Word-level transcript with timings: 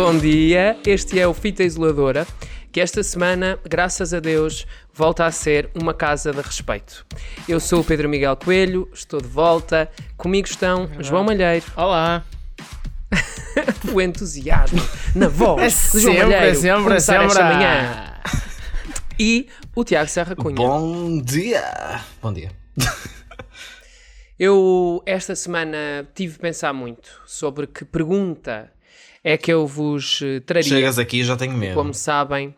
Bom 0.00 0.16
dia, 0.16 0.78
este 0.86 1.18
é 1.18 1.26
o 1.26 1.34
Fita 1.34 1.64
Isoladora, 1.64 2.24
que 2.70 2.80
esta 2.80 3.02
semana, 3.02 3.58
graças 3.68 4.14
a 4.14 4.20
Deus, 4.20 4.64
volta 4.94 5.26
a 5.26 5.32
ser 5.32 5.68
uma 5.74 5.92
casa 5.92 6.30
de 6.30 6.40
respeito. 6.40 7.04
Eu 7.48 7.58
sou 7.58 7.80
o 7.80 7.84
Pedro 7.84 8.08
Miguel 8.08 8.36
Coelho, 8.36 8.88
estou 8.94 9.20
de 9.20 9.26
volta, 9.26 9.90
comigo 10.16 10.46
estão 10.46 10.88
João 11.00 11.24
Malheiro, 11.24 11.66
Olá! 11.74 12.24
o 13.92 14.00
entusiasmo 14.00 14.80
na 15.16 15.26
voz 15.26 15.90
João 15.92 16.14
sempre, 16.14 16.26
Malheiro, 16.26 16.60
sempre, 16.60 16.82
começar 16.84 17.12
sempre. 17.14 17.26
esta 17.26 17.44
manhã, 17.44 18.20
e 19.18 19.48
o 19.74 19.82
Tiago 19.82 20.08
Serra 20.08 20.36
Cunha. 20.36 20.54
Bom 20.54 21.20
dia! 21.20 22.04
Bom 22.22 22.32
dia. 22.32 22.52
Eu 24.38 25.02
esta 25.04 25.34
semana 25.34 26.08
tive 26.14 26.34
de 26.34 26.38
pensar 26.38 26.72
muito 26.72 27.20
sobre 27.26 27.66
que 27.66 27.84
pergunta 27.84 28.70
é 29.22 29.36
que 29.36 29.52
eu 29.52 29.66
vos 29.66 30.20
eh, 30.22 30.40
traria. 30.40 30.62
Chegas 30.68 30.98
aqui 30.98 31.20
e 31.20 31.24
já 31.24 31.36
tenho 31.36 31.52
medo. 31.54 31.74
Como 31.74 31.92
sabem, 31.94 32.54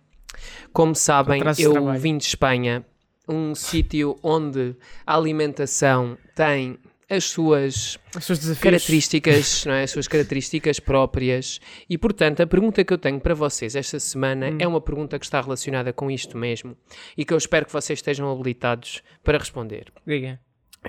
como 0.72 0.94
sabem, 0.94 1.42
eu 1.58 1.72
trabalho. 1.72 2.00
vim 2.00 2.16
de 2.16 2.24
Espanha, 2.24 2.84
um 3.28 3.54
sítio 3.54 4.18
onde 4.22 4.74
a 5.06 5.14
alimentação 5.16 6.16
tem 6.34 6.78
as 7.08 7.24
suas 7.24 7.98
seus 8.20 8.38
desafios. 8.38 8.62
características, 8.62 9.64
não 9.66 9.72
é? 9.74 9.82
As 9.82 9.90
suas 9.90 10.06
características 10.06 10.78
próprias. 10.78 11.60
E 11.88 11.98
portanto, 11.98 12.40
a 12.40 12.46
pergunta 12.46 12.84
que 12.84 12.92
eu 12.92 12.98
tenho 12.98 13.18
para 13.20 13.34
vocês 13.34 13.74
esta 13.74 13.98
semana 13.98 14.48
Hum. 14.50 14.58
é 14.60 14.66
uma 14.66 14.80
pergunta 14.80 15.18
que 15.18 15.24
está 15.24 15.40
relacionada 15.40 15.92
com 15.92 16.08
isto 16.08 16.38
mesmo 16.38 16.76
e 17.16 17.24
que 17.24 17.32
eu 17.34 17.38
espero 17.38 17.66
que 17.66 17.72
vocês 17.72 17.98
estejam 17.98 18.30
habilitados 18.30 19.02
para 19.24 19.38
responder. 19.38 19.86
Diga. 20.06 20.38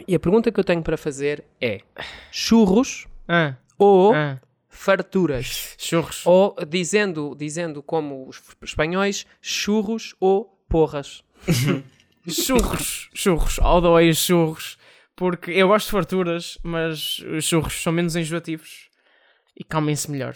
E 0.08 0.14
a 0.16 0.20
pergunta 0.20 0.52
que 0.52 0.60
eu 0.60 0.64
tenho 0.64 0.84
para 0.84 0.96
fazer 0.96 1.44
é: 1.60 1.80
churros 2.32 3.08
Ah, 3.28 3.56
ou 3.78 4.14
ah. 4.14 4.40
Farturas? 4.72 5.76
Churros. 5.78 6.26
Ou 6.26 6.56
dizendo, 6.68 7.36
dizendo 7.38 7.84
como 7.84 8.28
os 8.28 8.42
espanhóis, 8.64 9.28
churros 9.42 10.16
ou 10.20 10.46
porras. 10.68 11.24
Churros. 12.28 13.10
Churros. 13.14 13.58
Way 13.58 14.14
churros. 14.14 14.78
Porque 15.16 15.52
eu 15.52 15.68
gosto 15.68 15.88
de 15.88 15.92
farturas, 15.92 16.58
mas 16.64 17.20
os 17.20 17.46
churros 17.46 17.74
são 17.82 17.92
menos 17.92 18.16
enjoativos 18.16 18.90
e 19.60 19.64
comem-se 19.64 20.10
melhor. 20.10 20.36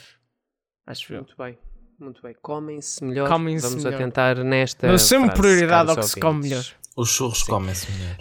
Acho 0.85 1.13
eu. 1.13 1.19
Muito 1.21 1.35
bem, 1.37 1.57
muito 1.99 2.21
bem. 2.21 2.35
Comem-se 2.41 3.03
melhor. 3.03 3.29
Comem-se 3.29 3.67
Vamos 3.67 3.83
melhor. 3.83 3.95
atentar 3.99 4.43
nesta. 4.43 4.87
Dou 4.87 4.99
sempre 4.99 5.27
frase, 5.27 5.41
prioridade 5.41 5.89
ao 5.89 5.95
que 5.95 6.03
se 6.03 6.19
come 6.19 6.41
melhor. 6.41 6.65
Os 6.95 7.09
churros 7.09 7.43
comem-se 7.43 7.91
melhor. 7.91 8.17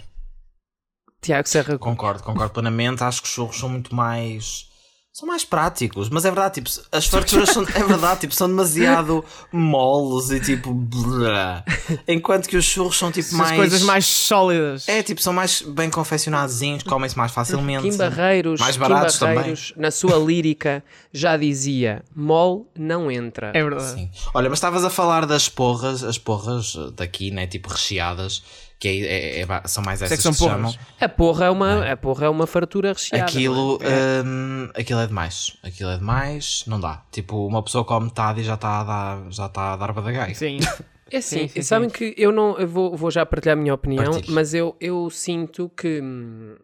Tiago 1.21 1.47
Serra. 1.47 1.77
Concordo, 1.77 2.23
concordo 2.23 2.53
plenamente. 2.53 3.03
Acho 3.03 3.21
que 3.21 3.27
os 3.27 3.33
churros 3.33 3.57
são 3.59 3.69
muito 3.69 3.93
mais. 3.95 4.69
São 5.17 5.25
mais 5.25 5.45
práticos, 5.45 6.09
mas 6.09 6.25
é 6.25 6.29
verdade, 6.29 6.55
tipo, 6.55 6.69
as 6.91 7.07
farturas 7.07 7.47
são, 7.47 7.63
é 7.73 7.83
verdade, 7.83 8.19
tipo, 8.19 8.35
são 8.35 8.49
demasiado 8.49 9.23
moles 9.49 10.29
e 10.29 10.41
tipo, 10.41 10.73
blá. 10.73 11.63
enquanto 12.05 12.49
que 12.49 12.57
os 12.57 12.65
churros 12.65 12.97
são 12.97 13.13
tipo 13.13 13.29
As 13.29 13.33
mais, 13.33 13.55
coisas 13.55 13.81
mais 13.83 14.05
sólidas. 14.05 14.89
é 14.89 15.01
tipo, 15.01 15.21
são 15.21 15.31
mais 15.31 15.61
bem 15.61 15.89
confeccionadozinhos, 15.89 16.83
comem-se 16.83 17.17
mais 17.17 17.31
facilmente. 17.31 17.89
Kim 17.89 17.95
Barreiros, 17.95 18.59
Mais 18.59 18.75
Kim 18.75 18.81
baratos 18.81 19.17
Barreiros 19.17 19.73
na 19.77 19.89
sua 19.89 20.17
lírica, 20.17 20.83
já 21.13 21.37
dizia: 21.37 22.03
mol 22.13 22.69
não 22.77 23.09
entra. 23.09 23.51
É 23.53 23.63
verdade. 23.63 23.93
Sim. 23.93 24.09
Olha, 24.33 24.49
mas 24.49 24.57
estavas 24.57 24.83
a 24.83 24.89
falar 24.89 25.25
das 25.25 25.47
porras, 25.47 26.03
as 26.03 26.17
porras 26.17 26.75
daqui, 26.93 27.31
né, 27.31 27.47
tipo 27.47 27.69
recheadas, 27.69 28.43
que 28.79 28.87
é, 28.87 29.39
é- 29.39 29.41
é- 29.41 29.67
são 29.67 29.83
mais 29.83 29.99
Sei 29.99 30.05
essas 30.07 30.17
que 30.17 30.23
são 30.23 30.31
que 30.31 30.37
se 30.37 30.43
chamam. 30.45 30.73
A 30.99 31.09
porra 31.09 31.45
é 31.45 31.49
uma, 31.49 31.91
a 31.91 31.97
porra 31.97 32.25
é 32.25 32.29
uma 32.29 32.45
fartura 32.45 32.93
recheada. 32.93 33.23
Aquilo, 33.25 33.79
é? 33.81 34.21
hum, 34.25 34.69
aquilo 34.75 34.99
é 34.99 35.07
demais. 35.07 35.57
Aquilo 35.63 35.89
é 35.89 35.97
demais, 35.97 36.63
não 36.67 36.79
dá. 36.79 37.03
Tipo, 37.11 37.45
uma 37.47 37.63
pessoa 37.63 37.83
come 37.85 38.07
metade 38.07 38.41
e 38.41 38.43
já 38.43 38.55
está 38.55 38.81
a 38.81 38.83
dar, 38.83 39.31
já 39.31 39.45
está 39.45 39.73
a 39.73 39.75
dar 39.77 39.93
badagaio. 39.93 40.35
Sim. 40.35 40.59
É 41.11 41.17
assim, 41.17 41.41
Sim, 41.41 41.47
sim, 41.49 41.61
sabem 41.61 41.87
sim. 41.87 41.95
que 41.95 42.15
eu 42.17 42.31
não 42.31 42.57
eu 42.57 42.67
vou, 42.67 42.97
vou 42.97 43.11
já 43.11 43.23
partilhar 43.23 43.55
a 43.55 43.61
minha 43.61 43.75
opinião, 43.75 44.13
Partilhe. 44.13 44.33
mas 44.33 44.55
eu, 44.55 44.75
eu 44.81 45.07
sinto 45.11 45.69
que 45.77 46.01
hum, 46.01 46.55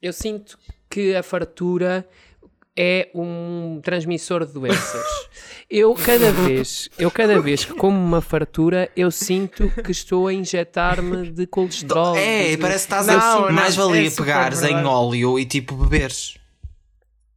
eu 0.00 0.12
sinto 0.12 0.56
que 0.88 1.12
a 1.16 1.24
fartura 1.24 2.06
é 2.76 3.10
um 3.14 3.80
transmissor 3.82 4.46
de 4.46 4.52
doenças. 4.52 5.04
Eu 5.68 5.94
cada 5.94 6.32
vez, 6.32 6.88
eu 6.98 7.10
cada 7.10 7.40
vez 7.40 7.64
que 7.64 7.74
como 7.74 7.96
uma 7.96 8.20
fartura, 8.20 8.90
eu 8.96 9.10
sinto 9.10 9.68
que 9.84 9.92
estou 9.92 10.26
a 10.26 10.32
injetar-me 10.32 11.30
de 11.30 11.46
colesterol. 11.46 12.16
É, 12.16 12.50
de- 12.50 12.56
parece 12.58 12.86
que 12.88 12.94
estás 12.94 13.06
Não, 13.06 13.44
a 13.44 13.46
não, 13.48 13.52
mais 13.52 13.76
valia 13.76 14.08
é 14.08 14.10
pegares 14.10 14.62
em 14.62 14.84
óleo 14.84 15.38
e 15.38 15.44
tipo 15.44 15.74
beberes. 15.76 16.36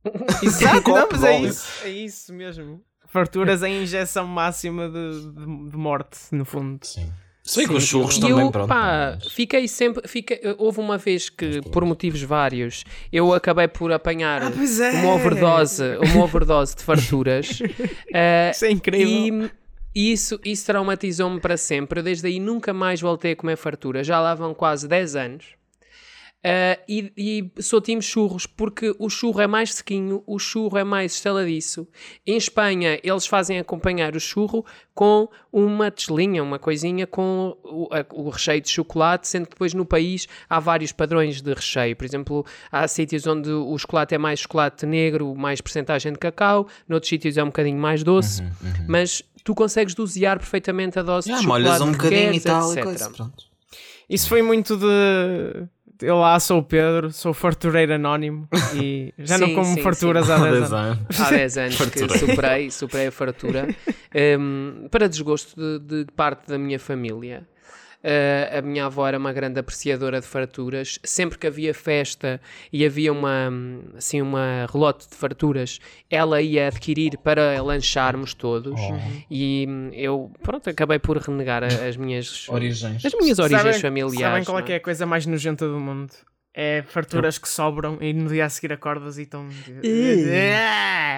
Exato, 0.44 0.90
não, 0.90 1.08
mas 1.12 1.24
é 1.24 1.40
isso, 1.42 1.68
é 1.86 1.90
isso 1.90 2.34
mesmo. 2.34 2.82
Farturas 3.08 3.62
em 3.64 3.84
injeção 3.84 4.26
máxima 4.26 4.90
de, 4.90 5.32
de, 5.32 5.70
de 5.70 5.78
morte, 5.78 6.18
no 6.32 6.44
fundo. 6.44 6.84
Sim. 6.86 7.12
Sim, 7.46 7.66
os 7.74 7.84
churros 7.84 8.18
também, 8.18 8.40
eu, 8.46 8.52
pronto. 8.52 8.70
pá, 8.70 9.18
fiquei 9.30 9.68
sempre. 9.68 10.08
Fiquei, 10.08 10.40
houve 10.58 10.80
uma 10.80 10.98
vez 10.98 11.30
que, 11.30 11.62
por 11.72 11.84
motivos 11.84 12.22
vários, 12.22 12.86
eu 13.12 13.34
acabei 13.34 13.68
por 13.68 13.92
apanhar 13.92 14.44
Ah, 14.44 14.48
é. 14.50 15.02
uma 15.02 15.14
overdose, 15.16 15.84
uma 16.14 16.24
overdose 16.24 16.74
de 16.76 16.84
farturas. 16.84 17.60
eh, 18.14 18.52
Isso 18.54 18.64
é 18.66 18.72
incrível. 18.72 19.50
e 19.94 20.12
isso, 20.14 20.40
isso 20.46 20.66
traumatizou-me 20.66 21.40
para 21.42 21.58
sempre. 21.58 22.00
Eu 22.00 22.04
desde 22.04 22.26
aí 22.28 22.40
nunca 22.40 22.74
mais 22.74 23.02
voltei 23.02 23.34
a 23.34 23.36
comer 23.36 23.58
fartura. 23.58 24.04
Já 24.06 24.22
lá 24.22 24.34
vão 24.34 24.54
quase 24.54 24.88
10 24.88 25.16
anos. 25.18 25.46
Ah, 26.46 26.78
e, 26.90 27.12
e 27.58 27.62
sou 27.64 27.80
time 27.80 28.02
churros, 28.02 28.46
porque 28.46 28.94
o 29.00 29.10
churro 29.10 29.40
é 29.40 29.48
mais 29.48 29.74
sequinho, 29.76 30.22
o 30.28 30.38
churro 30.38 30.78
é 30.78 30.84
mais 30.84 31.14
estaladiço. 31.16 31.88
Em 32.28 32.36
Espanha, 32.36 33.00
eles 33.02 33.26
fazem 33.26 33.60
acompanhar 33.60 34.14
o 34.14 34.20
churro 34.20 34.66
com 34.94 35.30
uma 35.54 35.90
telinha, 35.90 36.44
uma 36.44 36.60
coisinha 36.60 37.08
com 37.08 37.56
o, 37.64 37.88
a- 37.92 38.06
o 38.14 38.30
recheio 38.30 38.60
de 38.60 38.68
chocolate, 38.70 39.26
sendo 39.28 39.46
que 39.46 39.52
depois 39.52 39.74
no 39.74 39.86
país 39.86 40.28
há 40.50 40.60
vários 40.60 40.92
padrões 40.92 41.42
de 41.42 41.54
recheio. 41.54 41.96
Por 41.96 42.04
exemplo, 42.04 42.46
há 42.70 42.86
sítios 42.90 43.26
onde 43.26 43.50
o 43.50 43.78
chocolate 43.78 44.14
é 44.14 44.18
mais 44.18 44.42
chocolate 44.42 44.86
negro, 44.86 45.34
mais 45.36 45.62
porcentagem 45.62 46.12
de 46.12 46.20
cacau, 46.20 46.68
noutros 46.90 47.08
sítios 47.10 47.38
é 47.38 47.44
um 47.44 47.48
bocadinho 47.48 47.80
mais 47.80 48.04
doce, 48.04 48.44
mas 48.88 49.24
tu 49.46 49.56
consegues 49.56 49.96
dosear 49.96 50.38
perfeitamente 50.38 51.00
a 51.00 51.02
dose 51.04 51.30
de 51.40 51.48
molhas 51.48 51.68
chocolate 51.78 51.84
um 51.84 51.92
que 51.94 51.98
bocadinho 51.98 52.22
queres, 52.32 52.42
e 52.44 52.46
tal 52.46 52.68
e 52.70 52.72
etc. 52.74 52.84
coisa. 52.84 53.10
Pronto. 53.12 53.44
Isso 54.10 54.28
foi 54.28 54.42
muito 54.42 54.76
de. 54.76 55.66
Eu 56.04 56.18
lá 56.18 56.40
sou 56.40 56.60
o 56.60 56.64
Pedro, 56.64 57.12
sou 57.12 57.34
fartureiro 57.34 57.94
anónimo 57.94 58.48
e 58.76 59.14
já 59.18 59.38
não 59.38 59.48
Sim, 59.48 59.56
como 59.56 59.76
sim, 59.76 59.82
farturas 59.82 60.30
há 60.30 60.38
10 60.38 60.74
anos. 60.74 61.20
há 61.20 61.30
10 61.30 61.58
anos 61.58 61.76
que 61.78 62.20
superei, 62.20 62.70
superei 62.72 63.08
a 63.08 63.12
fartura 63.12 63.68
um, 64.40 64.88
para 64.92 65.08
desgosto 65.08 65.56
de, 65.80 66.04
de 66.04 66.12
parte 66.12 66.48
da 66.48 66.58
minha 66.58 66.80
família. 66.80 67.48
Uh, 68.04 68.58
a 68.58 68.62
minha 68.62 68.86
avó 68.86 69.08
era 69.08 69.18
uma 69.18 69.32
grande 69.32 69.60
apreciadora 69.60 70.20
de 70.20 70.28
farturas. 70.28 71.00
Sempre 71.04 71.38
que 71.38 71.48
havia 71.48 71.74
festa 71.74 72.42
e 72.72 72.86
havia 72.86 73.12
uma, 73.14 73.50
assim, 73.96 74.22
uma 74.22 74.68
relote 74.72 75.08
de 75.10 75.16
farturas, 75.16 75.80
ela 76.10 76.42
ia 76.42 76.68
adquirir 76.68 77.18
para 77.18 77.62
lancharmos 77.62 78.34
todos. 78.34 78.80
Oh. 78.80 79.00
E 79.32 79.66
hum, 79.70 79.90
eu, 79.94 80.32
pronto, 80.42 80.70
acabei 80.70 81.00
por 81.00 81.18
renegar 81.18 81.64
as 81.64 81.96
minhas 81.96 82.48
Origens. 82.50 83.06
as 83.06 83.14
minhas 83.14 83.40
origens 83.40 83.62
Sabem- 83.62 83.80
familiares. 83.80 84.20
Sabem 84.20 84.44
qual 84.44 84.60
é 84.60 84.62
que 84.64 84.74
é 84.74 84.76
a 84.76 84.80
coisa 84.82 85.06
mais 85.06 85.26
nojenta 85.26 85.66
do 85.68 85.80
mundo? 85.80 86.12
É 86.56 86.84
farturas 86.88 87.40
que 87.40 87.50
sobram 87.50 87.98
e 88.00 88.14
no 88.14 88.30
dia 88.30 88.46
a 88.46 88.50
seguir 88.50 88.72
acordas 88.74 89.18
e 89.18 89.24
estão. 89.24 89.48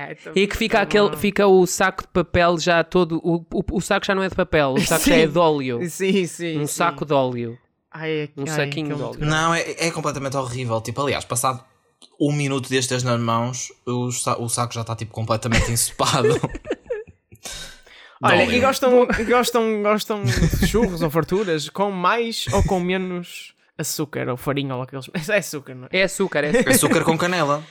Então- 0.10 0.34
E 0.36 0.48
que 0.48 0.56
fica, 0.56 0.80
aquele, 0.80 1.16
fica 1.18 1.46
o 1.46 1.66
saco 1.66 2.04
de 2.04 2.08
papel 2.10 2.58
já 2.58 2.84
todo. 2.84 3.20
O, 3.24 3.46
o, 3.54 3.64
o 3.78 3.82
saco 3.82 4.06
já 4.06 4.16
não 4.16 4.24
é 4.24 4.30
de 4.30 4.36
papel, 4.36 4.74
o 4.74 4.80
saco 4.82 5.06
já 5.10 5.16
é 5.16 5.28
de 5.28 5.38
óleo. 5.38 5.80
Sim, 5.90 6.26
sim. 6.26 6.58
Um 6.60 6.68
sim. 6.68 6.74
saco 6.74 7.06
de 7.06 7.14
óleo. 7.14 7.58
Ai, 7.92 8.30
um 8.38 8.44
ai, 8.44 8.48
saquinho 8.48 8.94
aquele- 8.96 8.98
de 9.14 9.18
óleo. 9.20 9.30
Não, 9.30 9.54
é, 9.54 9.88
é 9.88 9.92
completamente 9.92 10.38
horrível. 10.38 10.80
Tipo, 10.82 11.02
aliás, 11.02 11.26
passado 11.26 11.64
um 12.20 12.32
minuto 12.32 12.70
destes 12.70 13.04
nas 13.04 13.20
mãos, 13.20 13.74
o, 13.86 14.08
o 14.08 14.48
saco 14.50 14.74
já 14.74 14.82
está 14.82 14.96
tipo 14.96 15.12
completamente 15.12 15.70
ensopado. 15.72 16.30
Olha, 18.24 18.44
e 18.46 18.60
gostam, 18.62 19.06
gostam, 19.28 19.82
gostam 19.84 20.24
de 20.24 20.68
churros 20.68 21.02
ou 21.02 21.10
farturas 21.12 21.68
com 21.70 21.92
mais 21.92 22.46
ou 22.54 22.64
com 22.64 22.80
menos 22.80 23.54
açúcar 23.78 24.28
ou 24.30 24.38
farinha 24.38 24.76
ou 24.76 24.82
aqueles. 24.82 25.10
É 25.30 25.38
açúcar, 25.38 25.76
não 25.76 25.88
é? 25.92 26.00
É 26.00 26.04
açúcar, 26.04 26.44
é 26.44 26.50
açúcar. 26.50 26.72
Açúcar 26.72 27.04
com 27.04 27.18
canela. 27.18 27.64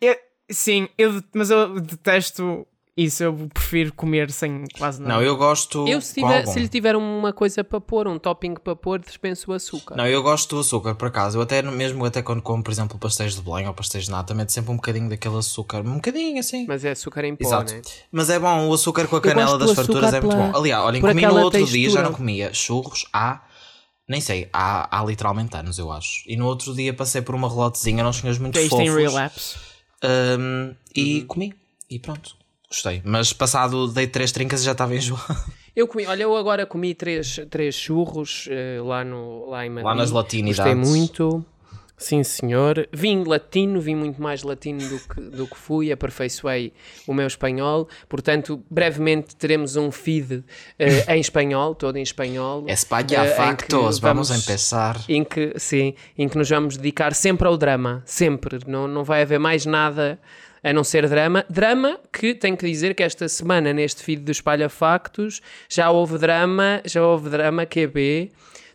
Eu- 0.00 0.16
sim, 0.50 0.88
eu, 0.98 1.22
mas 1.34 1.50
eu 1.50 1.80
detesto 1.80 2.66
isso. 2.96 3.24
Eu 3.24 3.48
prefiro 3.52 3.92
comer 3.92 4.30
sem 4.30 4.64
quase 4.78 5.00
nada. 5.02 5.14
Não, 5.14 5.22
eu 5.22 5.36
gosto. 5.36 5.86
Eu, 5.88 6.00
se, 6.00 6.14
tiver, 6.14 6.46
se 6.46 6.58
lhe 6.60 6.68
tiver 6.68 6.94
uma 6.96 7.32
coisa 7.32 7.64
para 7.64 7.80
pôr, 7.80 8.06
um 8.06 8.18
topping 8.18 8.54
para 8.54 8.76
pôr, 8.76 9.00
dispenso 9.00 9.50
o 9.50 9.54
açúcar. 9.54 9.96
Não, 9.96 10.06
eu 10.06 10.22
gosto 10.22 10.54
do 10.54 10.60
açúcar, 10.60 10.94
por 10.94 11.08
acaso. 11.08 11.38
Eu 11.38 11.42
até, 11.42 11.60
mesmo 11.62 12.04
até 12.04 12.22
quando 12.22 12.40
como, 12.42 12.62
por 12.62 12.70
exemplo, 12.70 12.96
pastéis 12.98 13.34
de 13.34 13.42
Belém 13.42 13.66
ou 13.66 13.74
pastéis 13.74 14.04
de 14.04 14.10
nata, 14.12 14.32
meto 14.34 14.52
sempre 14.52 14.70
um 14.70 14.76
bocadinho 14.76 15.08
daquele 15.08 15.36
açúcar. 15.38 15.78
Um 15.80 15.94
bocadinho, 15.94 16.38
assim. 16.38 16.66
Mas 16.68 16.84
é 16.84 16.90
açúcar 16.92 17.24
em 17.24 17.34
pó, 17.34 17.44
Exato. 17.46 17.72
né? 17.74 17.82
Mas 18.12 18.30
é 18.30 18.38
bom, 18.38 18.68
o 18.68 18.74
açúcar 18.74 19.08
com 19.08 19.16
a 19.16 19.20
canela 19.20 19.58
das 19.58 19.72
farturas 19.72 20.04
açúcar 20.04 20.16
é 20.18 20.20
muito 20.20 20.36
pela- 20.36 20.52
bom. 20.52 20.58
Aliás, 20.58 20.84
olhem, 20.84 21.00
comi 21.00 21.22
no 21.26 21.38
outro 21.40 21.64
dia, 21.64 21.66
já 21.66 21.94
textura. 21.96 22.02
não 22.04 22.12
comia 22.12 22.52
churros 22.54 23.06
há, 23.12 23.42
nem 24.08 24.20
sei, 24.20 24.48
há, 24.52 24.98
há 25.00 25.04
literalmente 25.04 25.56
anos, 25.56 25.78
eu 25.78 25.90
acho. 25.90 26.22
E 26.26 26.36
no 26.36 26.46
outro 26.46 26.74
dia 26.74 26.92
passei 26.94 27.22
por 27.22 27.34
uma 27.34 27.48
relotezinha, 27.48 28.02
não 28.04 28.10
tinhas 28.12 28.38
muito 28.38 28.54
Tasting 28.54 28.68
fofos. 28.68 28.94
relapse. 28.94 29.56
hum, 30.38 30.74
e 30.94 31.20
Uhum. 31.20 31.26
comi. 31.26 31.54
E 31.90 31.98
pronto. 31.98 32.36
Gostei. 32.68 33.00
Mas 33.04 33.32
passado, 33.32 33.88
dei 33.88 34.06
três 34.06 34.32
trincas 34.32 34.62
e 34.62 34.64
já 34.64 34.72
estava 34.72 34.94
enjoado. 34.94 35.24
Eu 35.76 35.88
comi, 35.88 36.06
olha, 36.06 36.22
eu 36.22 36.36
agora 36.36 36.64
comi 36.64 36.94
três, 36.94 37.40
três 37.50 37.74
churros 37.74 38.46
eh, 38.48 38.78
lá, 38.80 39.02
no, 39.04 39.46
lá 39.50 39.66
em 39.66 39.70
Madrid. 39.70 39.84
Lá 39.86 39.94
nas 39.96 40.12
latinidades. 40.12 40.72
Gostei 40.72 40.98
muito. 41.00 41.44
Sim, 41.96 42.24
senhor. 42.24 42.88
Vim 42.92 43.22
latino, 43.24 43.80
vim 43.80 43.94
muito 43.94 44.20
mais 44.20 44.42
latino 44.42 44.80
do 44.88 44.98
que, 44.98 45.20
do 45.20 45.46
que 45.46 45.56
fui, 45.56 45.92
aperfeiçoei 45.92 46.72
o 47.06 47.14
meu 47.14 47.26
espanhol. 47.26 47.88
Portanto, 48.08 48.62
brevemente 48.68 49.36
teremos 49.36 49.76
um 49.76 49.90
feed 49.90 50.44
eh, 50.78 51.14
em 51.14 51.20
espanhol, 51.20 51.74
todo 51.74 51.96
em 51.96 52.02
espanhol. 52.02 52.64
Espanha 52.68 53.24
eh, 53.24 53.32
em 53.32 53.36
factos, 53.36 53.98
vamos 54.00 54.30
a 54.30 54.36
empezar. 54.36 55.00
Em 55.08 55.22
que, 55.24 55.54
sim, 55.56 55.94
em 56.18 56.28
que 56.28 56.36
nos 56.36 56.48
vamos 56.48 56.76
dedicar 56.76 57.14
sempre 57.14 57.46
ao 57.46 57.56
drama. 57.56 58.02
Sempre. 58.04 58.58
Não, 58.66 58.88
não 58.88 59.04
vai 59.04 59.22
haver 59.22 59.38
mais 59.38 59.64
nada 59.64 60.18
a 60.64 60.72
não 60.72 60.82
ser 60.82 61.08
drama. 61.08 61.44
Drama 61.48 62.00
que 62.10 62.34
tenho 62.34 62.56
que 62.56 62.66
dizer 62.66 62.94
que 62.94 63.02
esta 63.02 63.28
semana, 63.28 63.72
neste 63.72 64.02
feed 64.02 64.22
do 64.22 64.32
Espalha 64.32 64.68
Factos, 64.68 65.40
já 65.68 65.90
houve 65.90 66.18
drama, 66.18 66.80
já 66.84 67.06
houve 67.06 67.28
drama 67.28 67.66
QB. 67.66 68.32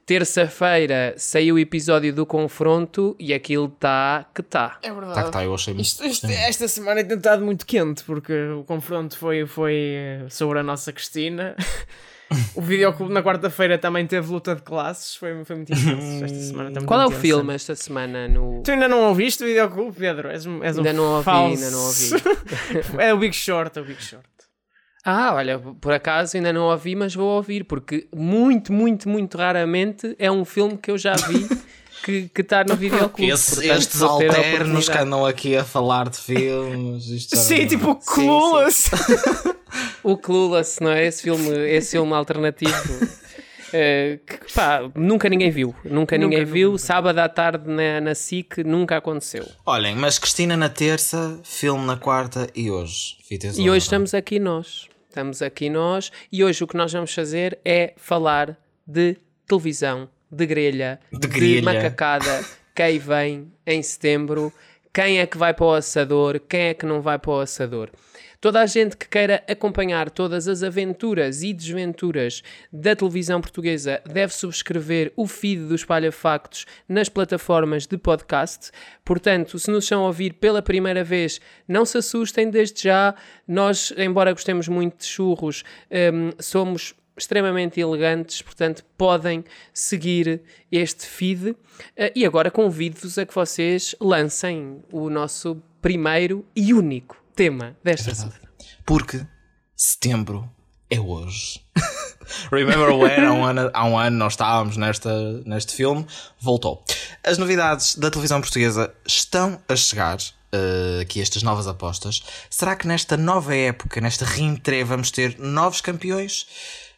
Terça-feira 0.10 1.14
saiu 1.18 1.54
o 1.54 1.60
episódio 1.60 2.12
do 2.12 2.26
confronto 2.26 3.16
e 3.20 3.32
aquilo 3.32 3.66
está 3.72 4.26
que 4.34 4.42
está. 4.42 4.80
É 4.82 4.92
verdade. 4.92 5.14
Tá 5.14 5.24
que 5.26 5.32
tá, 5.32 5.44
eu 5.44 5.54
achei 5.54 5.72
muito. 5.72 5.86
Isto- 5.86 6.04
isto- 6.04 6.26
esta 6.28 6.68
semana 6.68 7.04
tem 7.04 7.16
estado 7.16 7.46
muito 7.46 7.64
quente 7.64 8.04
porque 8.04 8.34
o 8.50 8.64
confronto 8.64 9.16
foi, 9.16 9.46
foi 9.46 9.94
sobre 10.28 10.58
a 10.58 10.64
nossa 10.64 10.92
Cristina. 10.92 11.56
o 12.56 12.62
videoclube 12.62 13.14
na 13.14 13.22
quarta-feira 13.22 13.78
também 13.78 14.08
teve 14.08 14.32
luta 14.32 14.56
de 14.56 14.64
classes. 14.64 15.16
Foi, 15.16 15.46
foi 15.46 15.56
muito 15.58 15.72
intenso. 15.74 16.26
Esta 16.26 16.38
semana 16.42 16.70
está 16.70 16.80
muito 16.80 16.88
Qual 16.88 17.00
é 17.02 17.04
o 17.04 17.08
intensa. 17.10 17.22
filme 17.22 17.54
esta 17.54 17.76
semana 17.76 18.28
no. 18.28 18.64
Tu 18.64 18.72
ainda 18.72 18.88
não 18.88 19.04
ouviste 19.10 19.44
o 19.44 19.46
videoclube, 19.46 19.96
Pedro? 19.96 20.30
És, 20.30 20.44
um- 20.46 20.64
és 20.64 20.76
um 20.76 20.80
Ainda 20.80 20.94
não 20.94 21.04
ouvi, 21.12 21.24
falso. 21.24 21.54
ainda 21.64 21.70
não 21.70 21.86
ouvi. 21.86 22.10
é 22.98 23.14
o 23.14 23.18
Big 23.20 23.36
Short, 23.36 23.78
é 23.78 23.82
o 23.82 23.86
Big 23.86 24.02
Short. 24.04 24.28
Ah, 25.06 25.34
olha, 25.34 25.58
por 25.60 25.94
acaso 25.94 26.36
ainda 26.38 26.52
não 26.52 26.64
ouvi, 26.64 26.96
mas 26.96 27.16
vou 27.16 27.28
ouvir, 27.38 27.64
porque 27.64 28.08
muito, 28.14 28.74
muito, 28.74 29.08
muito 29.08 29.38
raramente 29.38 30.16
é 30.20 30.30
um 30.32 30.44
filme 30.44 30.78
que 30.78 30.92
eu 30.92 30.98
já 30.98 31.14
vi 31.16 31.48
que 32.30 32.42
está 32.42 32.64
no 32.64 32.76
videoclube. 32.76 33.32
Esse- 33.32 33.56
portanto, 33.56 33.78
estes 33.80 34.02
alternos 34.02 34.90
que 34.90 34.98
andam 34.98 35.26
aqui 35.26 35.56
a 35.56 35.64
falar 35.64 36.10
de 36.10 36.18
filmes. 36.18 37.28
Sim, 37.30 37.60
não- 37.62 37.68
tipo 37.68 37.98
sim. 38.02 38.14
Clueless. 38.26 38.90
O 40.04 40.18
Clueless, 40.18 40.82
não 40.82 40.92
é? 40.92 41.06
Esse 41.06 41.22
filme, 41.24 41.50
esse 41.70 41.92
filme 41.92 42.12
alternativo. 42.14 42.74
eh, 43.72 44.18
que, 44.26 44.52
pá, 44.54 44.82
nunca 44.96 45.30
ninguém 45.30 45.52
viu. 45.52 45.76
Nunca 45.86 46.18
ninguém 46.18 46.40
nunca, 46.40 46.52
viu. 46.52 46.72
nunca. 46.72 46.82
Sábado 46.84 47.20
à 47.20 47.30
tarde 47.30 47.70
na, 47.70 48.02
na 48.02 48.16
SIC 48.16 48.64
nunca 48.66 48.98
aconteceu. 48.98 49.46
Olhem, 49.66 49.96
mas 49.96 50.18
Cristina 50.18 50.58
na 50.58 50.70
terça, 50.70 51.40
filme 51.44 51.86
na 51.86 51.98
quarta 51.98 52.48
e 52.56 52.72
hoje. 52.72 53.18
E 53.58 53.70
hoje 53.70 53.84
estamos 53.86 54.14
aqui 54.16 54.40
nós. 54.40 54.89
Estamos 55.20 55.42
aqui 55.42 55.70
nós. 55.70 56.14
E 56.32 56.46
hoje 56.46 56.64
o 56.64 56.68
que 56.68 56.78
nós 56.78 56.94
vamos 56.94 57.14
fazer 57.14 57.60
é 57.66 57.92
falar 57.98 58.58
de 58.88 59.18
televisão, 59.46 60.08
de 60.32 60.46
grelha, 60.46 60.98
De 61.12 61.28
grelha. 61.28 61.62
macacada. 61.62 62.46
Quem 62.74 62.98
vem 63.00 63.52
em 63.68 63.84
setembro? 63.84 64.54
Quem 64.94 65.20
é 65.20 65.28
que 65.28 65.38
vai 65.38 65.54
para 65.54 65.66
o 65.66 65.74
assador? 65.74 66.40
Quem 66.48 66.68
é 66.68 66.74
que 66.74 66.86
não 66.86 67.02
vai 67.02 67.20
para 67.20 67.32
o 67.32 67.40
assador? 67.42 67.90
Toda 68.42 68.62
a 68.62 68.66
gente 68.66 68.96
que 68.96 69.06
queira 69.06 69.44
acompanhar 69.50 70.10
todas 70.10 70.48
as 70.48 70.64
aventuras 70.64 71.44
e 71.44 71.52
desventuras 71.52 72.42
da 72.72 72.96
televisão 72.96 73.42
portuguesa 73.42 74.02
deve 74.06 74.34
subscrever 74.34 75.12
o 75.18 75.28
feed 75.28 75.66
do 75.66 75.76
Espalha 75.76 76.10
Factos 76.10 76.66
nas 76.88 77.10
plataformas 77.10 77.86
de 77.86 77.98
podcast. 77.98 78.72
Portanto, 79.04 79.60
se 79.60 79.70
nos 79.70 79.84
estão 79.84 80.04
a 80.04 80.08
ouvir 80.08 80.36
pela 80.36 80.62
primeira 80.62 81.04
vez, 81.04 81.42
não 81.68 81.84
se 81.84 81.98
assustem 81.98 82.50
desde 82.50 82.84
já. 82.84 83.14
Nós, 83.46 83.94
embora 83.98 84.32
gostemos 84.32 84.70
muito 84.70 85.00
de 85.00 85.06
churros, 85.06 85.66
hum, 85.92 86.32
somos 86.40 86.96
extremamente 87.18 87.82
elegantes, 87.82 88.42
portanto 88.42 88.86
podem 88.98 89.44
seguir 89.74 90.42
este 90.72 91.06
feed. 91.06 91.58
Eh, 91.94 92.14
e 92.16 92.26
agora 92.26 92.50
convido-vos 92.50 93.18
a 93.18 93.26
que 93.26 93.36
vocês 93.36 93.98
lancem 94.00 94.82
o 94.94 95.10
nosso 95.10 95.62
primeiro 95.82 96.46
e 96.56 96.74
único 96.74 97.20
tema 97.40 97.78
desta 97.82 98.14
semana. 98.14 98.38
Porque 98.86 99.26
setembro 99.74 100.52
é 100.90 101.00
hoje. 101.00 101.62
Remember 102.52 102.92
when? 102.92 103.26
Há 103.26 103.32
um, 103.32 103.46
ano, 103.46 103.72
há 103.74 103.86
um 103.86 103.98
ano 103.98 104.18
nós 104.18 104.34
estávamos 104.34 104.76
nesta, 104.76 105.42
neste 105.46 105.74
filme. 105.74 106.06
Voltou. 106.38 106.84
As 107.24 107.38
novidades 107.38 107.96
da 107.96 108.12
televisão 108.12 108.42
portuguesa 108.42 108.94
estão 109.08 109.58
a 109.70 109.76
chegar. 109.78 110.18
eh, 110.52 111.00
aqui 111.02 111.22
estas 111.22 111.42
novas 111.42 111.66
apostas. 111.66 112.22
Será 112.50 112.76
que 112.76 112.86
nesta 112.86 113.16
nova 113.16 113.56
época, 113.56 114.02
nesta 114.02 114.26
reentrée, 114.26 114.84
vamos 114.84 115.10
ter 115.10 115.40
novos 115.40 115.80
campeões? 115.80 116.46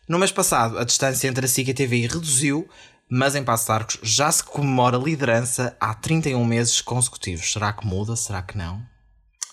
No 0.08 0.18
mês 0.18 0.32
passado, 0.32 0.80
a 0.80 0.84
distância 0.84 1.28
entre 1.28 1.46
a 1.46 1.48
SIC 1.48 1.68
e 1.68 1.72
a 1.72 1.76
TVI 1.76 2.08
reduziu, 2.08 2.68
mas 3.08 3.36
em 3.36 3.44
Passos 3.44 3.68
de 3.68 3.72
Arcos 3.74 4.00
já 4.02 4.32
se 4.32 4.44
comemora 4.44 4.98
a 4.98 5.00
liderança 5.00 5.78
há 5.80 5.94
31 5.94 6.44
meses 6.44 6.82
consecutivos. 6.82 7.52
Será 7.54 7.72
que 7.72 7.86
muda? 7.86 8.16
Será 8.16 8.42
que 8.42 8.58
não? 8.58 8.90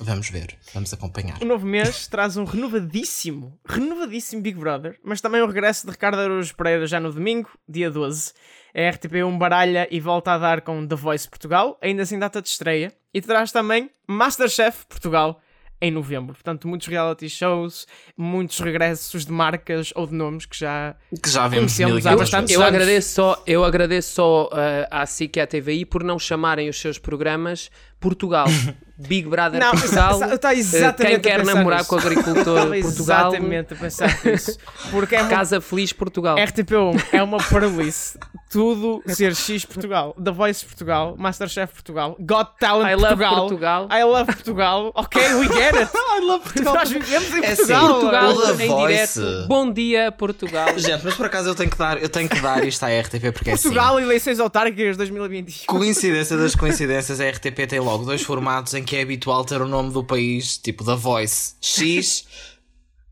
Vamos 0.01 0.31
ver, 0.31 0.57
vamos 0.73 0.93
acompanhar. 0.93 1.43
O 1.43 1.45
novo 1.45 1.67
mês 1.67 2.07
traz 2.07 2.37
um 2.37 2.45
renovadíssimo, 2.45 3.59
renovadíssimo 3.67 4.41
Big 4.41 4.59
Brother, 4.59 4.99
mas 5.03 5.21
também 5.21 5.43
o 5.43 5.47
regresso 5.47 5.87
de 5.87 5.93
Ricardo 5.93 6.21
Araújo 6.21 6.55
Pereira 6.55 6.87
já 6.87 7.01
no 7.01 7.13
domingo, 7.13 7.51
dia 7.69 7.91
12. 7.91 8.33
A 8.75 8.81
RTP1 8.81 9.39
baralha 9.39 9.89
e 9.91 9.99
volta 9.99 10.33
a 10.33 10.39
dar 10.39 10.61
com 10.61 10.87
The 10.87 10.95
Voice 10.95 11.29
Portugal, 11.29 11.77
ainda 11.83 12.07
sem 12.07 12.19
data 12.19 12.41
de 12.41 12.49
estreia, 12.49 12.93
e 13.13 13.21
traz 13.21 13.51
também 13.51 13.91
Masterchef 14.07 14.87
Portugal 14.87 15.41
em 15.81 15.91
novembro. 15.91 16.35
Portanto, 16.35 16.69
muitos 16.69 16.87
reality 16.89 17.29
shows, 17.29 17.87
muitos 18.17 18.59
regressos 18.61 19.25
de 19.25 19.33
marcas 19.33 19.93
ou 19.95 20.07
de 20.07 20.15
nomes 20.15 20.45
que 20.47 20.57
já 20.59 20.97
Que 21.23 21.31
já 21.31 21.47
vemos 21.49 21.81
há 21.81 21.87
1500 21.87 22.19
bastante. 22.21 22.53
Eu 22.53 22.61
anos. 22.63 22.75
agradeço 22.75 23.15
só, 23.15 23.43
eu 23.47 23.65
agradeço 23.65 24.15
só 24.15 24.51
eh, 24.53 24.89
à 24.91 25.07
SIC 25.07 25.37
e 25.37 25.41
à 25.41 25.47
TVI 25.47 25.85
por 25.85 26.03
não 26.05 26.19
chamarem 26.19 26.69
os 26.69 26.79
seus 26.81 26.99
programas 26.99 27.71
Portugal. 28.01 28.47
Big 28.99 29.29
Brother 29.29 29.61
Não, 29.61 29.71
Portugal. 29.73 30.21
está 30.35 30.53
eh, 30.55 30.59
exatamente 30.59 31.21
Quem 31.21 31.21
quer 31.21 31.45
namorar 31.45 31.79
nisso. 31.79 31.89
com 31.91 31.97
o 31.97 31.99
agricultor 31.99 32.45
Portugal. 32.83 33.29
exatamente 33.33 33.73
a 33.75 33.77
pensar 33.77 34.19
nisso. 34.25 34.59
Porque 34.91 35.15
é 35.15 35.21
muito 35.21 35.31
Casa 35.35 35.61
Feliz 35.61 35.93
Portugal. 35.93 36.37
RTP1 36.37 37.05
é 37.13 37.23
uma 37.23 37.39
paralice. 37.39 38.19
Tudo 38.51 39.03
ser 39.07 39.37
X 39.37 39.65
Portugal, 39.67 40.17
The 40.23 40.31
Voice 40.31 40.65
Portugal, 40.65 41.15
Masterchef 41.19 41.73
Portugal, 41.75 42.17
Got 42.19 42.53
Talent 42.59 42.91
I 42.91 42.95
love 42.95 43.09
Portugal, 43.09 43.37
Portugal. 43.47 43.89
I 43.93 44.03
love 44.05 44.25
Portugal. 44.33 44.93
Ok, 44.95 45.23
we 45.35 45.47
get 45.49 45.75
it. 45.77 45.91
I 45.95 46.21
love 46.25 46.43
Portugal. 46.45 46.75
Nós 46.75 46.89
vivemos 46.91 47.29
em 47.35 47.45
É 47.45 47.53
assim, 47.53 47.67
Portugal. 47.67 47.89
Portugal 47.89 48.31
o 48.33 48.57
The 48.57 48.65
em 48.65 48.69
Voice. 48.69 48.87
direto. 49.21 49.49
Bom 49.49 49.71
dia, 49.73 50.11
Portugal. 50.13 50.69
Gente, 50.79 51.05
mas 51.05 51.15
por 51.15 51.27
acaso 51.27 51.51
eu 51.51 51.55
tenho 51.55 51.71
que 51.71 51.77
dar, 51.77 52.03
eu 52.03 52.09
tenho 52.09 52.29
que 52.29 52.41
dar 52.41 52.65
isto 52.65 52.83
à 52.83 52.89
RTP 52.89 53.33
porque 53.33 53.51
é 53.51 53.53
assim. 53.53 53.65
Portugal, 53.65 54.01
eleições 54.01 54.41
autárquicas 54.41 54.97
2021. 54.97 55.67
Coincidência 55.67 56.37
das 56.37 56.55
coincidências, 56.57 57.21
a 57.21 57.29
RTP 57.29 57.67
tem 57.69 57.81
logo 57.81 58.05
dois 58.07 58.23
formatos 58.23 58.73
em 58.75 58.83
que 58.89 58.97
é 58.97 59.03
habitual 59.03 59.45
ter 59.45 59.61
o 59.61 59.69
nome 59.69 59.93
do 59.93 60.03
país, 60.03 60.57
tipo 60.59 60.83
da 60.83 60.95
Voice 60.95 61.55
X, 61.61 62.27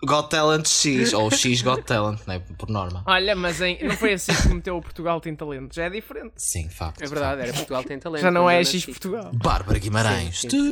Got 0.02 0.28
Talent 0.30 0.66
X, 0.66 1.12
ou 1.12 1.30
X 1.30 1.62
Got 1.62 1.82
Talent, 1.82 2.20
né? 2.26 2.40
Por 2.58 2.68
norma. 2.68 3.02
Olha, 3.06 3.34
mas 3.34 3.60
em- 3.60 3.78
não 3.82 3.96
foi 3.96 4.12
assim 4.14 4.32
que 4.34 4.48
meteu 4.48 4.76
o 4.76 4.82
Portugal 4.82 5.20
tem 5.20 5.34
talento. 5.34 5.74
Já 5.74 5.84
é 5.84 5.90
diferente. 5.90 6.32
Sim, 6.36 6.68
facto. 6.68 7.02
É 7.02 7.06
verdade, 7.06 7.42
era 7.42 7.52
Portugal 7.52 7.82
tem 7.82 7.98
talento. 7.98 8.22
Já 8.22 8.30
não 8.30 8.48
é 8.48 8.62
X. 8.62 8.84
Portugal. 8.86 9.30
Bárbara 9.34 9.78
Guimarães. 9.78 10.40
Sim, 10.40 10.48
sim, 10.50 10.70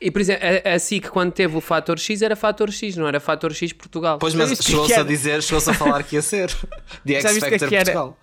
E 0.00 0.10
por 0.10 0.20
exemplo, 0.20 0.44
a, 0.64 0.74
a 0.74 0.78
SIC 0.78 1.08
quando 1.10 1.32
teve 1.32 1.56
o 1.56 1.60
fator 1.60 1.98
X 1.98 2.22
era 2.22 2.34
fator 2.36 2.70
X, 2.72 2.96
não 2.96 3.06
era 3.06 3.20
fator 3.20 3.52
X 3.52 3.72
Portugal. 3.72 4.18
Pois, 4.18 4.34
mas 4.34 4.50
viste 4.50 4.64
chegou-se 4.64 4.92
que 4.94 4.98
a 5.00 5.02
dizer, 5.04 5.42
chegou-se 5.42 5.70
a 5.70 5.74
falar 5.74 6.02
que 6.02 6.16
ia 6.16 6.22
ser. 6.22 6.48
The 7.06 7.20
Já 7.20 7.28
X 7.28 7.34
viste 7.34 7.50
Factor 7.50 7.68
que 7.68 7.76
era? 7.76 8.14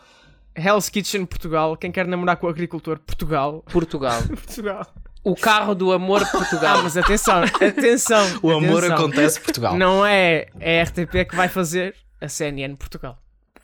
Hell's 0.57 0.89
Kitchen 0.89 1.25
Portugal. 1.25 1.77
Quem 1.77 1.91
quer 1.91 2.07
namorar 2.07 2.37
com 2.37 2.47
o 2.47 2.49
agricultor 2.49 2.99
Portugal. 2.99 3.63
Portugal. 3.71 4.21
Portugal. 4.27 4.85
O 5.23 5.35
carro 5.35 5.75
do 5.75 5.91
amor 5.91 6.25
Portugal. 6.31 6.79
Ah, 6.79 6.83
mas 6.83 6.95
atenção, 6.95 7.43
atenção. 7.43 8.25
O 8.41 8.51
amor 8.51 8.79
atenção. 8.79 8.97
acontece 8.97 9.39
em 9.39 9.43
Portugal. 9.43 9.77
Não 9.77 10.05
é 10.05 10.47
a 10.55 10.83
RTP 10.83 11.29
que 11.29 11.35
vai 11.35 11.49
fazer 11.49 11.95
a 12.21 12.29
CNN 12.29 12.75
Portugal. 12.75 13.17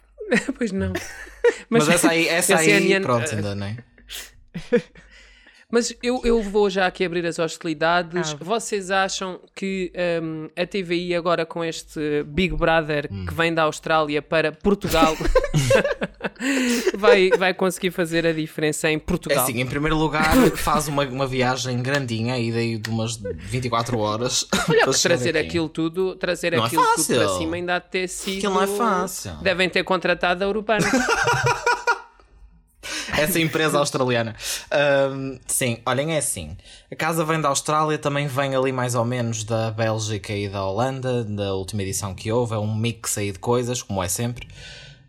pois 0.57 0.71
não. 0.71 0.93
Mas, 1.69 1.87
essa 1.87 2.09
aí, 2.09 2.27
essa 2.27 2.55
a 2.55 2.59
aí 2.59 2.65
CNN 2.65 3.01
pronto, 3.01 3.33
ainda 3.33 3.55
nem. 3.55 3.77
Mas 5.73 5.91
eu, 6.03 6.21
eu 6.23 6.39
vou 6.39 6.69
já 6.69 6.85
aqui 6.85 7.03
abrir 7.03 7.25
as 7.25 7.39
hostilidades. 7.39 8.35
Ah. 8.35 8.37
Vocês 8.39 8.91
acham 8.91 9.39
que 9.55 9.91
hum, 10.21 10.47
a 10.55 10.67
TVI 10.67 11.15
agora 11.15 11.47
com 11.47 11.65
este 11.65 12.23
Big 12.27 12.55
Brother 12.55 13.07
que 13.09 13.33
vem 13.33 13.51
da 13.51 13.63
Austrália 13.63 14.21
para 14.21 14.51
Portugal 14.51 15.17
vai, 16.95 17.31
vai 17.31 17.55
conseguir 17.55 17.89
fazer 17.89 18.23
a 18.27 18.31
diferença 18.31 18.87
em 18.87 18.97
É 18.97 18.99
Portugal? 18.99 19.43
assim, 19.43 19.59
em 19.61 19.65
primeiro 19.65 19.97
lugar, 19.97 20.35
faz 20.55 20.87
uma, 20.87 21.03
uma 21.05 21.25
viagem 21.25 21.81
grandinha, 21.81 22.35
aí 22.35 22.51
daí 22.51 22.77
de 22.77 22.91
umas 22.91 23.17
24 23.17 23.97
horas. 23.97 24.45
Olha, 24.69 24.85
trazer 24.93 25.35
aqui. 25.35 25.47
aquilo 25.47 25.69
tudo, 25.69 26.15
trazer 26.17 26.55
Não 26.55 26.65
é 26.65 26.67
aquilo 26.67 26.83
tudo 26.83 26.95
fácil. 26.97 27.15
para 27.17 27.27
cima 27.29 27.55
ainda 27.55 27.75
há 27.77 27.79
de 27.79 27.89
ter 27.89 28.07
sido. 28.07 28.37
Aquilo 28.37 28.53
não 28.53 28.61
é 28.61 28.67
fácil. 28.67 29.31
Devem 29.41 29.67
ter 29.69 29.83
contratado 29.83 30.43
a 30.43 30.47
Urbana. 30.47 30.85
essa 33.17 33.39
empresa 33.39 33.77
australiana. 33.79 34.35
Sim, 35.47 35.79
olhem, 35.85 36.13
é 36.13 36.17
assim. 36.17 36.55
A 36.91 36.95
casa 36.95 37.23
vem 37.25 37.39
da 37.39 37.49
Austrália, 37.49 37.97
também 37.97 38.27
vem 38.27 38.55
ali 38.55 38.71
mais 38.71 38.95
ou 38.95 39.05
menos 39.05 39.43
da 39.43 39.71
Bélgica 39.71 40.33
e 40.33 40.47
da 40.49 40.65
Holanda, 40.65 41.23
da 41.23 41.53
última 41.53 41.81
edição 41.83 42.13
que 42.13 42.31
houve. 42.31 42.53
É 42.53 42.57
um 42.57 42.75
mix 42.75 43.17
aí 43.17 43.31
de 43.31 43.39
coisas, 43.39 43.81
como 43.81 44.03
é 44.03 44.07
sempre. 44.07 44.47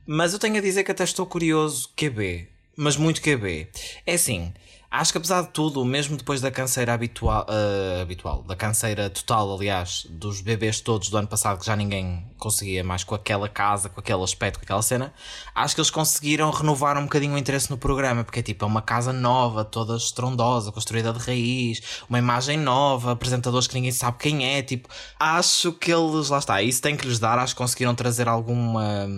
Mas 0.07 0.33
eu 0.33 0.39
tenho 0.39 0.57
a 0.57 0.61
dizer 0.61 0.85
que 0.85 0.91
até 0.91 1.05
estou 1.05 1.27
curioso 1.27 1.91
QB. 1.97 2.49
Mas 2.77 2.97
muito 2.97 3.23
QB. 3.23 3.69
É 4.05 4.15
assim. 4.15 4.53
Acho 4.97 5.11
que 5.11 5.19
apesar 5.19 5.43
de 5.43 5.49
tudo, 5.49 5.85
mesmo 5.85 6.17
depois 6.17 6.41
da 6.41 6.53
canseira 6.53 6.95
habitual, 6.95 7.45
uh, 7.49 8.03
habitual, 8.03 8.45
da 8.45 8.55
canseira 8.55 9.11
total, 9.11 9.53
aliás, 9.53 10.07
dos 10.09 10.41
bebês 10.41 10.81
todos 10.81 11.09
do 11.09 11.17
ano 11.17 11.27
passado, 11.27 11.59
que 11.59 11.67
já 11.67 11.75
ninguém 11.75 12.25
conseguia 12.39 12.85
mais 12.85 13.03
com 13.03 13.13
aquela 13.13 13.49
casa, 13.49 13.89
com 13.89 13.99
aquele 13.99 14.23
aspecto, 14.23 14.61
com 14.61 14.65
aquela 14.65 14.83
cena, 14.83 15.13
acho 15.53 15.75
que 15.75 15.81
eles 15.81 15.91
conseguiram 15.91 16.49
renovar 16.53 16.97
um 16.97 17.03
bocadinho 17.03 17.35
o 17.35 17.39
interesse 17.39 17.73
no 17.73 17.77
programa, 17.77 18.23
porque 18.23 18.39
é 18.39 18.43
tipo, 18.45 18.65
é 18.65 18.69
uma 18.69 18.83
casa 18.83 19.13
nova, 19.13 19.65
toda 19.65 19.97
estrondosa, 19.97 20.71
construída 20.71 21.13
de 21.13 21.19
raiz, 21.19 21.83
uma 22.09 22.21
imagem 22.21 22.57
nova, 22.57 23.11
apresentadores 23.11 23.67
que 23.67 23.75
ninguém 23.75 23.91
sabe 23.91 24.19
quem 24.19 24.47
é, 24.47 24.63
tipo, 24.63 24.89
acho 25.19 25.73
que 25.73 25.93
eles, 25.93 26.29
lá 26.29 26.39
está, 26.39 26.63
isso 26.63 26.81
tem 26.81 26.97
que 26.97 27.05
lhes 27.05 27.19
dar, 27.19 27.37
acho 27.41 27.53
que 27.53 27.59
conseguiram 27.59 27.97
trazer 27.97 28.29
alguma 28.29 29.09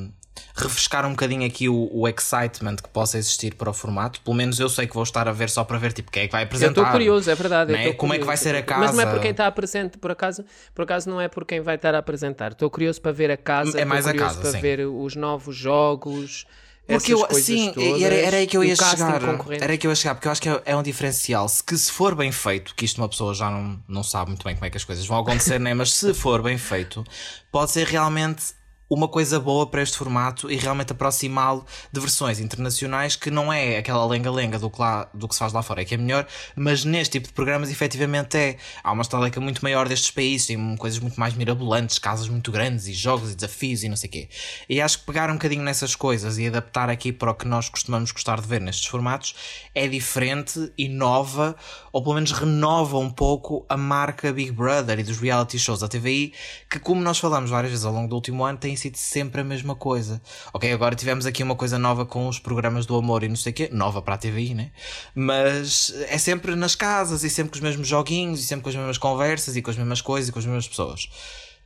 refrescar 0.55 1.07
um 1.07 1.11
bocadinho 1.11 1.47
aqui 1.47 1.69
o, 1.69 1.89
o, 1.93 2.09
excitement 2.09 2.77
que 2.77 2.89
possa 2.89 3.19
existir 3.19 3.55
para 3.55 3.71
o 3.71 3.73
formato. 3.73 4.21
Pelo 4.21 4.37
menos 4.37 4.59
eu 4.59 4.69
sei 4.69 4.87
que 4.87 4.95
vou 4.95 5.03
estar 5.03 5.29
a 5.29 5.33
ver 5.33 5.51
só 5.51 5.65
para 5.65 5.79
ver 5.79 5.93
tipo 5.93 6.11
quem 6.11 6.25
é 6.25 6.27
que 6.27 6.33
vai 6.33 6.45
apresentar. 6.45 6.81
Eu 6.81 6.83
estou 6.83 6.93
curioso, 6.93 7.31
é 7.31 7.35
verdade. 7.35 7.73
Né? 7.73 7.93
Como 7.93 7.97
curioso, 7.97 8.15
é 8.15 8.19
que 8.19 8.25
vai 8.25 8.37
ser 8.37 8.55
a 8.55 8.63
casa? 8.63 8.81
Mas 8.81 8.95
não 8.95 9.03
é 9.03 9.07
por 9.07 9.21
quem 9.21 9.31
está 9.31 9.45
a 9.45 9.49
apresentar, 9.49 9.99
por 9.99 10.11
acaso, 10.11 10.45
por 10.75 10.83
acaso 10.83 11.11
não 11.11 11.21
é 11.21 11.29
por 11.29 11.45
quem 11.45 11.61
vai 11.61 11.77
estar 11.77 11.95
a 11.95 11.99
apresentar. 11.99 12.53
Estou 12.53 12.71
curioso 12.71 13.01
para 13.01 13.13
ver 13.13 13.31
a 13.31 13.37
casa, 13.37 13.79
é 13.79 13.85
mais 13.85 14.07
a 14.07 14.15
casa, 14.15 14.41
para 14.41 14.51
sim. 14.53 14.61
ver 14.61 14.87
os 14.87 15.15
novos 15.17 15.55
jogos. 15.55 16.47
Porque 16.87 17.13
eu, 17.13 17.27
sim, 17.33 17.73
todas, 17.73 18.01
era, 18.01 18.15
era 18.15 18.37
aí 18.37 18.47
que 18.47 18.57
eu 18.57 18.63
ia 18.63 18.77
chegar. 18.77 19.21
Era 19.61 19.73
aí 19.73 19.79
que 19.79 19.87
eu 19.87 19.91
ia 19.91 19.95
chegar, 19.97 20.15
porque 20.15 20.29
eu 20.29 20.33
acho 20.33 20.41
que 20.41 20.49
é, 20.49 20.63
é 20.67 20.77
um 20.77 20.85
diferencial. 20.85 21.49
Se, 21.49 21.63
que 21.63 21.77
se 21.77 21.91
for 21.91 22.15
bem 22.15 22.31
feito, 22.31 22.75
que 22.77 22.85
isto 22.85 22.99
uma 22.99 23.09
pessoa 23.09 23.35
já 23.35 23.51
não, 23.51 23.83
não 23.89 24.05
sabe 24.05 24.31
muito 24.31 24.45
bem 24.45 24.55
como 24.55 24.67
é 24.67 24.71
que 24.71 24.77
as 24.77 24.85
coisas 24.85 25.05
vão 25.05 25.19
acontecer, 25.19 25.59
né? 25.59 25.75
mas 25.75 25.93
se 25.93 26.15
for 26.15 26.41
bem 26.43 26.57
feito, 26.57 27.03
pode 27.51 27.73
ser 27.73 27.89
realmente 27.89 28.55
uma 28.89 29.09
coisa 29.09 29.41
boa 29.41 29.67
para 29.67 29.83
este 29.83 29.97
formato 29.97 30.51
e 30.51 30.57
realmente 30.57 30.93
aproximá-lo 30.93 31.65
de 31.93 32.01
versões 32.01 32.39
internacionais 32.39 33.17
que 33.17 33.31
não 33.31 33.53
é 33.53 33.79
aquela 33.79 34.07
lenga-lenga 34.07 34.59
do, 34.59 34.71
que 34.71 34.79
do 35.13 35.27
que 35.27 35.35
se 35.35 35.41
faz 35.41 35.53
lá 35.53 35.63
fora, 35.63 35.83
é 35.83 35.85
que 35.85 35.95
é 35.95 35.99
melhor, 35.99 36.27
mas 36.55 36.85
neste 36.85 37.13
tipo 37.13 37.27
de 37.27 37.33
programas 37.33 37.71
efetivamente 37.71 38.37
é. 38.37 38.57
Há 38.83 38.93
uma 38.93 39.03
estaleca 39.03 39.41
muito 39.41 39.63
maior 39.63 39.89
destes 39.89 40.11
países, 40.11 40.47
tem 40.47 40.77
coisas 40.77 41.01
muito 41.01 41.19
mais 41.19 41.35
mirabolantes, 41.35 41.99
casas 41.99 42.29
muito 42.29 42.53
grandes 42.53 42.87
e 42.87 42.93
jogos 42.93 43.33
e 43.33 43.35
desafios 43.35 43.83
e 43.83 43.89
não 43.89 43.97
sei 43.97 44.09
o 44.09 44.13
quê. 44.13 44.29
E 44.69 44.81
acho 44.81 45.01
que 45.01 45.07
pegar 45.07 45.31
um 45.31 45.35
bocadinho 45.35 45.63
nessas 45.63 45.97
coisas 45.97 46.39
e 46.39 46.47
adaptar 46.47 46.89
aqui 46.89 47.13
para 47.13 47.31
o 47.31 47.35
que 47.35 47.49
nós 47.49 47.69
costumamos 47.69 48.13
gostar 48.13 48.41
de 48.41 48.47
ver 48.47 48.61
nestes 48.61 48.87
formatos 48.87 49.35
é 49.75 49.89
diferente, 49.89 50.73
inova, 50.79 51.57
ou 51.93 52.03
pelo 52.03 52.15
menos 52.15 52.31
renova 52.31 52.99
um 52.99 53.11
pouco 53.11 53.65
a 53.69 53.77
marca 53.77 54.33
Big 54.33 54.53
Brother 54.53 54.99
e 55.01 55.03
dos 55.03 55.19
reality 55.19 55.59
shows 55.59 55.81
da 55.81 55.89
TVI, 55.89 56.33
que 56.71 56.79
como 56.79 57.01
nós 57.01 57.19
falamos 57.19 57.51
várias 57.51 57.71
vezes 57.71 57.85
ao 57.85 57.93
longo 57.93 58.09
do 58.09 58.15
último 58.15 58.45
ano, 58.45 58.59
tem 58.59 58.76
sido 58.77 58.97
sempre 58.97 59.41
a 59.41 59.45
mesma 59.45 59.75
coisa. 59.75 60.21
Ok, 60.53 60.73
agora 60.73 60.95
tivemos 60.95 61.27
aqui 61.27 61.43
uma 61.43 61.57
coisa 61.57 61.79
nova 61.79 62.07
com 62.07 62.29
os 62.29 62.39
programas 62.39 62.87
do 62.87 62.97
amor 62.97 63.23
e 63.23 63.29
não 63.29 63.37
sei 63.37 63.53
o 63.53 63.55
quê, 63.55 63.69
nova 63.73 64.01
para 64.01 64.15
a 64.15 64.19
TVI, 64.19 64.55
né? 64.55 64.71
Mas 65.15 65.93
é 66.09 66.19
sempre 66.19 66.55
nas 66.55 66.75
casas 66.75 67.25
e 67.25 67.31
sempre 67.31 67.51
com 67.51 67.57
os 67.57 67.63
mesmos 67.63 67.89
joguinhos 67.89 68.41
e 68.41 68.45
sempre 68.45 68.63
com 68.63 68.69
as 68.69 68.77
mesmas 68.77 68.99
conversas 68.99 69.57
e 69.57 69.63
com 69.63 69.71
as 69.71 69.77
mesmas 69.77 70.01
coisas 70.01 70.29
e 70.29 70.33
com 70.33 70.39
as 70.39 70.47
mesmas 70.47 70.69
pessoas. 70.69 71.09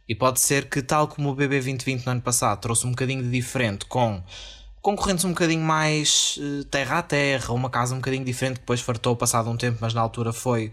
E 0.08 0.14
pode 0.14 0.40
ser 0.40 0.68
que, 0.68 0.82
tal 0.82 1.06
como 1.06 1.30
o 1.30 1.34
BB 1.34 1.56
2020 1.56 2.06
no 2.06 2.12
ano 2.12 2.20
passado 2.20 2.60
trouxe 2.60 2.86
um 2.86 2.90
bocadinho 2.90 3.22
de 3.22 3.30
diferente 3.30 3.86
com 3.86 4.22
concorrentes 4.80 5.24
um 5.24 5.30
bocadinho 5.30 5.62
mais 5.62 6.38
uh, 6.38 6.64
terra 6.64 6.98
a 6.98 7.02
terra, 7.02 7.52
uma 7.52 7.70
casa 7.70 7.94
um 7.94 7.98
bocadinho 7.98 8.24
diferente 8.24 8.56
depois 8.56 8.80
fartou 8.80 9.14
passado 9.14 9.50
um 9.50 9.56
tempo, 9.56 9.78
mas 9.80 9.94
na 9.94 10.00
altura 10.00 10.32
foi 10.32 10.72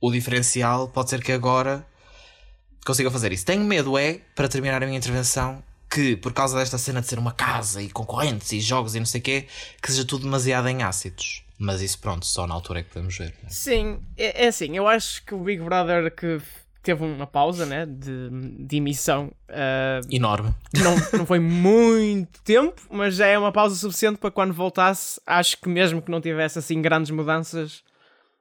o 0.00 0.10
diferencial, 0.10 0.88
pode 0.88 1.10
ser 1.10 1.22
que 1.22 1.32
agora 1.32 1.86
consiga 2.84 3.10
fazer 3.10 3.32
isso. 3.32 3.44
Tenho 3.44 3.64
medo 3.64 3.96
é, 3.98 4.20
para 4.34 4.48
terminar 4.48 4.82
a 4.82 4.86
minha 4.86 4.98
intervenção, 4.98 5.62
que 5.90 6.16
por 6.16 6.32
causa 6.32 6.58
desta 6.58 6.76
cena 6.78 7.00
de 7.00 7.06
ser 7.06 7.18
uma 7.18 7.32
casa 7.32 7.82
e 7.82 7.88
concorrentes 7.88 8.50
e 8.52 8.60
jogos 8.60 8.94
e 8.94 8.98
não 8.98 9.06
sei 9.06 9.20
o 9.20 9.24
quê, 9.24 9.46
que 9.80 9.90
seja 9.90 10.04
tudo 10.04 10.24
demasiado 10.24 10.68
em 10.68 10.82
ácidos. 10.82 11.44
Mas 11.58 11.80
isso 11.80 11.98
pronto, 12.00 12.26
só 12.26 12.46
na 12.46 12.54
altura 12.54 12.80
é 12.80 12.82
que 12.82 12.90
podemos 12.90 13.16
ver. 13.16 13.34
Né? 13.42 13.48
Sim, 13.48 14.00
é, 14.16 14.44
é 14.44 14.48
assim, 14.48 14.76
eu 14.76 14.88
acho 14.88 15.24
que 15.24 15.34
o 15.34 15.38
Big 15.38 15.62
Brother 15.62 16.14
que 16.14 16.40
teve 16.84 17.02
uma 17.02 17.26
pausa 17.26 17.64
né, 17.64 17.86
de, 17.86 18.28
de 18.58 18.76
emissão. 18.76 19.32
Uh, 19.48 20.14
Enorme. 20.14 20.54
Não, 20.74 20.94
não 21.18 21.26
foi 21.26 21.38
muito 21.38 22.42
tempo, 22.42 22.80
mas 22.90 23.16
já 23.16 23.26
é 23.26 23.38
uma 23.38 23.50
pausa 23.50 23.74
suficiente 23.74 24.18
para 24.18 24.30
quando 24.30 24.52
voltasse, 24.52 25.20
acho 25.26 25.56
que 25.60 25.68
mesmo 25.68 26.02
que 26.02 26.10
não 26.10 26.20
tivesse 26.20 26.58
assim 26.58 26.82
grandes 26.82 27.10
mudanças, 27.10 27.82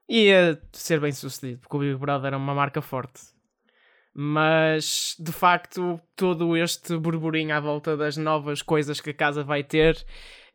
ia 0.09 0.61
ser 0.73 0.99
bem 0.99 1.11
sucedido, 1.11 1.59
porque 1.59 1.77
o 1.77 1.79
Big 1.79 1.95
Brother 1.95 2.33
é 2.33 2.37
uma 2.37 2.53
marca 2.53 2.81
forte. 2.81 3.32
Mas 4.13 5.15
de 5.19 5.31
facto, 5.31 5.99
todo 6.15 6.55
este 6.55 6.95
burburinho 6.97 7.55
à 7.55 7.59
volta 7.59 7.97
das 7.97 8.15
novas 8.15 8.61
coisas 8.61 9.01
que 9.01 9.09
a 9.09 9.13
casa 9.13 9.43
vai 9.43 9.63
ter 9.63 9.95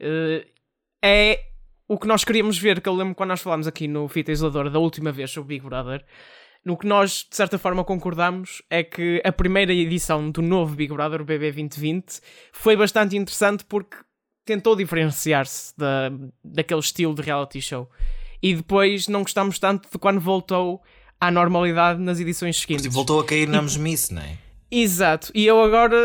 uh, 0.01 0.47
é 1.03 1.41
o 1.89 1.99
que 1.99 2.07
nós 2.07 2.23
queríamos 2.23 2.57
ver. 2.57 2.81
Que 2.81 2.89
eu 2.89 2.95
lembro 2.95 3.15
quando 3.15 3.31
nós 3.31 3.41
falámos 3.41 3.67
aqui 3.67 3.89
no 3.89 4.07
Fita 4.07 4.31
Isoladora 4.31 4.71
da 4.71 4.79
última 4.79 5.11
vez 5.11 5.31
sobre 5.31 5.57
Big 5.57 5.65
Brother. 5.65 6.05
No 6.65 6.77
que 6.77 6.87
nós, 6.87 7.27
de 7.29 7.35
certa 7.35 7.59
forma, 7.59 7.85
concordamos 7.85 8.63
é 8.69 8.83
que 8.83 9.23
a 9.25 9.33
primeira 9.33 9.73
edição 9.73 10.31
do 10.31 10.43
novo 10.43 10.75
Big 10.75 10.93
Brother, 10.93 11.23
o 11.23 11.25
BB 11.25 11.53
2020, 11.53 12.21
foi 12.53 12.77
bastante 12.77 13.17
interessante 13.17 13.65
porque 13.65 13.97
tentou 14.45 14.77
diferenciar-se 14.77 15.77
da, 15.77 16.11
daquele 16.45 16.81
estilo 16.81 17.15
de 17.15 17.23
reality 17.23 17.61
show. 17.61 17.91
E 18.43 18.55
depois 18.55 19.09
não 19.09 19.23
gostamos 19.23 19.59
tanto 19.59 19.89
de 19.91 19.99
quando 19.99 20.21
voltou 20.21 20.83
à 21.21 21.31
normalidade 21.31 22.01
nas 22.01 22.21
edições 22.21 22.61
seguintes. 22.61 22.87
Porque 22.87 22.95
voltou 22.95 23.21
a 23.21 23.25
cair 23.25 23.49
na 23.49 23.63
mesmice, 23.63 24.15
não 24.15 24.23
é? 24.23 24.39
Exato. 24.71 25.31
E 25.35 25.47
eu 25.47 25.63
agora 25.63 25.97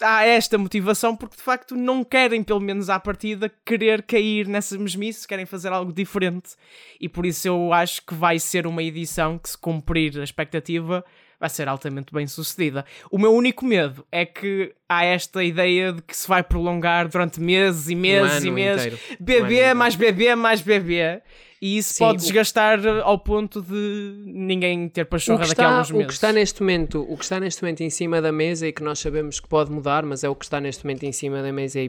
há 0.00 0.24
esta 0.24 0.58
motivação 0.58 1.16
porque 1.16 1.36
de 1.36 1.42
facto 1.42 1.74
não 1.74 2.04
querem, 2.04 2.42
pelo 2.42 2.60
menos 2.60 2.90
à 2.90 3.00
partida, 3.00 3.50
querer 3.64 4.02
cair 4.02 4.46
nessa 4.46 4.76
mesmice, 4.78 5.26
querem 5.26 5.46
fazer 5.46 5.72
algo 5.72 5.92
diferente. 5.92 6.50
E 7.00 7.08
por 7.08 7.24
isso 7.24 7.48
eu 7.48 7.72
acho 7.72 8.04
que 8.04 8.14
vai 8.14 8.38
ser 8.38 8.66
uma 8.66 8.82
edição 8.82 9.38
que, 9.38 9.48
se 9.48 9.58
cumprir 9.58 10.18
a 10.20 10.24
expectativa, 10.24 11.04
vai 11.38 11.48
ser 11.48 11.68
altamente 11.68 12.12
bem 12.12 12.26
sucedida. 12.26 12.84
O 13.10 13.18
meu 13.18 13.32
único 13.32 13.64
medo 13.64 14.06
é 14.10 14.24
que 14.24 14.74
há 14.88 15.04
esta 15.04 15.42
ideia 15.42 15.92
de 15.92 16.02
que 16.02 16.16
se 16.16 16.28
vai 16.28 16.42
prolongar 16.42 17.08
durante 17.08 17.40
meses 17.40 17.88
e 17.88 17.94
meses 17.94 18.44
um 18.44 18.48
e 18.48 18.50
meses. 18.50 18.86
Inteiro. 18.86 19.16
Bebê, 19.20 19.72
um 19.72 19.74
mais 19.74 19.94
bebê, 19.94 20.34
mais 20.34 20.60
bebê. 20.60 21.22
E 21.66 21.78
isso 21.78 21.94
Sim, 21.94 22.04
pode 22.04 22.18
o... 22.18 22.20
desgastar 22.20 22.78
ao 23.02 23.18
ponto 23.18 23.60
de 23.60 24.22
ninguém 24.24 24.88
ter 24.88 25.04
pachorra 25.04 25.44
daqui 25.48 25.60
a 25.60 25.66
alguns 25.66 25.90
meses. 25.90 26.04
O 26.04 26.06
que, 26.06 26.12
está 26.12 26.32
neste 26.32 26.62
momento, 26.62 27.04
o 27.08 27.16
que 27.16 27.24
está 27.24 27.40
neste 27.40 27.60
momento 27.60 27.80
em 27.80 27.90
cima 27.90 28.22
da 28.22 28.30
mesa 28.30 28.68
e 28.68 28.72
que 28.72 28.84
nós 28.84 29.00
sabemos 29.00 29.40
que 29.40 29.48
pode 29.48 29.72
mudar, 29.72 30.04
mas 30.04 30.22
é 30.22 30.28
o 30.28 30.34
que 30.36 30.44
está 30.44 30.60
neste 30.60 30.84
momento 30.84 31.02
em 31.02 31.10
cima 31.10 31.42
da 31.42 31.52
mesa 31.52 31.80
e 31.80 31.88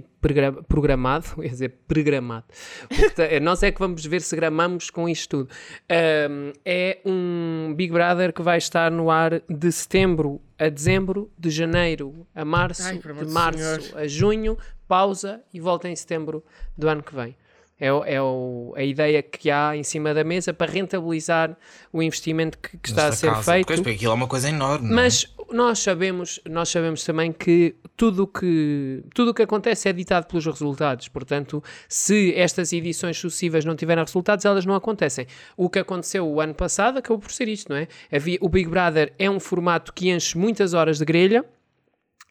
programado, 0.68 1.28
quer 1.40 1.50
dizer, 1.50 1.76
programado. 1.88 2.46
Está, 2.90 3.40
nós 3.40 3.62
é 3.62 3.72
que 3.72 3.78
vamos 3.78 4.04
ver 4.04 4.22
se 4.22 4.36
gramamos 4.36 4.90
com 4.90 5.08
isto 5.08 5.44
tudo. 5.44 5.50
Um, 5.92 6.54
é 6.66 6.98
um 7.06 7.72
Big 7.76 7.94
Brother 7.94 8.34
que 8.34 8.42
vai 8.42 8.58
estar 8.58 8.90
no 8.90 9.12
ar 9.12 9.44
de 9.48 9.72
setembro 9.72 10.42
a 10.58 10.70
dezembro, 10.70 11.32
de 11.38 11.52
janeiro 11.52 12.26
a 12.34 12.44
março, 12.44 12.82
Ai, 12.82 12.98
de 12.98 13.32
março 13.32 13.96
a 13.96 14.08
junho, 14.08 14.58
pausa 14.88 15.40
e 15.54 15.60
volta 15.60 15.88
em 15.88 15.96
setembro 15.96 16.44
do 16.76 16.90
ano 16.90 17.04
que 17.04 17.14
vem. 17.14 17.36
É, 17.80 17.88
é 17.88 18.22
o, 18.22 18.74
a 18.76 18.84
ideia 18.84 19.22
que 19.22 19.52
há 19.52 19.76
em 19.76 19.84
cima 19.84 20.14
da 20.14 20.24
mesa 20.24 20.52
para 20.52 20.72
rentabilizar 20.72 21.56
o 21.94 22.02
investimento 22.02 22.58
que, 22.58 22.78
que 22.78 22.90
está 22.90 23.08
a 23.08 23.12
ser 23.12 23.28
casa. 23.28 23.52
feito. 23.52 23.68
Porque 23.68 23.92
aquilo 23.92 24.12
é 24.12 24.16
uma 24.16 24.28
coisa 24.28 24.50
enorme. 24.50 24.90
Mas 24.90 25.32
nós 25.52 25.80
sabemos, 25.80 26.40
nós 26.50 26.70
sabemos 26.70 27.04
também 27.04 27.32
que 27.32 27.76
tudo 27.96 28.28
que, 28.28 29.04
tudo 29.14 29.32
o 29.32 29.34
que 29.34 29.44
acontece 29.44 29.88
é 29.88 29.94
ditado 29.94 30.26
pelos 30.26 30.46
resultados. 30.46 31.08
Portanto, 31.08 31.64
se 31.88 32.34
estas 32.36 32.74
edições 32.74 33.18
sucessivas 33.18 33.64
não 33.64 33.76
tiverem 33.76 34.04
resultados, 34.04 34.44
elas 34.46 34.66
não 34.66 34.76
acontecem. 34.76 35.28
O 35.56 35.70
que 35.70 35.80
aconteceu 35.80 36.28
o 36.28 36.42
ano 36.42 36.54
passado 36.54 36.98
acabou 36.98 37.20
por 37.20 37.32
ser 37.32 37.48
isto, 37.48 37.70
não 37.70 37.78
é? 37.78 37.88
Havia, 38.12 38.38
o 38.42 38.50
Big 38.50 38.68
Brother 38.70 39.14
é 39.18 39.30
um 39.30 39.40
formato 39.40 39.94
que 39.94 40.10
enche 40.10 40.38
muitas 40.38 40.74
horas 40.74 40.98
de 40.98 41.06
grelha 41.06 41.46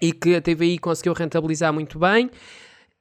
e 0.00 0.12
que 0.12 0.34
a 0.34 0.40
TVI 0.40 0.78
conseguiu 0.78 1.14
rentabilizar 1.14 1.72
muito 1.72 1.98
bem 1.98 2.30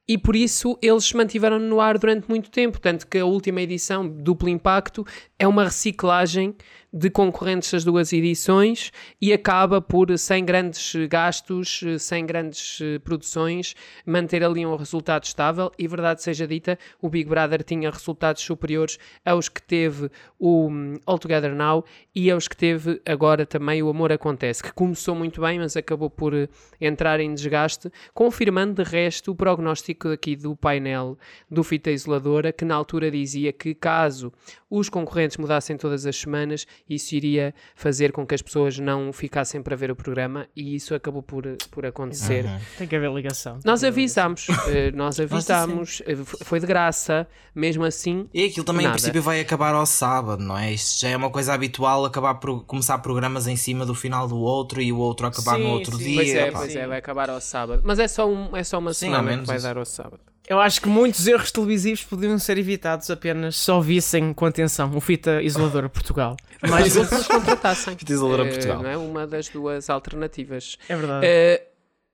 e 0.08 0.18
por 0.18 0.36
isso 0.36 0.78
eles 0.82 1.06
se 1.06 1.16
mantiveram 1.16 1.60
no 1.60 1.82
ar 1.82 1.98
durante 1.98 2.30
muito 2.30 2.50
tempo. 2.52 2.80
Tanto 2.80 3.08
que 3.08 3.18
a 3.18 3.26
última 3.26 3.62
edição, 3.62 4.08
Duplo 4.08 4.50
Impacto, 4.50 5.06
é 5.40 5.48
uma 5.48 5.64
reciclagem 5.64 6.56
de 6.96 7.10
concorrentes 7.10 7.72
das 7.72 7.84
duas 7.84 8.14
edições 8.14 8.90
e 9.22 9.34
acaba 9.34 9.82
por, 9.82 10.18
sem 10.18 10.46
grandes 10.46 10.96
gastos, 11.10 11.82
sem 12.00 12.26
grandes 12.26 12.80
eh, 12.82 13.00
produções, 13.00 13.76
manter 14.06 14.42
ali 14.46 14.66
um 14.66 14.78
resultado 14.78 15.26
estável. 15.26 15.70
E 15.78 15.90
verdade 15.90 16.24
seja 16.24 16.48
dita, 16.48 16.80
o 17.02 17.10
Big 17.10 17.30
Brother 17.30 17.64
tinha 17.64 17.92
resultados 17.92 18.42
superiores 18.42 18.98
aos 19.26 19.50
que 19.50 19.62
teve 19.62 20.10
o 20.40 20.68
hum, 20.68 20.94
All 21.06 21.20
Together 21.20 21.54
Now 21.54 21.84
e 22.16 22.32
aos 22.32 22.48
que 22.48 22.56
teve 22.56 23.02
agora 23.06 23.46
também 23.46 23.84
o 23.84 23.90
Amor 23.90 24.14
Acontece, 24.14 24.64
que 24.64 24.72
começou 24.72 25.16
muito 25.16 25.42
bem, 25.42 25.60
mas 25.60 25.76
acabou 25.76 26.10
por 26.10 26.34
eh, 26.34 26.48
entrar 26.80 27.20
em 27.20 27.34
desgaste, 27.34 27.92
confirmando 28.14 28.82
de 28.82 28.90
resto 28.90 29.32
o 29.32 29.36
prognóstico 29.36 30.08
aqui 30.08 30.38
do 30.38 30.56
painel 30.56 31.18
do 31.52 31.62
Fita 31.62 31.92
Isoladora, 31.92 32.54
que 32.54 32.64
na 32.64 32.74
altura 32.74 33.12
dizia 33.12 33.52
que 33.52 33.76
caso 33.76 34.32
os 34.78 34.90
concorrentes 34.90 35.38
mudassem 35.38 35.78
todas 35.78 36.06
as 36.06 36.18
semanas, 36.18 36.68
isso 36.90 37.16
iria 37.16 37.54
fazer 37.76 38.12
com 38.12 38.26
que 38.26 38.36
as 38.36 38.42
pessoas 38.42 38.78
não 38.78 39.14
ficassem 39.14 39.62
para 39.62 39.76
ver 39.76 39.90
o 39.90 39.96
programa 39.96 40.48
e 40.56 40.76
isso 40.76 40.94
acabou 40.94 41.24
por, 41.24 41.44
por 41.72 41.86
acontecer. 41.86 42.46
Uhum. 42.46 42.60
Tem 42.78 42.88
que 42.88 42.96
haver 42.96 43.12
ligação. 43.12 43.60
Nós 43.64 43.84
avisámos, 43.84 44.48
eh, 44.68 44.92
nós 44.92 45.20
avisámos, 45.20 46.02
eh, 46.06 46.16
foi 46.44 46.60
de 46.60 46.68
graça, 46.68 47.26
mesmo 47.54 47.86
assim. 47.86 48.28
E 48.34 48.44
aquilo 48.46 48.66
também, 48.66 48.84
Nada. 48.84 48.96
em 48.96 49.00
princípio, 49.00 49.22
vai 49.22 49.40
acabar 49.40 49.74
ao 49.74 49.86
sábado, 49.86 50.44
não 50.44 50.58
é? 50.58 50.74
Isto 50.74 51.00
já 51.00 51.10
é 51.10 51.16
uma 51.16 51.30
coisa 51.30 51.54
habitual, 51.54 52.04
acabar 52.04 52.36
por 52.36 52.66
começar 52.66 52.98
programas 52.98 53.48
em 53.48 53.56
cima 53.56 53.86
do 53.86 53.96
final 53.96 54.28
do 54.28 54.38
outro 54.38 54.82
e 54.82 54.92
o 54.92 54.98
outro 54.98 55.28
acabar 55.28 55.56
Sim, 55.56 55.64
no 55.64 55.70
outro 55.70 55.98
sim. 55.98 56.04
dia. 56.04 56.16
Pois 56.16 56.36
é, 56.36 56.52
pois 56.52 56.76
é, 56.76 56.88
vai 56.88 56.98
acabar 57.00 57.30
ao 57.30 57.40
sábado. 57.40 57.82
Mas 57.86 57.98
é 58.00 58.08
só, 58.08 58.28
um, 58.30 58.56
é 58.56 58.64
só 58.64 58.80
uma 58.80 58.94
Sim, 58.94 59.08
semana 59.08 59.38
que 59.38 59.46
vai 59.46 59.56
isso. 59.56 59.66
dar 59.66 59.78
ao 59.78 59.86
sábado. 59.86 60.35
Eu 60.48 60.60
acho 60.60 60.80
que 60.82 60.88
muitos 60.88 61.26
erros 61.28 61.52
televisivos 61.52 62.04
podiam 62.04 62.38
ser 62.38 62.58
evitados 62.58 63.10
apenas 63.10 63.56
só 63.56 63.80
vissem 63.80 64.32
com 64.34 64.46
atenção 64.46 64.92
o 64.96 65.02
Fita 65.02 65.42
Isolador 65.42 65.90
Portugal. 65.90 66.38
Mas 66.62 66.96
eles 66.96 67.28
contratassem. 67.28 67.98
Fita 67.98 68.14
Isoladora 68.14 68.48
Eh, 68.48 68.52
Portugal. 68.52 68.84
não 68.84 68.90
é? 68.90 68.98
Uma 68.98 69.26
das 69.26 69.50
duas 69.50 69.90
alternativas. 69.90 70.78
é 70.88 70.96
verdade. 70.96 71.26
Eh, 71.26 71.68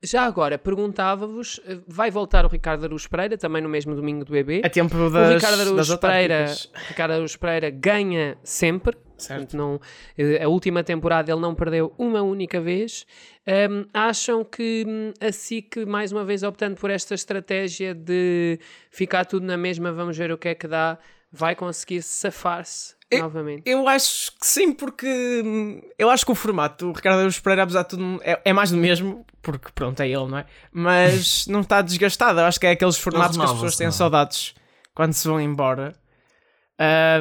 já 0.03 0.23
agora, 0.23 0.57
perguntava-vos, 0.57 1.59
eh, 1.67 1.77
vai 1.88 2.09
voltar 2.09 2.45
o 2.45 2.47
Ricardo 2.47 2.85
Aruz 2.85 3.05
Pereira, 3.05 3.38
também 3.38 3.61
no 3.61 3.69
mesmo 3.69 3.93
domingo 3.95 4.23
do 4.25 4.35
EB. 4.35 4.61
É 4.63 4.69
tempo 4.69 4.97
o 4.97 5.09
das, 5.09 5.35
Ricardo 5.35 5.61
Araújo 5.61 5.75
das 5.75 5.95
Pereira. 6.00 6.45
Ricardo 6.88 7.11
Araújo 7.11 7.38
Pereira 7.38 7.69
ganha 7.69 8.38
sempre. 8.43 8.97
Certo. 9.21 9.39
Portanto, 9.39 9.57
não, 9.57 9.79
eh, 10.17 10.43
a 10.43 10.47
última 10.47 10.83
temporada 10.83 11.31
ele 11.31 11.41
não 11.41 11.55
perdeu 11.55 11.93
uma 11.97 12.21
única 12.21 12.59
vez. 12.59 13.05
Ahm, 13.45 13.85
acham 13.93 14.43
que 14.43 14.85
hum, 14.87 15.13
a 15.19 15.31
SIC, 15.31 15.85
mais 15.85 16.11
uma 16.11 16.23
vez 16.23 16.43
optando 16.43 16.75
por 16.75 16.89
esta 16.89 17.13
estratégia 17.15 17.93
de 17.93 18.59
ficar 18.89 19.25
tudo 19.25 19.45
na 19.45 19.57
mesma, 19.57 19.91
vamos 19.91 20.17
ver 20.17 20.31
o 20.31 20.37
que 20.37 20.49
é 20.49 20.55
que 20.55 20.67
dá, 20.67 20.97
vai 21.31 21.55
conseguir 21.55 22.01
safar-se 22.01 22.95
novamente? 23.19 23.63
Eu 23.65 23.87
acho 23.87 24.31
que 24.39 24.45
sim, 24.45 24.73
porque 24.73 25.41
hum, 25.43 25.81
eu 25.97 26.09
acho 26.09 26.25
que 26.25 26.31
o 26.31 26.35
formato 26.35 26.85
do 26.85 26.91
Ricardo 26.93 27.19
Araújo 27.19 27.41
Pereira, 27.41 27.63
apesar 27.63 27.83
de 27.83 27.89
tudo, 27.89 28.19
é, 28.23 28.39
é 28.45 28.53
mais 28.53 28.71
do 28.71 28.77
mesmo, 28.77 29.25
porque 29.41 29.69
pronto, 29.73 29.99
é 30.01 30.07
ele, 30.07 30.27
não 30.27 30.37
é? 30.37 30.45
Mas 30.71 31.45
não 31.47 31.61
está 31.61 31.81
desgastado. 31.81 32.39
Eu 32.39 32.45
acho 32.45 32.59
que 32.59 32.67
é 32.67 32.71
aqueles 32.71 32.97
formatos 32.97 33.37
que 33.37 33.43
as 33.43 33.51
pessoas 33.51 33.75
têm 33.75 33.87
não 33.87 33.93
é? 33.93 33.97
saudades 33.97 34.53
quando 34.93 35.13
se 35.13 35.27
vão 35.27 35.39
embora. 35.39 35.93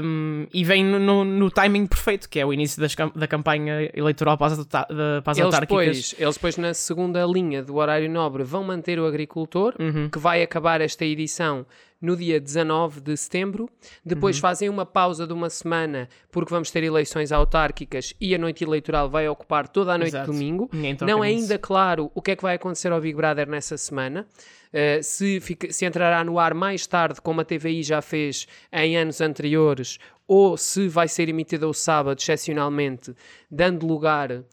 Um, 0.03 0.47
e 0.55 0.65
vem 0.65 0.83
no, 0.83 0.99
no- 0.99 1.25
no 1.25 1.51
timing 1.51 1.87
perfeito, 1.87 2.29
que 2.31 2.41
é 2.41 2.47
o 2.47 2.53
início 2.53 2.81
das 2.81 2.95
da 3.15 3.27
campanha 3.27 3.91
eleitoral 3.93 4.39
para 4.39 4.47
as, 4.55 4.65
da- 4.65 4.87
para 5.23 5.33
as 5.33 5.39
Eles 5.39 5.59
depois, 5.61 6.15
eles 6.19 6.35
depois, 6.35 6.57
na 6.57 6.73
segunda 6.73 7.25
linha 7.27 7.63
do 7.63 7.77
horário 7.77 8.09
nobre, 8.11 8.43
vão 8.43 8.65
manter 8.65 8.99
o 8.99 9.07
agricultor, 9.07 9.75
Uhum. 9.79 10.09
que 10.09 10.19
vai 10.19 10.43
acabar 10.43 10.81
esta 10.81 11.05
edição 11.05 11.67
no 12.01 12.17
dia 12.17 12.41
19 12.41 13.01
de 13.01 13.17
setembro. 13.17 13.69
Depois 14.05 14.37
Uhum. 14.37 14.41
fazem 14.43 14.69
uma 14.69 14.87
pausa 14.87 15.27
de 15.27 15.33
uma 15.33 15.51
semana, 15.51 16.09
porque 16.31 16.51
vamos 16.51 16.71
ter 16.71 16.83
eleições 16.83 17.31
autárquicas 17.33 18.15
e 18.21 18.35
a 18.35 18.39
noite 18.39 18.65
eleitoral 18.65 19.11
vai 19.11 19.29
ocupar 19.29 19.69
toda 19.69 19.93
a 19.93 19.99
noite 19.99 20.11
Exato. 20.15 20.31
de 20.31 20.33
domingo. 20.39 20.71
Não 21.07 21.23
é 21.23 21.29
ainda 21.29 21.59
claro 21.59 22.11
o 22.15 22.23
que 22.23 22.31
é 22.31 22.37
que 22.37 22.43
vai 22.43 22.55
acontecer 22.57 22.91
ao 22.93 23.01
Big 23.01 23.15
Brother 23.15 23.49
nessa 23.49 23.77
semana. 23.77 24.27
Uh, 24.73 25.03
se, 25.03 25.41
fica- 25.41 25.73
se 25.73 25.85
entrará 25.85 26.23
no 26.23 26.39
ar 26.39 26.55
mais 26.55 26.87
tarde, 26.87 27.21
como 27.21 27.41
a 27.41 27.45
TVI 27.45 27.83
já 27.83 28.01
fez 28.01 28.47
em 28.73 28.97
anos 28.97 29.21
anteriores, 29.21 29.99
ou 30.29 30.57
se 30.57 30.87
vai 30.87 31.09
ser 31.09 31.29
emitida 31.29 31.67
o 31.67 31.75
sábado, 31.75 32.17
excepcionalmente, 32.21 33.13
dando 33.51 33.85
lugar 33.85 34.31
uh, 34.31 34.45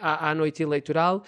à, 0.00 0.30
à 0.30 0.34
noite 0.34 0.62
eleitoral. 0.62 1.22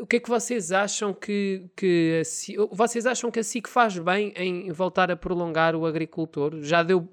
O 0.00 0.06
que 0.06 0.16
é 0.16 0.20
que 0.20 0.28
vocês 0.28 0.72
acham 0.72 1.12
que, 1.12 1.66
que 1.76 2.18
a 2.20 2.24
SIC, 2.24 2.56
vocês 2.72 3.04
acham 3.04 3.30
que 3.30 3.38
a 3.40 3.44
SIC 3.44 3.68
faz 3.68 3.98
bem 3.98 4.32
em 4.36 4.72
voltar 4.72 5.10
a 5.10 5.16
prolongar 5.16 5.76
o 5.76 5.84
agricultor? 5.84 6.58
Já 6.62 6.82
deu, 6.82 7.06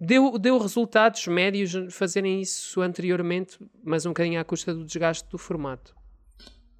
deu, 0.00 0.38
deu 0.38 0.56
resultados 0.58 1.26
médios 1.26 1.72
fazerem 1.90 2.40
isso 2.40 2.80
anteriormente, 2.80 3.58
mas 3.84 4.06
um 4.06 4.10
bocadinho 4.10 4.40
à 4.40 4.44
custa 4.44 4.72
do 4.72 4.84
desgaste 4.86 5.28
do 5.28 5.36
formato. 5.36 5.94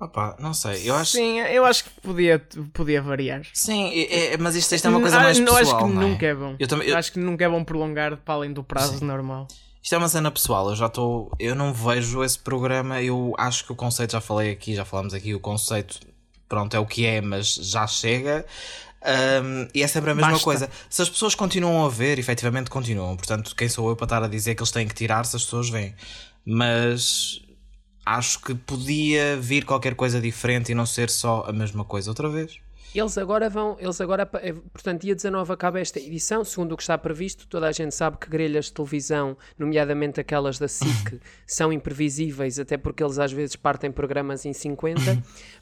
Opa, 0.01 0.35
não 0.41 0.53
sei, 0.55 0.89
eu 0.89 0.95
acho. 0.95 1.13
Sim, 1.13 1.39
eu 1.41 1.65
acho 1.65 1.85
que 1.85 2.01
podia, 2.01 2.39
podia 2.73 3.01
variar. 3.03 3.43
Sim, 3.53 3.91
é- 3.93 4.35
é- 4.35 4.37
mas 4.39 4.57
isto, 4.57 4.75
isto 4.75 4.87
é 4.87 4.91
uma 4.91 5.01
coisa 5.01 5.19
Ah, 5.19 5.23
mais 5.23 5.39
não, 5.39 5.55
pessoal. 5.57 5.77
acho 5.77 5.87
que 5.87 5.93
não 5.95 6.03
é? 6.03 6.07
nunca 6.09 6.27
é 6.27 6.35
bom. 6.35 6.57
Eu 6.59 6.67
também- 6.67 6.89
eu- 6.89 6.97
Acho 6.97 7.13
que 7.13 7.19
nunca 7.19 7.45
é 7.45 7.49
bom 7.49 7.63
prolongar 7.63 8.17
para 8.17 8.35
além 8.35 8.53
do 8.53 8.65
prazo 8.65 9.05
normal. 9.05 9.47
Isto 9.85 9.97
é 9.97 9.99
uma 9.99 10.09
cena 10.09 10.31
pessoal, 10.31 10.71
eu 10.71 10.77
já 10.77 10.87
estou. 10.87 11.31
Eu 11.39 11.55
não 11.55 11.71
vejo 11.71 12.25
esse 12.25 12.39
programa, 12.39 13.03
eu 13.03 13.35
acho 13.37 13.67
que 13.67 13.73
o 13.73 13.77
conceito, 13.77 14.13
já 14.13 14.21
falei 14.21 14.51
aqui, 14.51 14.75
já 14.75 14.83
falamos 14.83 15.13
aqui, 15.13 15.35
o 15.35 15.41
conceito, 15.41 16.01
pronto, 16.49 16.75
é 16.75 16.79
o 16.79 16.87
que 16.87 17.05
é, 17.05 17.21
mas 17.21 17.55
já 17.55 17.87
chega. 17.87 18.47
Ahm, 19.03 19.69
e 19.75 19.83
é 19.83 19.87
sempre 19.87 20.13
a 20.13 20.15
mesma 20.15 20.31
Basta. 20.31 20.45
coisa. 20.45 20.71
Se 20.89 21.03
as 21.03 21.11
pessoas 21.11 21.35
continuam 21.35 21.85
a 21.85 21.91
ver, 21.91 22.19
efetivamente 22.19 22.71
continuam. 22.71 23.15
Portanto, 23.15 23.55
quem 23.55 23.69
sou 23.69 23.91
eu 23.91 23.95
para 23.95 24.07
estar 24.07 24.23
a 24.23 24.27
dizer 24.27 24.55
que 24.55 24.63
eles 24.63 24.71
têm 24.71 24.89
que 24.89 24.95
tirar 24.95 25.27
se 25.27 25.37
as 25.37 25.45
pessoas 25.45 25.69
vêm? 25.69 25.95
Mas 26.47 27.43
acho 28.07 28.41
que 28.41 28.55
podia 28.55 29.37
vir 29.37 29.67
qualquer 29.67 29.95
coisa 29.95 30.19
diferente 30.19 30.73
e 30.73 30.75
não 30.75 30.87
ser 30.87 31.11
só 31.11 31.45
a 31.47 31.53
mesma 31.53 31.85
coisa 31.85 32.11
outra 32.11 32.31
vez. 32.31 32.59
Eles 32.95 33.19
agora 33.19 33.51
vão, 33.51 33.77
eles 33.81 34.01
agora, 34.01 34.29
eh, 34.35 34.53
portanto, 34.73 35.03
dia 35.03 35.17
19 35.17 35.53
acaba 35.53 35.81
esta 35.81 35.99
edição, 35.99 36.45
segundo 36.45 36.73
o 36.73 36.77
que 36.77 36.83
está 36.85 36.97
previsto. 36.97 37.49
Toda 37.49 37.67
a 37.67 37.73
gente 37.73 37.93
sabe 37.93 38.19
que 38.19 38.31
grelhas 38.31 38.67
de 38.67 38.73
televisão, 38.73 39.37
nomeadamente 39.59 40.21
aquelas 40.21 40.61
da 40.61 40.69
SIC, 40.69 41.21
são 41.45 41.73
imprevisíveis, 41.73 42.59
até 42.61 42.77
porque 42.77 43.03
eles 43.03 43.19
às 43.19 43.33
vezes 43.33 43.57
partem 43.57 43.91
programas 43.91 44.47
em 44.47 44.53
50. 44.53 45.01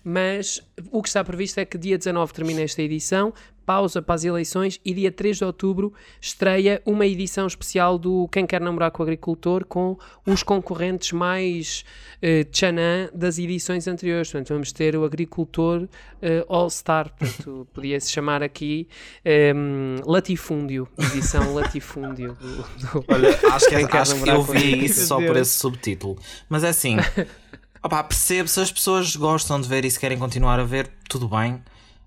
Mas 0.05 0.61
o 0.91 1.01
que 1.01 1.09
está 1.09 1.25
previsto 1.25 1.59
é 1.59 1.65
que 1.65 1.79
dia 1.79 1.97
19 1.97 2.35
termina 2.35 2.61
esta 2.61 2.83
edição, 2.83 3.33
pausa 3.65 4.03
para 4.03 4.15
as 4.17 4.25
eleições 4.25 4.81
e 4.85 4.93
dia 4.95 5.11
3 5.11 5.39
de 5.39 5.45
outubro 5.45 5.93
estreia 6.21 6.83
uma 6.85 7.07
edição 7.07 7.47
especial 7.47 7.99
do 7.99 8.29
Quem 8.29 8.47
Quer 8.47 8.61
Namorar 8.61 8.91
com 8.91 9.03
o 9.03 9.05
Agricultor 9.05 9.65
com 9.65 9.97
os 10.27 10.43
concorrentes 10.43 11.13
mais 11.13 11.85
eh, 12.21 12.45
tchanã 12.45 13.09
das 13.15 13.39
edições 13.39 13.87
anteriores. 13.89 14.31
Portanto, 14.31 14.49
vamos 14.49 14.73
ter 14.73 14.97
o 14.97 15.05
Agricultor 15.05 15.89
eh, 16.21 16.45
All-Star, 16.49 17.11
portanto, 17.17 17.67
podia-se 17.75 18.11
chamar 18.11 18.43
aqui 18.43 18.89
em, 19.25 19.97
Latifúndio, 20.05 20.89
edição 20.99 21.53
Latifúndio. 21.55 22.37
do- 22.41 22.57
do- 22.57 23.05
Olha, 23.09 23.31
acho 23.55 23.69
que, 23.69 23.75
acho 23.97 24.23
que 24.23 24.31
eu 24.31 24.43
vi 24.43 24.85
isso 24.85 25.07
só 25.07 25.17
por 25.21 25.37
esse 25.37 25.59
subtítulo. 25.59 26.19
Mas 26.49 26.65
é 26.65 26.69
assim, 26.69 26.97
opá, 27.83 28.03
percebo 28.05 28.49
se 28.49 28.61
as 28.61 28.71
pessoas 28.73 29.15
gostam 29.17 29.61
de 29.61 29.69
ver 29.69 29.85
e 29.85 29.91
se 29.91 29.99
querem 29.99 30.19
continuar 30.19 30.59
a 30.61 30.65
ver, 30.65 30.91
tudo 31.09 31.29
bem. 31.29 31.63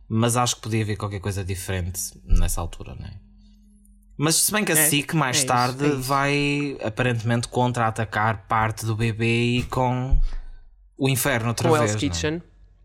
Mas 0.08 0.38
acho 0.38 0.56
que 0.58 0.62
podia 0.62 0.84
haver 0.84 0.98
qualquer 0.98 1.20
coisa 1.20 1.44
diferente 1.44 2.00
nessa 2.24 2.62
altura, 2.62 2.96
não 2.96 3.06
é? 3.06 3.14
Mas 4.18 4.36
se 4.36 4.52
bem 4.52 4.64
que 4.64 4.72
a 4.72 4.78
É, 4.78 4.88
SIC 4.90 5.14
mais 5.14 5.38
é 5.38 5.40
isso, 5.40 5.48
tarde 5.48 5.84
é 5.84 5.88
isso. 5.90 6.00
vai 6.02 6.78
aparentemente 6.84 7.48
contra-atacar 7.48 8.48
parte 8.48 8.86
do 8.86 8.96
bebê 8.96 9.58
e 9.58 9.64
com 9.64 10.18
o 10.98 11.10
inferno 11.10 11.50
outra 11.50 11.68
com 11.68 11.76
o 11.76 11.78
vez. 11.78 11.92
Hell's 11.92 12.04
é? 12.04 12.08
Kitchen. 12.08 12.42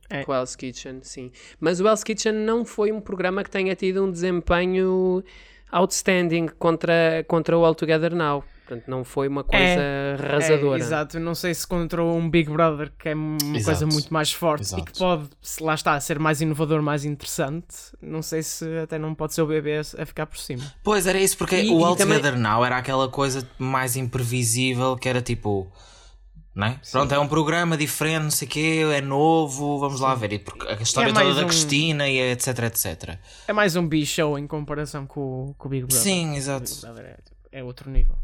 É. 0.09 0.25
Com 0.25 0.33
o 0.33 0.35
Hell's 0.35 0.57
Kitchen, 0.57 1.01
sim. 1.03 1.31
Mas 1.61 1.79
o 1.81 1.87
Hell's 1.87 2.03
Kitchen 2.03 2.33
não 2.33 2.65
foi 2.65 2.91
um 2.91 3.01
programa 3.01 3.45
que 3.45 3.51
tenha 3.51 3.77
tido 3.77 4.03
um 4.05 4.11
desempenho 4.11 5.23
outstanding 5.73 6.49
contra, 6.59 7.25
contra 7.29 7.57
o 7.59 7.65
All 7.65 7.75
Together 7.75 8.15
Now. 8.15 8.45
Portanto, 8.67 8.87
não 8.89 9.03
foi 9.03 9.27
uma 9.27 9.43
coisa 9.43 9.81
arrasadora. 10.17 10.79
É, 10.81 10.85
exato, 10.85 11.19
não 11.19 11.35
sei 11.35 11.53
se 11.53 11.67
contra 11.67 12.05
um 12.05 12.31
Big 12.31 12.49
Brother 12.49 12.93
que 12.97 13.09
é 13.09 13.15
uma 13.17 13.37
Exato. 13.57 13.65
coisa 13.65 13.87
muito 13.87 14.15
mais 14.15 14.33
forte 14.33 14.61
e 14.61 14.67
Exato. 14.67 14.85
que 14.85 14.97
pode, 14.97 15.29
se 15.43 15.61
lá 15.61 15.75
está, 15.75 15.99
ser 15.99 16.21
mais 16.21 16.41
inovador, 16.41 16.81
mais 16.81 17.05
interessante. 17.05 17.67
Não 18.01 18.23
sei 18.23 18.45
se 18.45 18.65
até 18.79 18.97
não 18.97 19.13
pode 19.13 19.35
ser 19.35 19.43
o 19.43 19.47
bebê 19.47 19.79
a 19.99 20.07
ficar 20.07 20.25
por 20.27 20.39
cima. 20.39 20.63
Pois 20.85 21.09
era 21.09 21.19
isso, 21.19 21.37
porque 21.37 21.57
E- 21.57 21.69
o 21.69 21.81
e 21.81 21.85
All 21.85 21.97
também- 21.97 22.19
Together 22.19 22.39
Now 22.39 22.65
era 22.65 22.77
aquela 22.77 23.09
coisa 23.09 23.45
mais 23.59 23.97
imprevisível 23.97 24.97
que 24.97 25.09
era 25.09 25.21
tipo. 25.21 25.67
Não 26.55 26.67
é? 26.67 26.81
Pronto, 26.91 27.15
é 27.15 27.19
um 27.19 27.29
programa 27.29 27.77
diferente, 27.77 28.23
não 28.25 28.31
sei 28.31 28.47
o 28.49 28.51
quê, 28.51 28.83
é 28.93 29.01
novo, 29.01 29.79
vamos 29.79 30.01
lá 30.01 30.15
ver. 30.17 30.33
E 30.33 30.39
porque 30.41 30.67
a 30.67 30.75
história 30.83 31.11
É 31.11 31.13
toda 31.13 31.35
da 31.35 31.43
um- 31.45 31.47
Cristina 31.47 32.09
e 32.09 32.19
etc, 32.33 32.59
etc. 32.65 33.19
É 33.47 33.53
mais 33.53 33.77
um 33.77 33.87
B-show 33.87 34.37
em 34.39 34.47
comparação 34.49 35.07
com, 35.07 35.21
o- 35.51 35.55
com 35.57 35.69
o 35.69 35.71
Big 35.71 35.85
Brother. 35.87 36.03
Sim, 36.03 36.35
exato. 36.37 36.71
É, 37.53 37.61
é 37.61 37.65
outro 37.65 37.89
nível. 37.89 38.17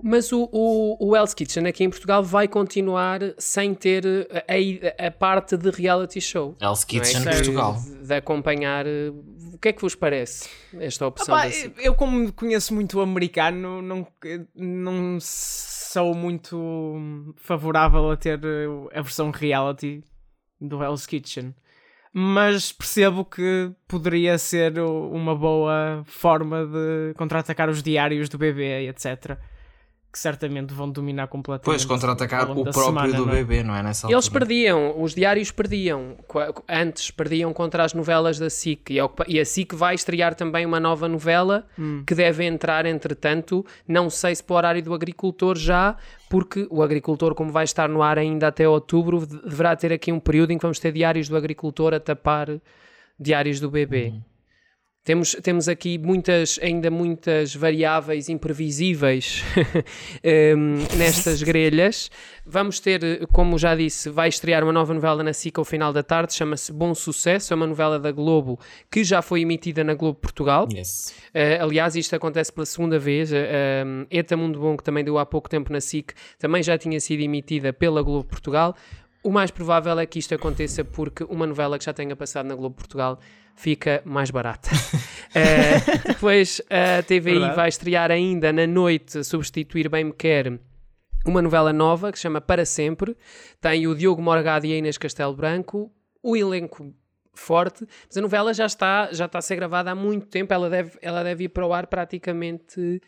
Mas 0.00 0.30
o, 0.30 0.48
o, 0.52 1.08
o 1.08 1.16
Hell's 1.16 1.32
Kitchen 1.32 1.66
aqui 1.66 1.82
em 1.82 1.88
Portugal 1.90 2.22
vai 2.22 2.46
continuar 2.46 3.18
sem 3.38 3.74
ter 3.74 4.04
a, 4.46 5.06
a- 5.06 5.10
parte 5.10 5.56
de 5.56 5.70
reality 5.70 6.20
show. 6.20 6.54
Hell's 6.60 6.86
não 6.92 6.98
é? 7.00 7.02
Kitchen 7.02 7.20
De- 7.22 7.30
Portugal. 7.30 7.82
De, 8.06 8.14
acompanhar. 8.14 8.86
eh, 8.86 9.10
O 9.54 9.58
que 9.58 9.68
é 9.68 9.72
que 9.72 9.80
vos 9.80 9.94
parece 9.94 10.50
esta 10.78 11.06
opção 11.06 11.34
eu, 11.78 11.94
como 11.94 12.30
conheço 12.34 12.74
muito 12.74 12.98
o 12.98 13.00
americano, 13.00 13.80
não, 13.80 14.06
não 14.54 15.18
sou 15.96 16.14
muito 16.14 17.32
favorável 17.36 18.10
a 18.10 18.16
ter 18.18 18.38
uh, 18.44 18.86
a 18.92 19.00
versão 19.00 19.30
reality 19.30 20.04
do 20.60 20.82
Hell's 20.84 21.06
Kitchen. 21.06 21.54
Mas 22.12 22.70
percebo 22.70 23.24
que 23.24 23.72
poderia 23.88 24.36
ser 24.36 24.78
uma 24.78 25.34
boa 25.34 26.02
forma 26.04 26.66
de 26.66 27.14
contra-atacar 27.14 27.70
os 27.70 27.82
diários 27.82 28.28
do 28.28 28.36
bebê, 28.36 28.86
etc. 28.90 29.38
Que 30.16 30.20
certamente 30.22 30.72
vão 30.72 30.90
dominar 30.90 31.26
completamente. 31.26 31.66
Pois, 31.66 31.84
contra-atacar 31.84 32.50
o 32.50 32.62
próprio 32.62 32.84
semana, 32.84 33.12
do 33.18 33.26
não 33.26 33.32
é? 33.34 33.36
bebê, 33.36 33.62
não 33.62 33.76
é? 33.76 33.82
Nessa 33.82 34.06
Eles 34.06 34.24
altura. 34.24 34.46
perdiam, 34.46 35.02
os 35.02 35.14
diários 35.14 35.50
perdiam. 35.50 36.16
Antes 36.66 37.10
perdiam 37.10 37.52
contra 37.52 37.84
as 37.84 37.92
novelas 37.92 38.38
da 38.38 38.48
SIC. 38.48 38.94
E, 38.94 38.98
é 38.98 39.02
e 39.28 39.38
a 39.38 39.44
SIC 39.44 39.74
vai 39.74 39.94
estrear 39.94 40.34
também 40.34 40.64
uma 40.64 40.80
nova 40.80 41.06
novela 41.06 41.66
Hum. 41.78 42.02
que 42.06 42.14
deve 42.14 42.44
entrar, 42.46 42.86
entretanto, 42.86 43.62
não 43.86 44.08
sei 44.08 44.34
se 44.34 44.42
para 44.42 44.54
o 44.54 44.56
horário 44.56 44.82
do 44.82 44.94
agricultor 44.94 45.54
já, 45.54 45.94
porque 46.30 46.66
o 46.70 46.82
agricultor, 46.82 47.34
como 47.34 47.52
vai 47.52 47.64
estar 47.64 47.86
no 47.86 48.00
ar 48.02 48.18
ainda 48.18 48.48
até 48.48 48.66
outubro, 48.66 49.26
de- 49.26 49.42
deverá 49.42 49.76
ter 49.76 49.92
aqui 49.92 50.10
um 50.10 50.18
período 50.18 50.50
em 50.52 50.56
que 50.56 50.62
vamos 50.62 50.78
ter 50.78 50.92
diários 50.92 51.28
do 51.28 51.36
agricultor 51.36 51.92
a 51.92 52.00
tapar 52.00 52.48
diários 53.20 53.60
do 53.60 53.70
bebê. 53.70 54.14
Temos, 55.06 55.36
temos 55.40 55.68
aqui 55.68 55.98
muitas, 55.98 56.58
ainda 56.60 56.90
muitas 56.90 57.54
variáveis 57.54 58.28
imprevisíveis 58.28 59.44
em, 60.20 60.56
nestas 60.98 61.44
grelhas. 61.44 62.10
Vamos 62.44 62.80
ter, 62.80 63.24
como 63.28 63.56
já 63.56 63.76
disse, 63.76 64.10
vai 64.10 64.28
estrear 64.28 64.64
uma 64.64 64.72
nova 64.72 64.92
novela 64.92 65.22
na 65.22 65.32
SIC 65.32 65.56
ao 65.60 65.64
final 65.64 65.92
da 65.92 66.02
tarde, 66.02 66.34
chama-se 66.34 66.72
Bom 66.72 66.92
Sucesso, 66.92 67.52
é 67.52 67.56
uma 67.56 67.68
novela 67.68 68.00
da 68.00 68.10
Globo 68.10 68.58
que 68.90 69.04
já 69.04 69.22
foi 69.22 69.42
emitida 69.42 69.84
na 69.84 69.94
Globo 69.94 70.18
Portugal. 70.18 70.66
Yes. 70.74 71.14
Uh, 71.28 71.62
aliás, 71.62 71.94
isto 71.94 72.16
acontece 72.16 72.52
pela 72.52 72.66
segunda 72.66 72.98
vez. 72.98 73.30
Uh, 73.30 73.36
um, 73.86 74.06
Eta 74.10 74.36
Mundo 74.36 74.58
Bom, 74.58 74.76
que 74.76 74.82
também 74.82 75.04
deu 75.04 75.18
há 75.18 75.24
pouco 75.24 75.48
tempo 75.48 75.72
na 75.72 75.80
SIC, 75.80 76.14
também 76.36 76.64
já 76.64 76.76
tinha 76.76 76.98
sido 76.98 77.20
emitida 77.20 77.72
pela 77.72 78.02
Globo 78.02 78.24
Portugal. 78.24 78.74
O 79.22 79.30
mais 79.30 79.50
provável 79.50 79.98
é 79.98 80.06
que 80.06 80.18
isto 80.18 80.34
aconteça 80.34 80.84
porque 80.84 81.24
uma 81.24 81.46
novela 81.46 81.78
que 81.78 81.84
já 81.84 81.92
tenha 81.92 82.14
passado 82.14 82.46
na 82.46 82.54
Globo 82.54 82.76
Portugal 82.76 83.18
fica 83.56 84.02
mais 84.04 84.30
barata. 84.30 84.70
Uh, 84.70 86.08
depois 86.08 86.60
a 86.70 87.02
TVI 87.02 87.20
Verdade. 87.20 87.56
vai 87.56 87.68
estrear 87.68 88.10
ainda 88.10 88.52
na 88.52 88.66
noite, 88.66 89.24
substituir 89.24 89.88
Bem 89.88 90.04
Me 90.04 90.12
Quer, 90.12 90.60
uma 91.24 91.42
novela 91.42 91.72
nova 91.72 92.12
que 92.12 92.18
se 92.18 92.22
chama 92.22 92.40
Para 92.40 92.64
Sempre. 92.64 93.16
Tem 93.60 93.86
o 93.86 93.94
Diogo 93.94 94.22
Morgado 94.22 94.66
e 94.66 94.72
a 94.72 94.76
Inês 94.76 94.98
Castelo 94.98 95.34
Branco. 95.34 95.90
O 96.22 96.36
elenco 96.36 96.94
forte, 97.36 97.86
mas 98.06 98.16
a 98.16 98.20
novela 98.20 98.52
já 98.54 98.66
está, 98.66 99.12
já 99.12 99.26
está 99.26 99.38
a 99.38 99.42
ser 99.42 99.56
gravada 99.56 99.90
há 99.90 99.94
muito 99.94 100.26
tempo, 100.26 100.52
ela 100.52 100.70
deve, 100.70 100.98
ela 101.02 101.22
deve 101.22 101.44
ir 101.44 101.48
para 101.50 101.66
o 101.66 101.72
ar 101.72 101.86
praticamente 101.86 103.00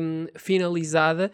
hum, 0.00 0.26
finalizada. 0.36 1.30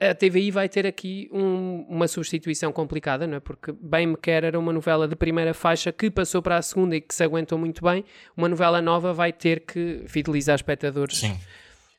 A, 0.00 0.10
a 0.10 0.14
TVI 0.14 0.50
vai 0.50 0.68
ter 0.68 0.86
aqui 0.86 1.28
um- 1.32 1.86
uma 1.88 2.08
substituição 2.08 2.72
complicada, 2.72 3.26
não 3.26 3.36
é? 3.36 3.40
Porque 3.40 3.72
Bem 3.72 4.06
Me 4.06 4.16
Quer 4.16 4.44
era 4.44 4.58
uma 4.58 4.72
novela 4.72 5.06
de 5.08 5.14
primeira 5.16 5.54
faixa 5.54 5.92
que 5.92 6.10
passou 6.10 6.42
para 6.42 6.56
a 6.56 6.62
segunda 6.62 6.96
e 6.96 7.00
que 7.00 7.14
se 7.14 7.22
aguentou 7.24 7.58
muito 7.58 7.82
bem. 7.84 8.04
Uma 8.36 8.48
novela 8.48 8.80
nova 8.82 9.12
vai 9.12 9.32
ter 9.32 9.60
que 9.60 10.04
fidelizar 10.06 10.54
espectadores 10.56 11.18
Sim. 11.18 11.38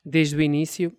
desde 0.04 0.36
o 0.36 0.40
início. 0.42 0.92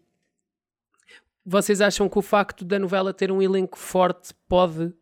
Vocês 1.45 1.81
acham 1.81 2.07
que 2.07 2.17
o 2.17 2.21
facto 2.21 2.63
da 2.63 2.77
novela 2.77 3.13
ter 3.13 3.31
um 3.31 3.41
elenco 3.41 3.77
forte 3.77 4.33
pode 4.47 4.93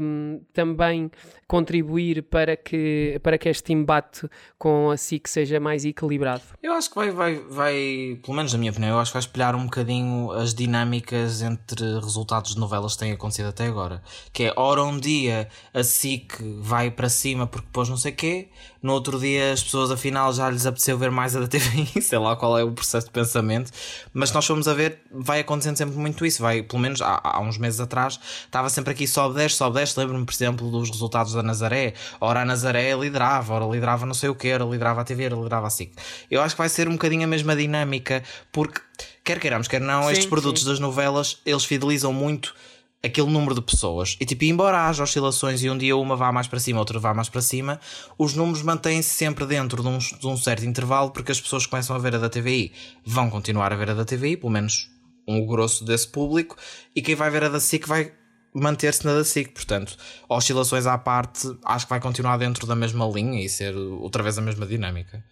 hum, 0.00 0.40
também 0.52 1.10
contribuir 1.46 2.22
para 2.22 2.56
que, 2.56 3.18
para 3.24 3.36
que 3.36 3.48
este 3.48 3.72
embate 3.72 4.28
com 4.56 4.90
a 4.90 4.96
SIC 4.96 5.26
seja 5.28 5.58
mais 5.58 5.84
equilibrado? 5.84 6.42
Eu 6.62 6.72
acho 6.74 6.88
que 6.88 6.94
vai, 6.94 7.10
vai, 7.10 7.36
vai, 7.48 8.20
pelo 8.22 8.36
menos 8.36 8.52
na 8.52 8.58
minha 8.58 8.70
opinião, 8.70 8.92
eu 8.92 9.00
acho 9.00 9.10
que 9.10 9.14
vai 9.14 9.20
espelhar 9.20 9.56
um 9.56 9.64
bocadinho 9.64 10.30
as 10.30 10.54
dinâmicas 10.54 11.42
entre 11.42 11.84
resultados 11.94 12.54
de 12.54 12.60
novelas 12.60 12.92
que 12.92 13.00
têm 13.00 13.12
acontecido 13.12 13.48
até 13.48 13.66
agora. 13.66 14.00
Que 14.32 14.44
é, 14.44 14.52
ora 14.56 14.82
um 14.84 14.98
dia 14.98 15.48
a 15.74 15.82
SIC 15.82 16.38
vai 16.60 16.90
para 16.90 17.08
cima 17.08 17.48
porque 17.48 17.66
pôs 17.72 17.88
não 17.88 17.96
sei 17.96 18.12
quê, 18.12 18.48
no 18.82 18.92
outro 18.92 19.18
dia 19.18 19.52
as 19.52 19.62
pessoas 19.62 19.90
afinal 19.90 20.32
já 20.32 20.48
lhes 20.48 20.66
apeteceu 20.66 20.96
ver 20.96 21.10
mais 21.10 21.34
a 21.36 21.40
da 21.40 21.48
TVI, 21.48 22.00
sei 22.00 22.18
lá 22.18 22.36
qual 22.36 22.58
é 22.58 22.64
o 22.64 22.72
processo 22.72 23.06
de 23.06 23.12
pensamento, 23.12 23.70
mas 24.12 24.32
nós 24.32 24.46
fomos 24.46 24.68
a 24.68 24.74
ver, 24.74 25.00
vai 25.10 25.40
acontecendo 25.40 25.76
sempre 25.76 25.96
muito 25.96 26.24
isso, 26.24 26.40
vai, 26.42 26.62
pelo 26.62 26.80
menos 26.80 27.02
há, 27.02 27.20
há 27.22 27.40
uns 27.40 27.58
meses 27.58 27.80
atrás, 27.80 28.20
estava 28.44 28.70
sempre 28.70 28.92
aqui 28.92 29.06
sobe 29.06 29.34
10, 29.34 29.54
sobe 29.60 29.76
10, 29.76 29.96
lembro-me 29.96 30.24
por 30.24 30.32
exemplo 30.32 30.70
dos 30.70 30.88
resultados 30.88 31.34
da 31.34 31.42
Nazaré, 31.42 31.92
ora 32.18 32.40
a 32.40 32.44
Nazaré 32.46 32.94
liderava, 32.94 33.52
ora 33.52 33.66
liderava 33.66 34.06
não 34.06 34.14
sei 34.14 34.30
o 34.30 34.34
que, 34.34 34.50
ora 34.50 34.64
liderava 34.64 35.02
a 35.02 35.04
TV, 35.04 35.26
ora 35.26 35.36
liderava 35.36 35.66
a 35.66 35.70
SIC. 35.70 35.92
Eu 36.30 36.40
acho 36.40 36.54
que 36.54 36.58
vai 36.58 36.68
ser 36.70 36.88
um 36.88 36.92
bocadinho 36.92 37.24
a 37.24 37.26
mesma 37.26 37.54
dinâmica, 37.54 38.22
porque 38.50 38.80
quer 39.22 39.38
queiramos, 39.38 39.68
quer 39.68 39.80
não, 39.80 40.04
Sim, 40.04 40.12
estes 40.12 40.26
produtos 40.26 40.64
das 40.64 40.80
novelas, 40.80 41.40
eles 41.44 41.66
fidelizam 41.66 42.10
muito 42.10 42.54
aquele 43.02 43.30
número 43.30 43.54
de 43.54 43.60
pessoas. 43.60 44.16
E 44.18 44.24
tipo, 44.24 44.44
embora 44.44 44.88
haja 44.88 45.02
oscilações 45.02 45.62
e 45.62 45.68
um 45.68 45.76
dia 45.76 45.94
uma 45.94 46.16
vá 46.16 46.32
mais 46.32 46.46
para 46.46 46.58
cima, 46.58 46.78
outra 46.78 46.98
vá 46.98 47.12
mais 47.12 47.28
para 47.28 47.42
cima, 47.42 47.78
os 48.16 48.34
números 48.34 48.62
mantêm-se 48.62 49.10
sempre 49.10 49.44
dentro 49.44 49.82
de 49.82 49.88
um, 49.88 49.98
de 49.98 50.26
um 50.26 50.38
certo 50.38 50.64
intervalo 50.64 51.10
porque 51.10 51.32
as 51.32 51.40
pessoas 51.40 51.66
começam 51.66 51.94
a 51.94 51.98
ver 51.98 52.14
a 52.14 52.18
da 52.18 52.30
TVI 52.30 52.72
vão 53.04 53.28
continuar 53.28 53.74
a 53.74 53.76
ver 53.76 53.90
a 53.90 53.94
da 53.94 54.06
TVI, 54.06 54.38
pelo 54.38 54.52
menos 54.52 54.90
um 55.28 55.44
grosso 55.44 55.84
desse 55.84 56.08
público, 56.08 56.56
e 56.96 57.02
quem 57.02 57.14
vai 57.14 57.30
ver 57.30 57.44
a 57.44 57.48
da 57.48 57.60
SIC 57.60 57.86
vai 57.86 58.12
manter-se 58.54 59.04
na 59.04 59.14
da 59.14 59.24
SIC. 59.24 59.52
Portanto, 59.52 59.96
oscilações 60.28 60.86
à 60.86 60.96
parte, 60.98 61.46
acho 61.64 61.86
que 61.86 61.90
vai 61.90 62.00
continuar 62.00 62.36
dentro 62.36 62.66
da 62.66 62.74
mesma 62.76 63.06
linha 63.06 63.44
e 63.44 63.48
ser 63.48 63.74
outra 63.76 64.22
vez 64.22 64.38
a 64.38 64.42
mesma 64.42 64.66
dinâmica. 64.66 65.22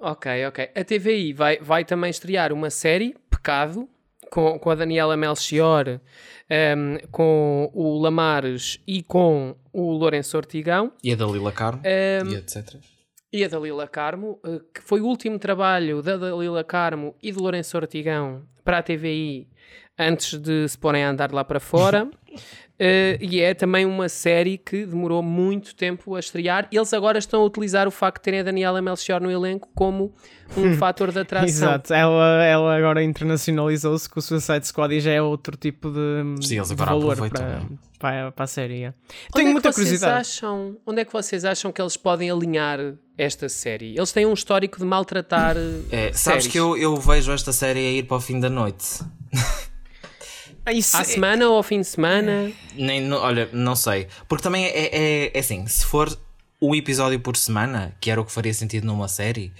Ok, 0.00 0.46
ok. 0.46 0.70
A 0.74 0.84
TVI 0.84 1.32
vai, 1.32 1.58
vai 1.60 1.84
também 1.84 2.10
estrear 2.10 2.52
uma 2.52 2.70
série, 2.70 3.14
Pecado, 3.30 3.88
com, 4.30 4.58
com 4.58 4.70
a 4.70 4.74
Daniela 4.74 5.16
Melchior, 5.16 6.00
ehm, 6.50 6.96
com 7.10 7.70
o 7.72 8.00
Lamares 8.00 8.80
e 8.86 9.02
com 9.02 9.54
o 9.72 9.92
Lourenço 9.92 10.36
Ortigão. 10.36 10.92
E 11.04 11.12
a 11.12 11.16
da 11.16 11.26
Lila 11.26 11.52
Carmo, 11.52 11.80
Ehm, 11.84 12.30
e 12.32 12.34
etc. 12.36 12.74
e 13.32 13.44
a 13.44 13.48
Dalila 13.48 13.86
Carmo, 13.86 14.40
eh, 14.44 14.60
que 14.74 14.82
foi 14.82 15.00
o 15.00 15.06
último 15.06 15.38
trabalho 15.38 16.02
da 16.02 16.16
Dalila 16.16 16.64
Carmo 16.64 17.14
e 17.22 17.30
do 17.30 17.40
Lourenço 17.42 17.76
Ortigão 17.76 18.42
para 18.64 18.78
a 18.78 18.82
TVI 18.82 19.48
antes 19.98 20.38
de 20.38 20.68
se 20.68 20.76
porem 20.78 21.04
a 21.04 21.10
andar 21.10 21.32
lá 21.32 21.44
para 21.44 21.60
fora. 21.60 22.08
Eh, 22.84 23.16
e 23.20 23.40
é 23.40 23.54
também 23.54 23.86
uma 23.86 24.08
série 24.08 24.58
que 24.58 24.84
demorou 24.84 25.22
muito 25.22 25.72
tempo 25.72 26.16
a 26.16 26.18
estrear. 26.18 26.66
Eles 26.72 26.92
agora 26.92 27.16
estão 27.16 27.40
a 27.40 27.44
utilizar 27.44 27.86
o 27.86 27.92
facto 27.92 28.18
de 28.18 28.24
terem 28.24 28.40
a 28.40 28.42
Daniela 28.42 28.82
Melchior 28.82 29.20
no 29.20 29.30
elenco 29.30 29.68
como 29.72 30.12
um 30.56 30.74
fator 30.78 31.12
de 31.12 31.20
atração. 31.20 31.46
Exato, 31.48 31.94
ela, 31.94 32.42
ela 32.44 32.76
agora 32.76 33.04
internacionalizou-se 33.04 34.08
com 34.08 34.18
o 34.18 34.22
Suicide 34.22 34.66
Squad 34.66 34.92
e 34.96 35.00
já 35.00 35.12
é 35.12 35.22
outro 35.22 35.56
tipo 35.56 35.90
de, 35.92 36.44
Sim, 36.44 36.56
eles 36.56 36.68
de 36.68 36.74
agora 36.74 36.90
valor 36.90 37.16
para, 37.30 37.60
né? 37.60 37.66
para, 38.00 38.32
para 38.32 38.44
a 38.44 38.48
série. 38.48 38.82
é. 38.82 38.88
Onde 38.88 38.94
Tenho 39.32 39.44
é 39.44 39.46
que 39.46 39.52
muita 39.52 39.70
vocês 39.70 39.86
curiosidade. 39.86 40.20
Acham, 40.20 40.76
onde 40.84 41.02
é 41.02 41.04
que 41.04 41.12
vocês 41.12 41.44
acham 41.44 41.70
que 41.70 41.80
eles 41.80 41.96
podem 41.96 42.32
alinhar 42.32 42.78
esta 43.16 43.48
série? 43.48 43.94
Eles 43.96 44.10
têm 44.10 44.26
um 44.26 44.32
histórico 44.32 44.78
de 44.78 44.84
maltratar. 44.84 45.56
É, 45.88 46.06
sabes 46.12 46.20
séries. 46.20 46.46
que 46.48 46.58
eu, 46.58 46.76
eu 46.76 46.96
vejo 46.96 47.30
esta 47.30 47.52
série 47.52 47.78
a 47.78 47.90
ir 47.92 48.02
para 48.08 48.16
o 48.16 48.20
fim 48.20 48.40
da 48.40 48.50
noite. 48.50 49.04
Isso 50.70 50.96
À 50.96 51.00
é- 51.00 51.04
semana 51.04 51.48
ou 51.48 51.56
ao 51.56 51.62
fim 51.62 51.80
de 51.80 51.86
semana? 51.86 52.52
Nem, 52.74 53.00
não- 53.00 53.18
olha, 53.18 53.48
não 53.52 53.74
sei. 53.74 54.06
Porque 54.28 54.42
também 54.42 54.64
é, 54.66 54.70
é, 55.26 55.30
é 55.34 55.38
assim: 55.38 55.66
se 55.66 55.84
for 55.84 56.16
um 56.60 56.74
episódio 56.74 57.18
por 57.18 57.36
semana, 57.36 57.94
que 58.00 58.10
era 58.10 58.20
o 58.20 58.24
que 58.24 58.30
faria 58.32 58.54
sentido 58.54 58.86
numa 58.86 59.08
série, 59.08 59.52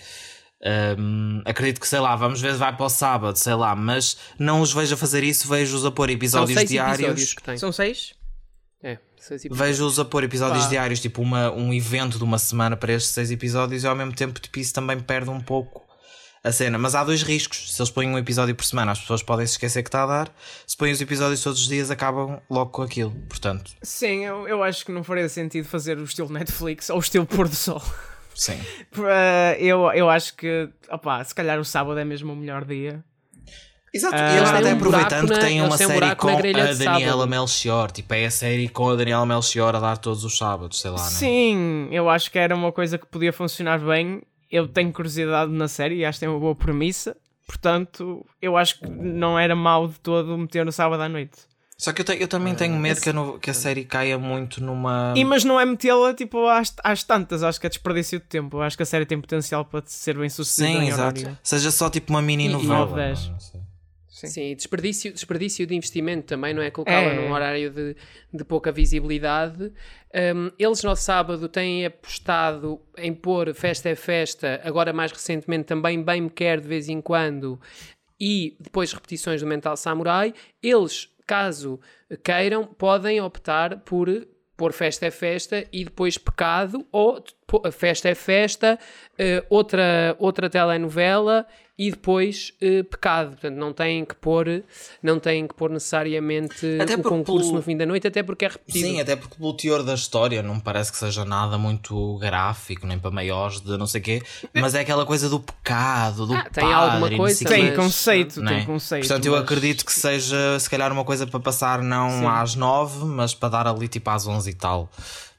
hum, 0.98 1.42
acredito 1.44 1.80
que 1.80 1.88
sei 1.88 1.98
lá, 2.00 2.14
vamos 2.16 2.40
ver, 2.40 2.54
vai 2.54 2.74
para 2.76 2.86
o 2.86 2.88
sábado, 2.88 3.36
sei 3.36 3.54
lá, 3.54 3.74
mas 3.74 4.16
não 4.38 4.60
os 4.60 4.72
vejo 4.72 4.94
a 4.94 4.96
fazer 4.96 5.24
isso, 5.24 5.48
vejo-os 5.48 5.84
a 5.84 5.90
pôr 5.90 6.08
São 6.08 6.14
episódios 6.14 6.58
seis 6.58 6.70
diários. 6.70 6.98
episódios 7.00 7.34
que 7.34 7.42
têm. 7.42 7.58
São 7.58 7.72
seis? 7.72 8.14
É, 8.82 8.98
seis 9.18 9.44
episódios. 9.44 9.58
Vejo-os 9.58 9.98
a 9.98 10.04
pôr 10.04 10.24
episódios 10.24 10.64
Pá. 10.64 10.70
diários, 10.70 11.00
tipo 11.00 11.20
uma, 11.22 11.50
um 11.52 11.72
evento 11.72 12.18
de 12.18 12.24
uma 12.24 12.38
semana 12.38 12.76
para 12.76 12.92
estes 12.92 13.12
seis 13.12 13.30
episódios, 13.30 13.82
e 13.82 13.86
ao 13.86 13.96
mesmo 13.96 14.12
tempo 14.12 14.38
tipo, 14.38 14.58
isso 14.58 14.72
também 14.72 14.98
perde 15.00 15.30
um 15.30 15.40
pouco 15.40 15.82
a 16.44 16.50
cena. 16.52 16.78
Mas 16.78 16.94
há 16.94 17.04
dois 17.04 17.22
riscos: 17.22 17.72
se 17.74 17.80
eles 17.80 17.90
põem 17.90 18.08
um 18.08 18.18
episódio 18.18 18.54
por 18.54 18.64
semana, 18.64 18.92
as 18.92 19.00
pessoas 19.00 19.22
podem 19.22 19.46
se 19.46 19.52
esquecer 19.52 19.82
que 19.82 19.88
está 19.88 20.02
a 20.04 20.06
dar, 20.06 20.34
se 20.66 20.76
põem 20.76 20.92
os 20.92 21.00
episódios 21.00 21.42
todos 21.42 21.60
os 21.60 21.68
dias, 21.68 21.90
acabam 21.90 22.40
logo 22.50 22.70
com 22.70 22.82
aquilo. 22.82 23.10
Portanto, 23.28 23.72
Sim, 23.82 24.24
eu, 24.24 24.46
eu 24.48 24.62
acho 24.62 24.84
que 24.84 24.92
não 24.92 25.02
faria 25.04 25.28
sentido 25.28 25.66
fazer 25.68 25.98
o 25.98 26.04
estilo 26.04 26.28
Netflix 26.30 26.90
ou 26.90 26.96
o 26.96 27.00
estilo 27.00 27.26
Pôr 27.26 27.48
do 27.48 27.54
Sol. 27.56 27.82
sim. 28.34 28.58
Eu, 29.58 29.90
eu 29.92 30.08
acho 30.10 30.34
que, 30.36 30.68
opá, 30.90 31.22
se 31.24 31.34
calhar 31.34 31.58
o 31.60 31.64
sábado 31.64 31.98
é 31.98 32.04
mesmo 32.04 32.32
o 32.32 32.36
melhor 32.36 32.64
dia. 32.64 33.04
Exato, 33.94 34.16
Ah, 34.16 34.32
e 34.32 34.36
eles 34.38 34.48
até 34.48 34.72
um 34.72 34.76
aproveitando 34.76 35.26
buraco 35.26 35.26
que 35.28 35.34
na- 35.34 35.38
têm 35.40 35.60
uma 35.60 35.74
um 35.74 35.76
série 35.78 35.92
buraco 35.92 36.26
com 36.26 36.32
na 36.32 36.38
a 36.70 36.72
Daniela. 36.72 37.26
Melchior, 37.26 37.90
tipo, 37.90 38.14
é 38.14 38.24
a 38.24 38.30
série 38.30 38.68
com 38.70 38.88
a 38.88 38.96
Daniela 38.96 39.26
Melchior 39.26 39.76
a 39.76 39.80
dar 39.80 39.98
todos 39.98 40.24
os 40.24 40.36
sábados, 40.38 40.80
sei 40.80 40.90
lá, 40.90 40.96
né? 41.04 41.10
Sim, 41.10 41.88
eu 41.92 42.08
acho 42.08 42.30
que 42.30 42.38
era 42.38 42.54
uma 42.54 42.72
coisa 42.72 42.96
que 42.96 43.04
podia 43.06 43.34
funcionar 43.34 43.78
bem. 43.80 44.22
Eu 44.52 44.68
tenho 44.68 44.92
curiosidade 44.92 45.50
na 45.50 45.66
série 45.66 45.96
e 45.96 46.04
acho 46.04 46.16
que 46.16 46.20
tem 46.20 46.28
uma 46.28 46.38
boa 46.38 46.54
premissa. 46.54 47.16
Portanto, 47.46 48.24
eu 48.40 48.56
acho 48.56 48.78
que 48.80 48.86
não 48.88 49.38
era 49.38 49.56
mau 49.56 49.88
de 49.88 49.98
todo 50.00 50.36
meter 50.38 50.64
no 50.64 50.70
sábado 50.70 51.02
à 51.02 51.08
noite. 51.08 51.32
Só 51.76 51.92
que 51.92 52.00
eu, 52.02 52.04
te- 52.04 52.20
eu 52.20 52.28
também 52.28 52.54
tenho 52.54 52.76
medo 52.78 53.00
que 53.00 53.08
a, 53.10 53.12
no- 53.12 53.38
que 53.40 53.50
a 53.50 53.54
série 53.54 53.84
caia 53.84 54.16
muito 54.16 54.62
numa. 54.62 55.14
E, 55.16 55.24
mas 55.24 55.42
não 55.42 55.58
é 55.58 55.64
metê-la 55.64 56.14
tipo 56.14 56.46
às, 56.46 56.72
às 56.84 57.02
tantas, 57.02 57.42
acho 57.42 57.60
que 57.60 57.66
é 57.66 57.70
desperdício 57.70 58.20
de 58.20 58.26
tempo. 58.26 58.60
Acho 58.60 58.76
que 58.76 58.82
a 58.84 58.86
série 58.86 59.04
tem 59.04 59.20
potencial 59.20 59.64
para 59.64 59.82
ser 59.86 60.16
bem 60.16 60.28
sucedida 60.28 60.78
Sim, 60.78 60.84
em 60.84 60.88
exato. 60.88 61.20
horário. 61.20 61.38
Seja 61.42 61.70
só 61.72 61.90
tipo 61.90 62.12
uma 62.12 62.22
mini 62.22 62.44
E- 62.46 62.50
e 62.52 62.52
sei. 64.28 64.50
Sim, 64.50 64.56
desperdício, 64.56 65.12
desperdício 65.12 65.66
de 65.66 65.74
investimento 65.74 66.26
também, 66.26 66.54
não 66.54 66.62
é? 66.62 66.70
Colocá-la 66.70 67.10
É. 67.10 67.14
num 67.14 67.32
horário 67.32 67.70
de, 67.70 67.96
de 68.32 68.44
pouca 68.44 68.70
visibilidade. 68.72 69.72
Um, 70.34 70.50
eles 70.58 70.82
no 70.82 70.94
sábado 70.96 71.48
têm 71.48 71.86
apostado 71.86 72.80
em 72.96 73.12
pôr 73.14 73.52
Festa 73.54 73.88
é 73.88 73.94
Festa, 73.94 74.60
agora 74.64 74.92
mais 74.92 75.12
recentemente 75.12 75.64
também 75.64 76.02
Bem 76.02 76.22
Me 76.22 76.30
Quer 76.30 76.60
de 76.60 76.68
vez 76.68 76.88
em 76.88 77.00
quando, 77.00 77.60
e 78.20 78.56
depois 78.60 78.92
repetições 78.92 79.40
do 79.40 79.46
Mental 79.46 79.76
Samurai. 79.76 80.32
Eles, 80.62 81.08
caso 81.26 81.80
queiram, 82.22 82.64
podem 82.64 83.20
optar 83.20 83.80
por 83.80 84.08
pôr 84.56 84.72
Festa 84.72 85.06
é 85.06 85.10
Festa 85.10 85.66
e 85.72 85.84
depois 85.84 86.16
Pecado, 86.16 86.86
ou 86.92 87.20
Festa 87.72 88.08
é 88.10 88.14
Festa, 88.14 88.78
eh, 89.18 89.44
outra, 89.50 90.14
outra 90.20 90.48
telenovela 90.48 91.46
e 91.86 91.90
depois 91.90 92.52
eh, 92.60 92.82
Pecado. 92.82 93.30
Portanto, 93.32 93.56
não 93.56 93.72
têm 93.72 94.04
que 94.04 94.14
pôr, 94.14 94.62
não 95.02 95.18
têm 95.18 95.46
que 95.46 95.54
pôr 95.54 95.70
necessariamente 95.70 96.78
Até 96.80 96.94
o 96.94 97.02
concurso 97.02 97.46
pelo- 97.48 97.56
no 97.56 97.62
fim 97.62 97.76
da 97.76 97.84
noite, 97.86 98.06
até 98.06 98.22
porque 98.22 98.44
é 98.44 98.48
repetido. 98.48 98.86
Sim, 98.86 99.00
até 99.00 99.16
porque 99.16 99.36
pelo 99.36 99.52
teor 99.54 99.82
da 99.82 99.94
história 99.94 100.42
não 100.42 100.56
me 100.56 100.60
parece 100.62 100.92
que 100.92 100.98
seja 100.98 101.24
nada 101.24 101.58
muito 101.58 102.16
gráfico, 102.18 102.86
nem 102.86 102.98
para 102.98 103.10
maiores 103.10 103.60
de 103.60 103.76
não 103.76 103.86
sei 103.86 104.00
quê, 104.00 104.22
mas 104.54 104.74
é 104.74 104.80
aquela 104.80 105.04
coisa 105.06 105.28
do 105.28 105.40
pecado, 105.40 106.26
do 106.26 106.34
Ah, 106.34 106.42
tem 106.52 106.64
padre, 106.64 106.74
alguma 106.90 107.06
e 107.08 107.10
não 107.10 107.16
coisa, 107.18 107.44
Tem 107.44 107.64
mas- 107.66 107.76
conceito, 107.76 108.40
não 108.40 108.52
tem 108.52 108.62
é? 108.62 108.64
conceito. 108.64 109.06
Portanto, 109.06 109.26
eu 109.26 109.32
mas- 109.32 109.42
acredito 109.42 109.84
que 109.84 109.92
seja 109.92 110.58
se 110.60 110.70
calhar 110.70 110.92
uma 110.92 111.04
coisa 111.04 111.26
para 111.26 111.40
passar 111.40 111.82
não 111.82 112.10
Sim. 112.10 112.26
às 112.26 112.54
nove, 112.54 113.04
mas 113.04 113.34
para 113.34 113.48
dar 113.48 113.66
ali 113.66 113.88
tipo 113.88 114.08
às 114.10 114.26
onze 114.26 114.50
e 114.50 114.54
tal. 114.54 114.90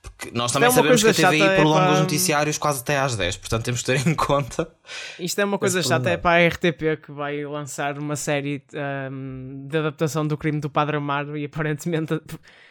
Porque 0.04 0.32
nós 0.38 0.52
também 0.52 0.68
é 0.68 0.72
sabemos 0.72 1.02
que 1.02 1.10
a 1.10 1.14
TVI 1.14 1.42
é 1.42 1.56
prolonga 1.56 1.80
para- 1.86 1.94
os 1.94 2.00
noticiários 2.02 2.58
quase 2.58 2.82
até 2.82 3.00
às 3.00 3.16
10, 3.16 3.38
portanto 3.38 3.64
temos 3.64 3.82
que 3.82 3.86
ter 3.86 4.06
em 4.08 4.14
conta. 4.14 4.70
Isto 5.18 5.40
é 5.40 5.46
uma 5.46 5.58
coisa 5.58 5.82
chata, 5.82 6.10
é 6.10 6.18
para 6.18 6.44
a 6.44 6.48
RTP 6.50 6.98
que 7.02 7.12
vai 7.12 7.44
lançar 7.46 7.98
uma 7.98 8.16
série 8.18 8.62
ahm, 8.76 9.66
de 9.68 9.78
adaptação 9.78 10.28
do 10.28 10.38
crime 10.38 10.60
do 10.60 10.70
Padre 10.70 10.98
Amaro 10.98 11.38
e 11.38 11.46
aparentemente 11.46 12.20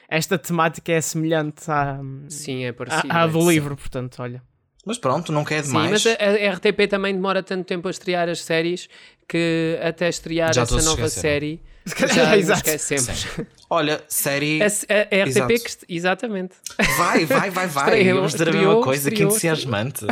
esta 0.08 0.38
temática 0.38 0.92
é 0.92 1.00
semelhante 1.00 1.70
à, 1.70 1.98
Sim, 2.28 2.64
é 2.64 2.68
à, 2.68 2.74
parecido. 2.74 3.12
à 3.12 3.22
é. 3.24 3.28
do 3.28 3.50
livro, 3.50 3.76
portanto, 3.76 4.16
olha. 4.20 4.42
Mas 4.84 4.98
pronto, 4.98 5.32
nunca 5.32 5.54
é 5.54 5.62
Sim, 5.62 5.68
demais. 5.68 5.90
mas 5.90 6.06
a, 6.06 6.10
a 6.50 6.52
RTP 6.54 6.86
também 6.90 7.14
demora 7.14 7.42
tanto 7.42 7.64
tempo 7.64 7.88
a 7.88 7.90
estrear 7.90 8.28
as 8.28 8.42
séries 8.42 8.88
que 9.26 9.78
até 9.82 10.08
estrear 10.08 10.52
Já 10.52 10.62
essa 10.62 10.74
nova 10.82 11.06
esqueceram. 11.06 11.58
Série 11.86 11.94
calhar, 12.14 12.38
exato. 12.38 12.58
esquecemos. 12.70 13.26
Olha, 13.68 14.02
série. 14.06 14.62
A, 14.62 14.66
a- 14.66 14.68
a 14.68 15.24
RTP 15.24 15.46
que 15.62 15.68
est- 15.68 15.84
exatamente 15.88 16.54
Vai, 16.98 17.24
vai, 17.24 17.50
vai, 17.50 17.66
vai. 17.66 17.84
Estreou, 17.98 18.16
Vamos 18.16 18.32
dizer 18.32 18.42
a 18.48 18.52
mesma 18.52 18.60
estreou, 18.62 18.82
coisa, 18.84 19.10
que 19.10 19.22
entusiasmante. 19.22 20.04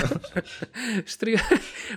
estreou 1.05 1.39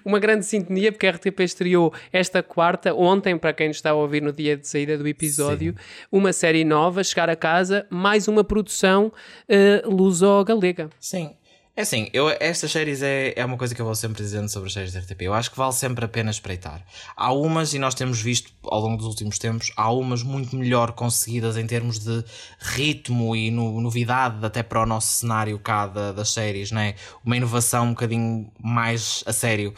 uma 0.03 0.19
grande 0.19 0.45
sintonia 0.45 0.91
porque 0.91 1.07
a 1.07 1.11
RTP 1.11 1.39
estreou 1.41 1.93
esta 2.11 2.43
quarta 2.43 2.93
ontem 2.93 3.37
para 3.37 3.53
quem 3.53 3.67
nos 3.69 3.77
está 3.77 3.91
a 3.91 3.93
ouvir 3.93 4.21
no 4.21 4.31
dia 4.33 4.57
de 4.57 4.67
saída 4.67 4.97
do 4.97 5.07
episódio 5.07 5.75
uma 6.11 6.33
série 6.33 6.63
nova 6.65 7.03
chegar 7.03 7.29
a 7.29 7.35
casa 7.35 7.85
mais 7.89 8.27
uma 8.27 8.43
produção 8.43 9.11
eh, 9.47 9.81
luso-galega 9.85 10.89
Sim. 10.99 11.31
É 11.75 11.81
assim, 11.81 12.07
eu, 12.13 12.29
estas 12.39 12.71
séries 12.71 13.01
é, 13.01 13.33
é 13.35 13.43
uma 13.43 13.57
coisa 13.57 13.73
que 13.73 13.81
eu 13.81 13.85
vou 13.85 13.95
sempre 13.95 14.21
dizendo 14.21 14.47
sobre 14.47 14.67
as 14.67 14.73
séries 14.73 14.93
da 14.93 14.99
RTP. 14.99 15.23
Eu 15.23 15.33
acho 15.33 15.49
que 15.49 15.57
vale 15.57 15.73
sempre 15.73 16.05
a 16.05 16.07
pena 16.07 16.29
espreitar. 16.29 16.85
Há 17.15 17.33
umas, 17.33 17.73
e 17.73 17.79
nós 17.79 17.95
temos 17.95 18.21
visto 18.21 18.51
ao 18.63 18.79
longo 18.79 18.97
dos 18.97 19.07
últimos 19.07 19.39
tempos, 19.39 19.71
há 19.75 19.91
umas 19.91 20.21
muito 20.21 20.55
melhor 20.55 20.91
conseguidas 20.91 21.57
em 21.57 21.65
termos 21.65 21.97
de 21.97 22.23
ritmo 22.59 23.35
e 23.35 23.49
no- 23.49 23.81
novidade, 23.81 24.45
até 24.45 24.61
para 24.61 24.83
o 24.83 24.85
nosso 24.85 25.07
cenário 25.07 25.57
cá 25.57 25.87
da- 25.87 26.11
das 26.11 26.29
séries, 26.29 26.69
né? 26.71 26.93
Uma 27.25 27.37
inovação 27.37 27.85
um 27.87 27.89
bocadinho 27.89 28.51
mais 28.61 29.23
a 29.25 29.33
sério, 29.33 29.73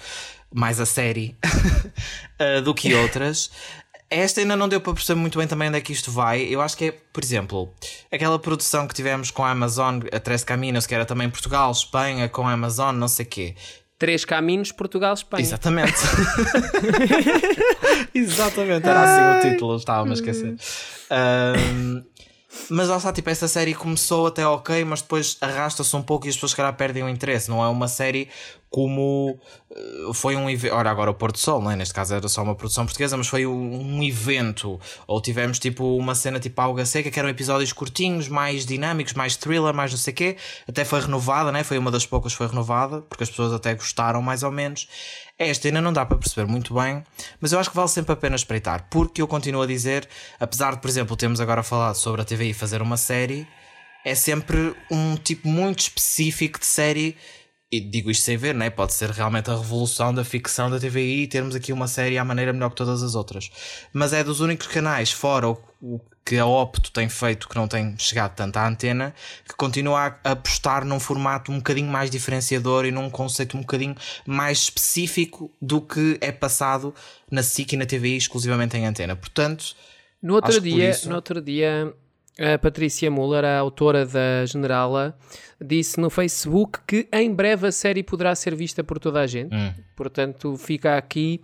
mais 0.53 0.81
a 0.81 0.85
série 0.85 1.37
eh, 2.37 2.59
do 2.59 2.73
que 2.73 2.93
outras. 2.93 3.49
Esta 4.09 4.41
ainda 4.41 4.55
não 4.55 4.69
deu 4.69 4.79
para 4.79 4.93
perceber 4.93 5.19
muito 5.19 5.37
bem 5.37 5.47
também 5.47 5.67
onde 5.67 5.77
é 5.77 5.81
que 5.81 5.91
isto 5.91 6.11
vai. 6.11 6.41
Eu 6.41 6.61
acho 6.61 6.77
que 6.77 6.85
é, 6.85 6.91
por 6.91 7.23
exemplo, 7.23 7.73
aquela 8.11 8.37
produção 8.37 8.87
que 8.87 8.93
tivemos 8.93 9.31
com 9.31 9.43
a 9.43 9.51
Amazon, 9.51 10.01
a 10.11 10.19
Três 10.19 10.43
Caminos, 10.43 10.85
que 10.85 10.93
era 10.93 11.05
também 11.05 11.29
Portugal, 11.29 11.71
Espanha, 11.71 12.29
com 12.29 12.47
a 12.47 12.51
Amazon, 12.51 12.95
não 12.95 13.07
sei 13.07 13.25
o 13.25 13.29
quê. 13.29 13.55
Três 13.97 14.25
Caminhos, 14.25 14.71
Portugal, 14.71 15.13
Espanha 15.13 15.41
Exatamente. 15.41 15.97
Exatamente, 18.13 18.87
era 18.87 19.03
assim 19.03 19.47
o 19.47 19.51
título, 19.51 19.75
estava-me 19.77 20.11
a 20.11 20.13
esquecer. 20.13 20.55
Ahm, 21.09 22.03
mas 22.69 22.89
lá 22.89 22.97
está, 22.97 23.11
tipo, 23.11 23.29
essa 23.29 23.47
série 23.47 23.73
começou 23.73 24.27
até 24.27 24.45
ok, 24.45 24.83
mas 24.85 25.01
depois 25.01 25.37
arrasta-se 25.41 25.95
um 25.95 26.01
pouco 26.01 26.25
e 26.25 26.29
as 26.29 26.35
pessoas, 26.35 26.51
se 26.51 26.57
calhar, 26.57 26.73
perdem 26.75 27.03
o 27.03 27.09
interesse. 27.09 27.49
Não 27.49 27.63
é 27.63 27.67
uma 27.67 27.87
série 27.87 28.29
como 28.69 29.39
eh, 29.71 30.13
foi 30.13 30.35
um 30.35 30.49
evento. 30.49 30.73
Ora, 30.73 30.89
agora 30.89 31.11
o 31.11 31.13
Porto 31.13 31.39
Sol, 31.39 31.61
não 31.61 31.71
é? 31.71 31.75
Neste 31.75 31.93
caso 31.93 32.13
era 32.13 32.27
só 32.27 32.43
uma 32.43 32.55
produção 32.55 32.85
portuguesa, 32.85 33.15
mas 33.15 33.27
foi 33.27 33.45
um, 33.45 34.03
evento. 34.03 34.79
Ou 35.07 35.21
tivemos 35.21 35.59
tipo 35.59 35.97
uma 35.97 36.15
cena 36.15 36.39
tipo 36.39 36.59
Alga 36.61 36.85
Seca, 36.85 37.09
que 37.09 37.19
eram 37.19 37.29
episódios 37.29 37.71
curtinhos, 37.71 38.27
mais 38.27 38.65
dinâmicos, 38.65 39.13
mais 39.13 39.35
thriller, 39.35 39.73
mais 39.73 39.91
não 39.91 39.97
sei 39.97 40.13
o 40.13 40.15
quê. 40.15 40.37
Até 40.67 40.83
foi 40.83 41.01
renovada, 41.01 41.51
né? 41.51 41.63
Foi 41.63 41.77
uma 41.77 41.91
das 41.91 42.05
poucas 42.05 42.33
que 42.33 42.37
foi 42.37 42.47
renovada, 42.47 43.01
porque 43.01 43.23
as 43.23 43.29
pessoas 43.29 43.53
até 43.53 43.73
gostaram 43.73 44.21
mais 44.21 44.43
ou 44.43 44.51
menos. 44.51 44.87
Esta 45.37 45.67
ainda 45.67 45.81
não 45.81 45.91
dá 45.91 46.05
para 46.05 46.17
perceber 46.17 46.49
muito 46.49 46.73
bem, 46.73 47.03
mas 47.41 47.51
eu 47.51 47.59
acho 47.59 47.69
que 47.69 47.75
vale 47.75 47.89
sempre 47.89 48.13
a 48.13 48.15
pena 48.15 48.37
espreitar, 48.37 48.87
porque 48.89 49.21
eu 49.21 49.27
continuo 49.27 49.61
a 49.61 49.67
dizer, 49.67 50.07
apesar 50.39 50.75
de, 50.75 50.81
por 50.81 50.89
exemplo, 50.89 51.15
termos 51.17 51.41
agora 51.41 51.61
falado 51.61 51.95
sobre 51.95 52.21
a 52.21 52.25
TVI 52.25 52.53
fazer 52.53 52.81
uma 52.81 52.95
série, 52.95 53.45
é 54.05 54.13
sempre 54.13 54.75
um 54.89 55.17
tipo 55.17 55.47
muito 55.47 55.79
específico 55.79 56.59
de 56.59 56.65
série. 56.67 57.17
E 57.71 57.79
digo 57.79 58.11
isto 58.11 58.23
sem 58.23 58.37
ver, 58.37 58.53
né? 58.53 58.69
pode 58.69 58.93
ser 58.93 59.09
realmente 59.09 59.49
a 59.49 59.55
revolução 59.57 60.13
da 60.13 60.23
ficção 60.23 60.69
da 60.69 60.79
TVI 60.79 61.23
e 61.23 61.27
termos 61.27 61.55
aqui 61.55 61.73
uma 61.73 61.87
série 61.87 62.17
à 62.17 62.23
maneira 62.23 62.53
melhor 62.53 62.69
que 62.69 62.75
todas 62.75 63.01
as 63.01 63.15
outras. 63.15 63.49
Mas 63.91 64.13
é 64.13 64.23
dos 64.23 64.39
únicos 64.39 64.67
canais, 64.67 65.11
fora 65.11 65.49
o, 65.49 65.57
o 65.81 65.99
que 66.23 66.37
a 66.37 66.45
Opto 66.45 66.91
tem 66.91 67.09
feito, 67.09 67.49
que 67.49 67.55
não 67.55 67.67
tem 67.67 67.95
chegado 67.97 68.35
tanto 68.35 68.57
à 68.57 68.67
antena, 68.67 69.13
que 69.47 69.55
continua 69.55 70.15
a 70.23 70.31
apostar 70.31 70.85
num 70.85 70.99
formato 70.99 71.51
um 71.51 71.57
bocadinho 71.57 71.89
mais 71.89 72.09
diferenciador 72.09 72.85
e 72.85 72.91
num 72.91 73.09
conceito 73.09 73.57
um 73.57 73.61
bocadinho 73.61 73.95
mais 74.25 74.59
específico 74.59 75.51
do 75.61 75.81
que 75.81 76.17
é 76.21 76.31
passado 76.31 76.93
na 77.29 77.41
SIC 77.43 77.73
e 77.73 77.77
na 77.77 77.85
TVI 77.85 78.15
exclusivamente 78.17 78.77
em 78.77 78.85
antena. 78.85 79.15
Portanto, 79.15 79.75
No 80.21 80.35
outro 80.35 80.61
dia, 80.61 80.89
isso- 80.91 81.09
no 81.09 81.15
outro 81.15 81.41
dia, 81.41 81.93
a 82.39 82.57
Patrícia 82.57 83.09
Muller, 83.09 83.45
a 83.45 83.57
autora 83.57 84.05
da 84.05 84.45
Generala, 84.45 85.17
disse 85.63 85.99
no 85.99 86.09
Facebook 86.09 86.79
que 86.87 87.07
em 87.11 87.33
breve 87.33 87.67
a 87.67 87.71
série 87.71 88.03
poderá 88.03 88.35
ser 88.35 88.55
vista 88.55 88.83
por 88.83 88.99
toda 88.99 89.21
a 89.21 89.27
gente. 89.27 89.55
Hum. 89.55 89.73
Portanto, 89.95 90.57
fica 90.57 90.97
aqui 90.97 91.41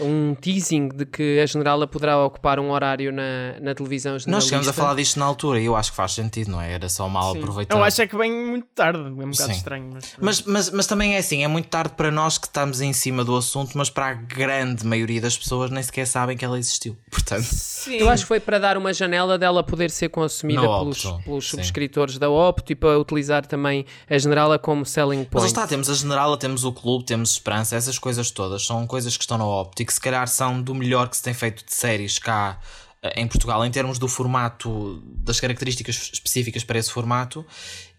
um 0.00 0.34
teasing 0.34 0.88
de 0.88 1.06
que 1.06 1.40
a 1.40 1.46
Generala 1.46 1.86
poderá 1.86 2.18
ocupar 2.24 2.58
um 2.58 2.70
horário 2.70 3.12
na, 3.12 3.58
na 3.60 3.74
televisão 3.74 4.16
nós 4.26 4.44
chegamos 4.44 4.68
a 4.68 4.72
falar 4.72 4.94
disto 4.94 5.18
na 5.18 5.26
altura 5.26 5.60
e 5.60 5.66
eu 5.66 5.76
acho 5.76 5.90
que 5.90 5.96
faz 5.96 6.12
sentido, 6.12 6.50
não 6.50 6.60
é? 6.60 6.72
Era 6.72 6.88
só 6.88 7.08
mal 7.08 7.32
Sim. 7.32 7.38
aproveitado. 7.38 7.78
Eu 7.78 7.84
acho 7.84 8.02
é 8.02 8.06
que 8.06 8.16
vem 8.16 8.32
muito 8.32 8.66
tarde, 8.74 8.98
é 8.98 9.02
um 9.02 9.30
bocado 9.30 9.34
Sim. 9.34 9.50
estranho. 9.52 9.90
Mas, 9.92 10.14
Mas, 10.18 10.42
mas, 10.42 10.70
mas 10.70 10.86
também 10.86 11.14
é 11.14 11.18
assim, 11.18 11.44
é 11.44 11.48
muito 11.48 11.68
tarde 11.68 11.94
para 11.96 12.10
nós 12.10 12.38
que 12.38 12.46
estamos 12.46 12.80
em 12.80 12.92
cima 12.92 13.24
do 13.24 13.36
assunto, 13.36 13.76
mas 13.76 13.90
para 13.90 14.06
a 14.06 14.14
grande 14.14 14.86
maioria 14.86 15.20
das 15.20 15.36
pessoas 15.36 15.70
nem 15.70 15.82
sequer 15.82 16.06
sabem 16.06 16.36
que 16.36 16.44
ela 16.44 16.58
existiu. 16.58 16.96
Portanto, 17.10 17.44
Sim. 17.44 17.96
Eu 17.96 18.08
acho 18.08 18.24
que 18.24 18.28
foi 18.28 18.40
para 18.40 18.58
dar 18.58 18.76
uma 18.76 18.92
janela 18.92 19.38
dela 19.38 19.62
poder 19.62 19.90
ser 19.90 20.08
consumida 20.08 20.62
pelos, 20.62 21.02
pelos 21.24 21.48
subscritores 21.48 22.18
da 22.18 22.28
Opto 22.28 22.72
e 22.72 22.74
para 22.74 22.98
utilizar 22.98 23.46
também 23.46 23.86
a 24.08 24.18
Generala 24.18 24.58
como 24.58 24.84
selling 24.84 25.18
mas 25.18 25.28
point. 25.28 25.42
lá 25.42 25.46
está, 25.46 25.66
temos 25.66 25.88
a 25.88 25.94
Generala, 25.94 26.36
temos 26.36 26.64
o 26.64 26.72
Clube, 26.72 27.04
temos 27.04 27.30
Esperança, 27.30 27.76
essas 27.76 27.98
coisas 27.98 28.30
todas 28.30 28.64
são 28.64 28.86
coisas 28.86 29.16
que 29.16 29.22
estão 29.22 29.38
na 29.38 29.46
Opto 29.46 29.82
e 29.82 29.85
que 29.86 29.92
se 29.92 30.00
calhar 30.00 30.26
são 30.28 30.60
do 30.60 30.74
melhor 30.74 31.08
que 31.08 31.16
se 31.16 31.22
tem 31.22 31.32
feito 31.32 31.64
de 31.64 31.72
séries 31.72 32.18
cá 32.18 32.58
eh, 33.02 33.20
em 33.20 33.26
Portugal, 33.26 33.64
em 33.64 33.70
termos 33.70 33.98
do 33.98 34.08
formato, 34.08 35.02
das 35.04 35.40
características 35.40 36.10
específicas 36.12 36.64
para 36.64 36.78
esse 36.78 36.90
formato. 36.90 37.44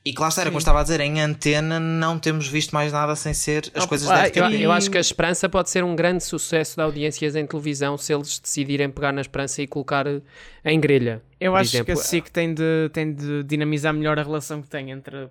E 0.05 0.13
que 0.13 0.21
lá 0.21 0.29
está, 0.29 0.41
era 0.41 0.49
como 0.49 0.57
eu 0.57 0.59
estava 0.59 0.79
a 0.79 0.83
dizer, 0.83 1.01
em 1.01 1.19
antena 1.19 1.81
não 1.81 2.17
temos 2.17 2.47
visto 2.47 2.71
mais 2.71 2.93
nada 2.93 3.13
sem 3.13 3.33
ser 3.33 3.69
as 3.75 3.85
coisas 3.85 4.09
ah, 4.09 4.29
da 4.29 4.29
Eu, 4.29 4.49
eu 4.51 4.71
acho 4.71 4.89
que 4.89 4.97
a 4.97 5.01
Esperança 5.01 5.49
pode 5.49 5.69
ser 5.69 5.83
um 5.83 5.97
grande 5.97 6.23
sucesso 6.23 6.75
de 6.75 6.81
audiências 6.81 7.35
em 7.35 7.45
televisão 7.45 7.97
se 7.97 8.13
eles 8.13 8.39
decidirem 8.39 8.89
pegar 8.89 9.11
na 9.11 9.19
Esperança 9.19 9.61
e 9.61 9.67
colocar 9.67 10.07
eh, 10.07 10.21
em 10.63 10.79
grelha. 10.79 11.21
Eu 11.39 11.55
acho 11.55 11.75
exemplo. 11.75 11.87
que 11.87 11.91
a 11.99 12.03
SIC 12.03 12.29
tem 12.29 12.53
de, 12.53 12.89
tem 12.93 13.13
de 13.13 13.43
dinamizar 13.43 13.93
melhor 13.93 14.17
a 14.17 14.23
relação 14.23 14.61
que 14.61 14.69
tem 14.69 14.91
entre 14.91 15.29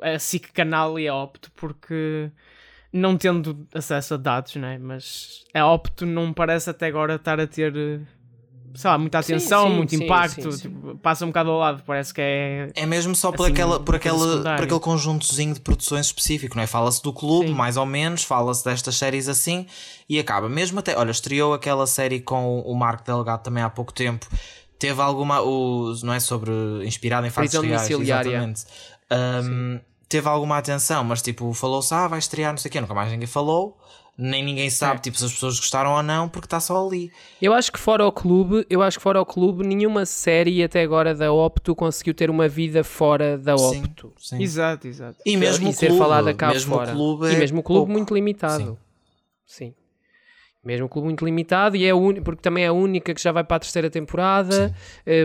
a 0.00 0.18
SIC 0.18 0.52
canal 0.52 0.98
e 1.00 1.08
a 1.08 1.14
Opto, 1.14 1.50
porque 1.56 2.30
não 2.92 3.16
tendo 3.16 3.66
acesso 3.74 4.14
a 4.14 4.16
dados, 4.16 4.56
né? 4.56 4.78
mas 4.78 5.44
a 5.54 5.66
Opto 5.66 6.06
não 6.06 6.32
parece 6.32 6.70
até 6.70 6.86
agora 6.86 7.16
estar 7.16 7.40
a 7.40 7.46
ter 7.46 7.76
eh, 7.76 8.00
sei 8.76 8.90
lá, 8.90 8.98
muita 8.98 9.18
atenção, 9.18 9.68
sim, 9.68 9.74
muito 9.74 9.90
sim, 9.90 10.04
impacto, 10.04 10.52
sim, 10.52 10.58
sim. 10.58 10.68
tipo, 10.68 10.96
passa 10.98 11.24
um 11.24 11.28
bocado 11.28 11.50
ao 11.50 11.58
lado, 11.58 11.82
parece 11.86 12.12
que 12.12 12.20
é. 12.20 12.70
É 12.74 12.86
mesmo 12.86 13.14
só 13.14 13.32
por, 13.32 13.44
Assim, 13.44 13.52
aquela, 13.52 13.80
por, 13.80 13.94
aquele, 13.94 14.42
por 14.42 14.62
aquele 14.64 14.80
conjuntozinho 14.80 15.54
de 15.54 15.60
produções 15.60 16.06
específico, 16.06 16.56
não 16.56 16.62
é? 16.62 16.66
Fala-se 16.66 17.02
do 17.02 17.12
clube, 17.12 17.48
Sim. 17.48 17.54
mais 17.54 17.76
ou 17.76 17.86
menos, 17.86 18.22
fala-se 18.22 18.64
destas 18.64 18.96
séries 18.96 19.28
assim 19.28 19.66
e 20.08 20.18
acaba. 20.18 20.48
Mesmo 20.48 20.78
até, 20.78 20.96
olha, 20.96 21.10
estreou 21.10 21.54
aquela 21.54 21.86
série 21.86 22.20
com 22.20 22.60
o 22.60 22.74
Marco 22.74 23.04
Delgado 23.04 23.42
também 23.42 23.62
há 23.62 23.70
pouco 23.70 23.92
tempo. 23.92 24.26
Teve 24.78 25.00
alguma, 25.00 25.40
o, 25.40 25.94
não 26.02 26.12
é 26.12 26.20
sobre, 26.20 26.52
inspirado 26.84 27.26
em 27.26 27.30
fatos 27.30 27.52
reais, 27.54 27.88
domiciliária. 27.88 28.28
exatamente. 28.28 28.64
Um, 29.10 29.80
teve 30.08 30.28
alguma 30.28 30.58
atenção, 30.58 31.02
mas 31.04 31.20
tipo, 31.22 31.52
falou-se, 31.52 31.92
ah, 31.94 32.06
vai 32.08 32.18
estrear, 32.18 32.52
não 32.52 32.58
sei 32.58 32.68
o 32.68 32.72
quê, 32.72 32.80
nunca 32.80 32.94
mais 32.94 33.10
ninguém 33.10 33.26
falou. 33.26 33.76
nem 34.18 34.42
ninguém 34.42 34.70
sabe 34.70 34.96
É. 34.96 34.98
tipo, 35.00 35.18
se 35.18 35.26
as 35.26 35.32
pessoas 35.34 35.58
gostaram 35.60 35.92
ou 35.92 36.02
não, 36.02 36.26
porque 36.26 36.46
está 36.46 36.58
só 36.58 36.86
ali. 36.86 37.12
Eu 37.42 37.52
acho 37.52 37.70
que 37.70 37.78
fora 37.78 38.06
o 38.06 38.10
clube, 38.10 38.64
eu 38.70 38.80
acho 38.82 38.96
que 38.96 39.02
fora 39.02 39.20
o 39.20 39.26
clube, 39.26 39.62
nenhuma 39.66 40.06
série 40.06 40.64
até 40.64 40.80
agora 40.80 41.14
da 41.14 41.30
Opto 41.30 41.74
conseguiu 41.74 42.14
ter 42.14 42.30
uma 42.30 42.48
vida 42.48 42.82
fora 42.82 43.36
da 43.36 43.58
Sim, 43.58 43.84
Opto. 43.84 44.12
sim. 44.18 44.42
Exato, 44.42 44.88
exato. 44.88 45.18
E 45.26 45.36
mesmo 45.36 45.66
e 45.66 45.70
o 45.70 45.72
ser 45.74 45.88
clube, 45.88 46.00
falada 46.02 46.32
cá 46.32 46.48
mesmo 46.48 46.74
fora. 46.76 46.92
o 46.92 46.94
clube 46.94 47.26
e 47.26 47.34
é 47.34 47.38
mesmo 47.38 47.60
o 47.60 47.62
clube 47.62 47.78
pouco. 47.80 47.92
muito 47.92 48.14
limitado. 48.14 48.78
Sim. 49.46 49.74
Mesmo 50.64 50.86
o 50.86 50.88
clube 50.88 51.08
muito 51.08 51.22
limitado 51.22 51.76
e 51.76 51.84
é 51.84 51.90
a 51.90 51.94
uni- 51.94 52.22
porque 52.22 52.40
também 52.40 52.64
é 52.64 52.68
a 52.68 52.72
única 52.72 53.12
que 53.14 53.22
já 53.22 53.30
vai 53.32 53.44
para 53.44 53.56
a 53.58 53.60
terceira 53.60 53.90
temporada. 53.90 54.74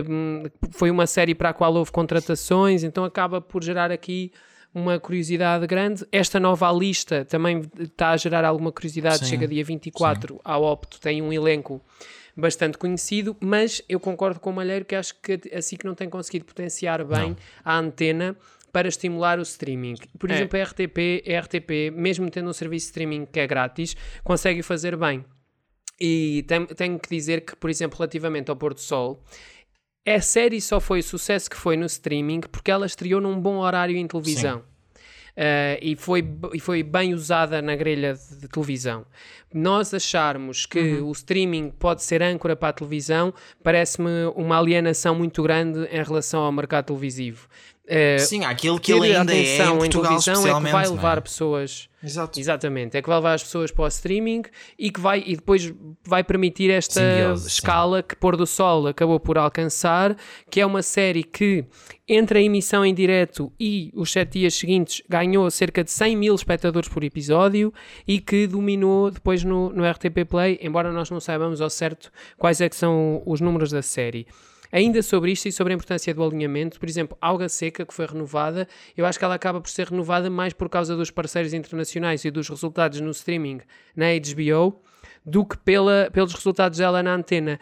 Hum, 0.06 0.42
foi 0.70 0.90
uma 0.90 1.06
série 1.06 1.34
para 1.34 1.48
a 1.48 1.54
qual 1.54 1.72
houve 1.74 1.90
contratações, 1.90 2.84
então 2.84 3.04
acaba 3.04 3.40
por 3.40 3.64
gerar 3.64 3.90
aqui 3.90 4.30
uma 4.74 4.98
curiosidade 4.98 5.66
grande. 5.66 6.06
Esta 6.10 6.40
nova 6.40 6.70
lista 6.72 7.24
também 7.24 7.62
está 7.78 8.10
a 8.10 8.16
gerar 8.16 8.44
alguma 8.44 8.72
curiosidade. 8.72 9.18
Sim. 9.20 9.26
Chega 9.26 9.46
dia 9.48 9.64
24 9.64 10.40
ao 10.44 10.62
Opto, 10.64 11.00
tem 11.00 11.20
um 11.22 11.32
elenco 11.32 11.80
bastante 12.36 12.78
conhecido, 12.78 13.36
mas 13.40 13.82
eu 13.88 14.00
concordo 14.00 14.40
com 14.40 14.50
o 14.50 14.52
Malheiro 14.54 14.84
que 14.84 14.94
acho 14.94 15.14
que 15.20 15.38
a 15.52 15.60
SIC 15.60 15.84
não 15.84 15.94
tem 15.94 16.08
conseguido 16.08 16.46
potenciar 16.46 17.04
bem 17.04 17.36
a 17.62 17.76
antena 17.78 18.34
para 18.72 18.88
estimular 18.88 19.38
o 19.38 19.42
streaming. 19.42 19.96
Por 20.18 20.30
É. 20.30 20.34
exemplo, 20.36 20.58
a 20.58 20.62
RTP, 20.62 21.22
a 21.28 21.40
RTP, 21.40 21.90
mesmo 21.92 22.30
tendo 22.30 22.48
um 22.48 22.52
serviço 22.54 22.86
de 22.86 22.88
streaming 22.90 23.26
que 23.26 23.38
é 23.38 23.46
grátis, 23.46 23.94
consegue 24.24 24.62
fazer 24.62 24.96
bem. 24.96 25.22
E 26.00 26.42
tem- 26.48 26.64
tenho 26.66 26.98
que 26.98 27.08
dizer 27.10 27.42
que, 27.44 27.54
por 27.54 27.68
exemplo, 27.68 27.98
relativamente 27.98 28.50
ao 28.50 28.56
Pôr 28.56 28.72
do 28.72 28.80
Sol, 28.80 29.22
a 30.06 30.20
série 30.20 30.60
só 30.60 30.80
foi 30.80 31.00
o 31.00 31.02
sucesso 31.02 31.48
que 31.48 31.56
foi 31.56 31.76
no 31.76 31.86
streaming 31.86 32.40
porque 32.50 32.70
ela 32.70 32.86
estreou 32.86 33.20
num 33.20 33.40
bom 33.40 33.58
horário 33.58 33.96
em 33.96 34.06
televisão. 34.06 34.62
Uh, 35.32 35.80
e, 35.80 35.96
foi, 35.96 36.22
e 36.52 36.60
foi 36.60 36.82
bem 36.82 37.14
usada 37.14 37.62
na 37.62 37.74
grelha 37.74 38.12
de, 38.12 38.40
de 38.40 38.48
televisão. 38.48 39.06
Nós 39.52 39.94
acharmos 39.94 40.66
que 40.66 40.96
o 40.96 41.10
streaming 41.12 41.70
pode 41.70 42.02
ser 42.02 42.22
âncora 42.22 42.54
para 42.54 42.68
a 42.68 42.72
televisão 42.72 43.32
parece-me 43.62 44.26
uma 44.34 44.58
alienação 44.58 45.14
muito 45.14 45.42
grande 45.42 45.84
em 45.90 46.02
relação 46.02 46.42
ao 46.42 46.52
mercado 46.52 46.86
televisivo. 46.86 47.48
Uh, 47.84 48.18
Sim, 48.20 48.44
aquilo 48.44 48.78
que 48.78 48.92
ele 48.92 49.14
ainda 49.14 49.34
é 49.34 49.56
em 49.56 49.78
Portugal 49.78 49.88
televisão 49.88 50.34
é 50.34 50.36
que 50.36 50.40
especialmente. 50.40 50.72
vai 50.72 50.84
é? 50.84 50.88
levar 50.88 51.20
pessoas 51.20 51.88
Exato. 52.04 52.40
Exatamente, 52.40 52.96
é 52.96 53.02
que 53.02 53.08
vai 53.08 53.16
levar 53.16 53.34
as 53.34 53.44
pessoas 53.44 53.70
para 53.70 53.84
o 53.84 53.88
streaming 53.88 54.42
e 54.76 54.90
que 54.90 55.00
vai 55.00 55.22
e 55.24 55.36
depois 55.36 55.72
vai 56.04 56.24
permitir 56.24 56.68
esta 56.68 57.00
Simbiose, 57.00 57.42
sim. 57.42 57.48
escala 57.48 58.02
que 58.02 58.16
Pôr 58.16 58.36
do 58.36 58.46
Sol 58.46 58.88
acabou 58.88 59.20
por 59.20 59.38
alcançar, 59.38 60.16
que 60.50 60.60
é 60.60 60.66
uma 60.66 60.82
série 60.82 61.22
que 61.22 61.64
entre 62.08 62.40
a 62.40 62.42
emissão 62.42 62.84
em 62.84 62.92
direto 62.92 63.52
e 63.58 63.92
os 63.94 64.10
sete 64.10 64.40
dias 64.40 64.54
seguintes 64.54 65.00
ganhou 65.08 65.48
cerca 65.50 65.84
de 65.84 65.92
100 65.92 66.16
mil 66.16 66.34
espectadores 66.34 66.88
por 66.88 67.04
episódio 67.04 67.72
e 68.06 68.20
que 68.20 68.48
dominou 68.48 69.10
depois 69.10 69.44
no, 69.44 69.70
no 69.70 69.88
RTP 69.88 70.24
Play, 70.28 70.58
embora 70.60 70.92
nós 70.92 71.08
não 71.08 71.20
saibamos 71.20 71.60
ao 71.60 71.70
certo 71.70 72.10
quais 72.36 72.60
é 72.60 72.68
que 72.68 72.74
são 72.74 73.22
os 73.24 73.40
números 73.40 73.70
da 73.70 73.80
série. 73.82 74.26
Ainda 74.72 75.02
sobre 75.02 75.30
isto 75.30 75.46
e 75.46 75.52
sobre 75.52 75.74
a 75.74 75.76
importância 75.76 76.14
do 76.14 76.24
alinhamento, 76.24 76.80
por 76.80 76.88
exemplo, 76.88 77.16
Alga 77.20 77.48
Seca, 77.48 77.84
que 77.84 77.92
foi 77.92 78.06
renovada, 78.06 78.66
eu 78.96 79.04
acho 79.04 79.18
que 79.18 79.24
ela 79.24 79.34
acaba 79.34 79.60
por 79.60 79.68
ser 79.68 79.88
renovada 79.88 80.30
mais 80.30 80.54
por 80.54 80.68
causa 80.70 80.96
dos 80.96 81.10
parceiros 81.10 81.52
internacionais 81.52 82.24
e 82.24 82.30
dos 82.30 82.48
resultados 82.48 82.98
no 83.00 83.10
streaming 83.10 83.60
na 83.94 84.06
HBO 84.06 84.80
do 85.24 85.44
que 85.44 85.58
pela, 85.58 86.08
pelos 86.10 86.32
resultados 86.32 86.78
dela 86.78 87.02
na 87.02 87.14
antena, 87.14 87.60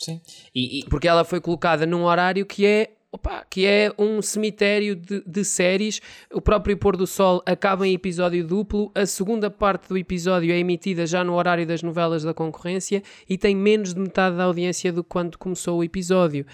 Sim. 0.00 0.20
E, 0.54 0.80
e- 0.80 0.84
porque 0.86 1.06
ela 1.06 1.24
foi 1.24 1.40
colocada 1.40 1.84
num 1.86 2.04
horário 2.04 2.46
que 2.46 2.64
é. 2.64 2.92
Opa, 3.12 3.44
que 3.48 3.66
é 3.66 3.92
um 3.98 4.22
cemitério 4.22 4.94
de, 4.94 5.22
de 5.26 5.44
séries. 5.44 6.00
O 6.32 6.40
próprio 6.40 6.76
Pôr 6.76 6.96
do 6.96 7.06
Sol 7.06 7.42
acaba 7.44 7.86
em 7.86 7.94
episódio 7.94 8.46
duplo. 8.46 8.90
A 8.94 9.04
segunda 9.04 9.50
parte 9.50 9.88
do 9.88 9.98
episódio 9.98 10.52
é 10.52 10.58
emitida 10.58 11.06
já 11.06 11.24
no 11.24 11.34
horário 11.34 11.66
das 11.66 11.82
novelas 11.82 12.22
da 12.22 12.32
concorrência 12.32 13.02
e 13.28 13.36
tem 13.36 13.54
menos 13.54 13.94
de 13.94 14.00
metade 14.00 14.36
da 14.36 14.44
audiência 14.44 14.92
do 14.92 15.02
que 15.02 15.10
quando 15.10 15.38
começou 15.38 15.78
o 15.78 15.84
episódio. 15.84 16.46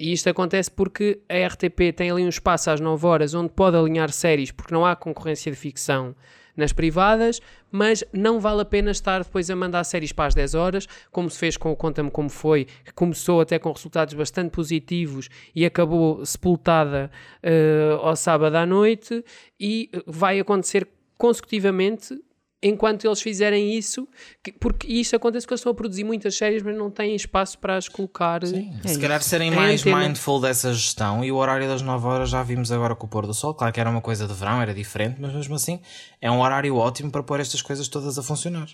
E 0.00 0.14
isto 0.14 0.30
acontece 0.30 0.70
porque 0.70 1.20
a 1.28 1.46
RTP 1.46 1.94
tem 1.94 2.10
ali 2.10 2.24
um 2.24 2.30
espaço 2.30 2.70
às 2.70 2.80
9 2.80 3.06
horas 3.06 3.34
onde 3.34 3.50
pode 3.50 3.76
alinhar 3.76 4.10
séries, 4.10 4.50
porque 4.50 4.72
não 4.72 4.86
há 4.86 4.96
concorrência 4.96 5.52
de 5.52 5.58
ficção 5.58 6.16
nas 6.56 6.72
privadas, 6.72 7.38
mas 7.70 8.02
não 8.10 8.40
vale 8.40 8.62
a 8.62 8.64
pena 8.64 8.90
estar 8.92 9.22
depois 9.22 9.50
a 9.50 9.56
mandar 9.56 9.84
séries 9.84 10.10
para 10.10 10.24
as 10.24 10.34
10 10.34 10.54
horas, 10.54 10.88
como 11.12 11.28
se 11.28 11.38
fez 11.38 11.58
com 11.58 11.70
o 11.70 11.76
Conta-me 11.76 12.10
Como 12.10 12.30
Foi, 12.30 12.64
que 12.82 12.94
começou 12.94 13.42
até 13.42 13.58
com 13.58 13.70
resultados 13.70 14.14
bastante 14.14 14.52
positivos 14.52 15.28
e 15.54 15.66
acabou 15.66 16.24
sepultada 16.24 17.10
eh, 17.42 17.94
ao 18.00 18.16
sábado 18.16 18.56
à 18.56 18.64
noite, 18.64 19.22
e 19.60 19.90
vai 20.06 20.40
acontecer 20.40 20.88
consecutivamente 21.18 22.18
enquanto 22.62 23.06
eles 23.06 23.20
fizerem 23.22 23.74
isso, 23.76 24.06
que- 24.42 24.52
porque 24.52 24.86
isto 24.86 25.16
acontece 25.16 25.46
que 25.46 25.52
eles 25.52 25.60
estão 25.60 25.72
a 25.72 25.74
produzir 25.74 26.04
muitas 26.04 26.34
séries, 26.36 26.62
mas 26.62 26.76
não 26.76 26.90
têm 26.90 27.14
espaço 27.16 27.58
para 27.58 27.76
as 27.76 27.88
colocar. 27.88 28.44
se 28.46 28.98
calhar 29.00 29.22
serem 29.22 29.50
É 29.52 29.54
mais 29.56 29.82
mindful 29.84 30.40
dessa 30.40 30.72
gestão 30.74 31.24
e 31.24 31.32
o 31.32 31.36
horário 31.36 31.66
das 31.66 31.80
9 31.82 32.06
horas 32.06 32.28
já 32.30 32.42
vimos 32.42 32.70
agora 32.70 32.94
com 32.94 33.06
o 33.06 33.08
pôr 33.08 33.26
do 33.26 33.32
sol. 33.34 33.54
Claro 33.54 33.72
que 33.72 33.80
era 33.80 33.88
uma 33.88 34.00
coisa 34.02 34.26
de 34.26 34.34
verão, 34.34 34.60
era 34.60 34.74
diferente, 34.74 35.20
mas 35.20 35.32
mesmo 35.32 35.54
assim 35.54 35.80
é 36.20 36.30
um 36.30 36.40
horário 36.40 36.76
ótimo 36.76 37.10
para 37.10 37.22
pôr 37.22 37.40
estas 37.40 37.62
coisas 37.62 37.88
todas 37.88 38.18
a 38.18 38.22
funcionar. 38.22 38.68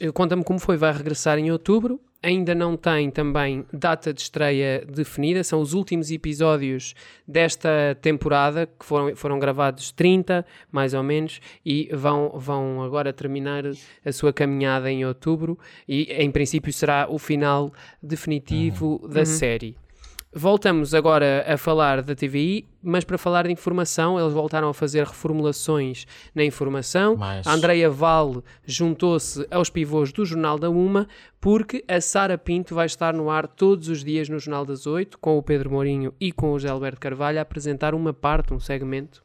é? 0.00 0.12
Conta-me 0.12 0.44
como 0.44 0.58
foi, 0.58 0.76
vai 0.76 0.92
regressar 0.92 1.38
em 1.38 1.50
outubro. 1.50 2.00
Ainda 2.22 2.54
não 2.54 2.76
tem 2.76 3.10
também 3.10 3.66
data 3.72 4.14
de 4.14 4.20
estreia 4.20 4.86
definida, 4.86 5.42
são 5.42 5.60
os 5.60 5.74
últimos 5.74 6.10
episódios 6.12 6.94
desta 7.26 7.98
temporada, 8.00 8.66
que 8.66 8.86
foram, 8.86 9.16
foram 9.16 9.38
gravados 9.40 9.90
30, 9.90 10.46
mais 10.70 10.94
ou 10.94 11.02
menos, 11.02 11.40
e 11.66 11.90
vão, 11.92 12.30
vão 12.36 12.80
agora 12.82 13.12
terminar 13.12 13.64
a 14.04 14.12
sua 14.12 14.32
caminhada 14.32 14.88
em 14.88 15.04
outubro, 15.04 15.58
e 15.88 16.04
em 16.12 16.30
princípio 16.30 16.72
será 16.72 17.08
o 17.10 17.18
final 17.18 17.72
definitivo 18.00 19.00
da 19.08 19.24
série. 19.26 19.76
Voltamos 20.34 20.94
agora 20.94 21.44
a 21.46 21.58
falar 21.58 22.00
da 22.00 22.14
TVI, 22.14 22.66
mas 22.82 23.04
para 23.04 23.18
falar 23.18 23.46
de 23.46 23.52
informação, 23.52 24.18
eles 24.18 24.32
voltaram 24.32 24.70
a 24.70 24.72
fazer 24.72 25.04
reformulações 25.04 26.06
na 26.34 26.42
informação. 26.42 27.16
Mais. 27.16 27.46
A 27.46 27.52
Andreia 27.52 27.90
Val 27.90 28.42
juntou-se 28.64 29.46
aos 29.50 29.68
pivôs 29.68 30.10
do 30.10 30.24
Jornal 30.24 30.58
da 30.58 30.70
Uma, 30.70 31.06
porque 31.38 31.84
a 31.86 32.00
Sara 32.00 32.38
Pinto 32.38 32.74
vai 32.74 32.86
estar 32.86 33.12
no 33.12 33.28
ar 33.28 33.46
todos 33.46 33.88
os 33.88 34.02
dias 34.02 34.30
no 34.30 34.38
Jornal 34.38 34.64
das 34.64 34.86
Oito, 34.86 35.18
com 35.18 35.36
o 35.36 35.42
Pedro 35.42 35.70
Mourinho 35.70 36.14
e 36.18 36.32
com 36.32 36.52
o 36.52 36.58
José 36.58 36.72
Alberto 36.72 36.98
Carvalho, 37.00 37.38
a 37.38 37.42
apresentar 37.42 37.94
uma 37.94 38.14
parte, 38.14 38.54
um 38.54 38.60
segmento 38.60 39.22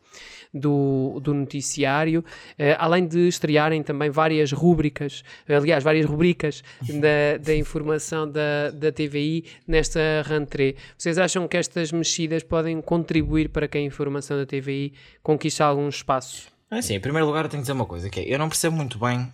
do, 0.58 1.20
do 1.22 1.34
noticiário, 1.34 2.24
eh, 2.58 2.76
além 2.80 3.08
de 3.08 3.28
estrearem 3.28 3.84
também 3.84 4.10
várias 4.10 4.52
rúbricas, 4.52 5.24
aliás, 5.48 5.84
várias 5.84 6.06
rubricas 6.06 6.63
da, 6.82 7.38
da 7.41 7.56
informação 7.56 8.30
da, 8.30 8.72
da 8.72 8.91
TVI 8.91 9.46
nesta 9.67 10.00
rentrée. 10.26 10.76
Vocês 10.98 11.17
acham 11.17 11.48
que 11.48 11.58
estas 11.58 11.91
mexidas 11.91 12.43
podem 12.43 12.82
contribuir 12.82 13.50
para 13.50 13.67
que 13.67 13.78
a 13.78 13.82
informação 13.82 14.38
da 14.38 14.46
TVI 14.46 14.93
conquiste 15.24 15.62
algum 15.62 15.88
espaço? 15.88 16.48
É 16.70 16.80
Assim, 16.80 16.96
em 16.96 17.00
primeiro 17.00 17.26
lugar, 17.28 17.46
eu 17.46 17.50
tenho 17.50 17.62
que 17.62 17.63
dizer 17.63 17.74
uma 17.74 17.86
coisa: 17.86 18.10
que 18.10 18.20
é, 18.20 18.34
eu 18.34 18.38
não 18.38 18.50
percebo 18.50 18.76
muito 18.76 19.00
bem 19.00 19.34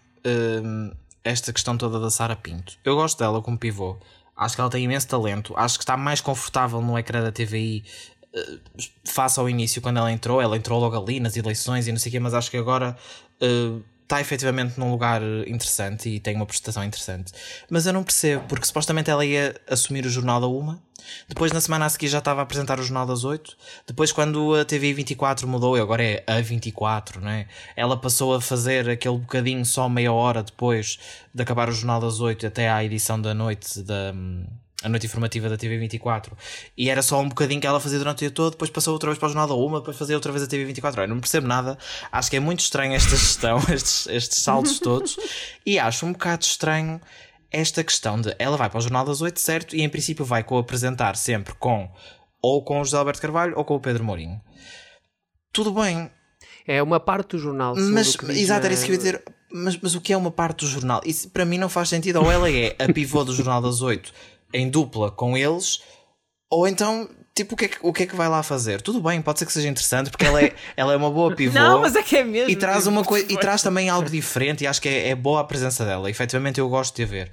hum, 0.63 0.91
esta 1.23 1.51
questão 1.51 1.77
toda 1.77 1.99
da 1.99 2.09
Sara 2.09 2.35
Pinto. 2.35 2.77
Eu 2.83 2.95
gosto 2.95 3.17
dela 3.17 3.41
como 3.41 3.57
pivô, 3.57 3.97
acho 4.35 4.55
que 4.55 4.61
ela 4.61 4.69
tem 4.69 4.83
imenso 4.83 5.07
talento, 5.07 5.53
acho 5.55 5.77
que 5.77 5.83
está 5.83 5.97
mais 5.97 6.21
confortável 6.21 6.81
no 6.81 6.97
ecrã 6.97 7.23
da 7.23 7.31
TVI 7.31 7.83
eh, 7.85 8.12
face 9.05 9.39
ao 9.39 9.49
início, 9.49 9.81
quando 9.81 9.97
ela 9.97 10.11
entrou. 10.11 10.41
Ela 10.41 10.57
entrou 10.57 10.79
logo 10.79 10.97
ali 10.97 11.19
nas 11.19 11.35
eleições 11.37 11.87
e 11.87 11.91
não 11.91 11.99
sei 11.99 12.09
o 12.09 12.11
quê, 12.13 12.19
mas 12.19 12.33
acho 12.33 12.49
que 12.51 12.57
agora. 12.57 12.95
eh, 13.41 13.79
Está 14.03 14.19
efetivamente 14.19 14.77
num 14.77 14.91
lugar 14.91 15.21
interessante 15.47 16.09
e 16.09 16.19
tem 16.19 16.35
uma 16.35 16.45
prestação 16.45 16.83
interessante, 16.83 17.31
mas 17.69 17.85
eu 17.87 17.93
não 17.93 18.03
percebo 18.03 18.43
porque 18.47 18.65
supostamente 18.67 19.09
ela 19.09 19.25
ia 19.25 19.55
assumir 19.67 20.05
o 20.05 20.09
Jornal 20.09 20.41
da 20.41 20.45
Uma, 20.45 20.79
depois 21.27 21.51
na 21.51 21.61
semana 21.61 21.85
a 21.85 21.89
seguir 21.89 22.07
já 22.07 22.19
estava 22.19 22.41
a 22.41 22.43
apresentar 22.43 22.79
o 22.79 22.83
Jornal 22.83 23.05
das 23.05 23.23
8. 23.23 23.57
Depois, 23.87 24.11
quando 24.11 24.55
a 24.55 24.65
TV 24.65 24.93
24 24.93 25.47
mudou, 25.47 25.77
e 25.77 25.81
agora 25.81 26.03
é 26.03 26.23
a 26.27 26.39
24, 26.41 27.21
né? 27.21 27.47
ela 27.75 27.97
passou 27.97 28.35
a 28.35 28.41
fazer 28.41 28.89
aquele 28.89 29.17
bocadinho 29.17 29.65
só 29.65 29.87
meia 29.89 30.11
hora 30.11 30.43
depois 30.43 30.99
de 31.33 31.41
acabar 31.41 31.69
o 31.69 31.71
Jornal 31.71 31.99
das 31.99 32.19
8 32.19 32.47
até 32.47 32.69
à 32.69 32.83
edição 32.83 33.19
da 33.19 33.33
noite 33.33 33.81
da. 33.81 34.13
A 34.83 34.89
noite 34.89 35.05
informativa 35.05 35.47
da 35.47 35.57
TV 35.57 35.77
24 35.77 36.35
e 36.77 36.89
era 36.89 37.01
só 37.01 37.19
um 37.21 37.29
bocadinho 37.29 37.61
que 37.61 37.67
ela 37.67 37.79
fazia 37.79 37.97
durante 37.97 38.17
o 38.17 38.19
dia 38.19 38.31
todo, 38.31 38.51
depois 38.51 38.69
passou 38.69 38.93
outra 38.93 39.09
vez 39.09 39.17
para 39.17 39.27
o 39.27 39.29
Jornal 39.29 39.47
da 39.47 39.53
Uma, 39.55 39.79
depois 39.79 39.97
fazia 39.97 40.15
outra 40.15 40.31
vez 40.31 40.43
a 40.43 40.47
TV 40.47 40.65
24. 40.65 41.01
Eu 41.01 41.07
não 41.07 41.19
percebo 41.19 41.47
nada, 41.47 41.77
acho 42.11 42.29
que 42.29 42.35
é 42.35 42.39
muito 42.39 42.59
estranho 42.59 42.93
esta 42.93 43.11
gestão, 43.15 43.57
estes, 43.73 44.07
estes 44.07 44.43
saltos 44.43 44.79
todos, 44.79 45.17
e 45.65 45.79
acho 45.79 46.05
um 46.05 46.11
bocado 46.11 46.43
estranho 46.43 46.99
esta 47.53 47.83
questão 47.83 48.19
de 48.19 48.35
ela 48.39 48.57
vai 48.57 48.67
para 48.67 48.79
o 48.79 48.81
Jornal 48.81 49.05
das 49.05 49.21
8, 49.21 49.39
certo? 49.39 49.75
E 49.75 49.83
em 49.83 49.87
princípio 49.87 50.25
vai 50.25 50.43
co-apresentar 50.43 51.15
sempre 51.15 51.53
com 51.53 51.89
ou 52.41 52.63
com 52.63 52.81
o 52.81 52.83
José 52.83 52.97
Alberto 52.97 53.21
Carvalho 53.21 53.53
ou 53.55 53.63
com 53.63 53.75
o 53.75 53.79
Pedro 53.79 54.03
Mourinho. 54.03 54.41
Tudo 55.53 55.71
bem, 55.71 56.09
É 56.67 56.81
uma 56.81 56.99
parte 56.99 57.29
do 57.29 57.37
jornal. 57.37 57.75
mas 57.75 58.17
exato, 58.29 58.65
era 58.65 58.73
isso 58.73 58.85
que 58.85 58.91
eu 58.91 58.95
ia 58.95 58.97
dizer. 58.97 59.23
Mas, 59.51 59.77
mas 59.77 59.93
o 59.93 60.01
que 60.01 60.11
é 60.11 60.17
uma 60.17 60.31
parte 60.31 60.61
do 60.61 60.67
jornal? 60.67 60.99
Isso 61.05 61.29
para 61.29 61.45
mim 61.45 61.59
não 61.59 61.69
faz 61.69 61.89
sentido. 61.89 62.19
Ou 62.19 62.31
ela 62.31 62.49
é 62.49 62.75
a 62.79 62.91
pivô 62.91 63.23
do 63.23 63.33
Jornal 63.33 63.61
das 63.61 63.81
8 63.81 64.11
em 64.53 64.69
dupla 64.69 65.11
com 65.11 65.35
eles, 65.35 65.81
ou 66.49 66.67
então 66.67 67.09
tipo, 67.35 67.55
o 67.55 67.57
que, 67.57 67.65
é 67.65 67.67
que, 67.67 67.77
o 67.81 67.91
que 67.91 68.03
é 68.03 68.05
que 68.05 68.15
vai 68.15 68.29
lá 68.29 68.43
fazer? 68.43 68.81
Tudo 68.81 69.01
bem, 69.01 69.21
pode 69.21 69.39
ser 69.39 69.45
que 69.45 69.51
seja 69.51 69.67
interessante, 69.67 70.09
porque 70.09 70.25
ela 70.25 70.41
é, 70.41 70.53
ela 70.77 70.93
é 70.93 70.95
uma 70.95 71.09
boa 71.09 71.35
pivô. 71.35 71.57
Não, 71.57 71.81
mas 71.81 71.95
é 71.95 72.03
que 72.03 72.17
é 72.17 72.23
mesmo. 72.23 72.49
E 72.49 72.55
traz, 72.55 72.87
uma 72.87 73.03
coi 73.03 73.25
e 73.27 73.37
traz 73.37 73.61
também 73.61 73.89
algo 73.89 74.09
diferente, 74.09 74.63
e 74.63 74.67
acho 74.67 74.81
que 74.81 74.87
é, 74.87 75.09
é 75.09 75.15
boa 75.15 75.41
a 75.41 75.43
presença 75.43 75.83
dela. 75.85 76.09
Efetivamente, 76.09 76.59
eu 76.59 76.69
gosto 76.69 76.95
de 76.95 77.03
a 77.03 77.05
ver. 77.05 77.31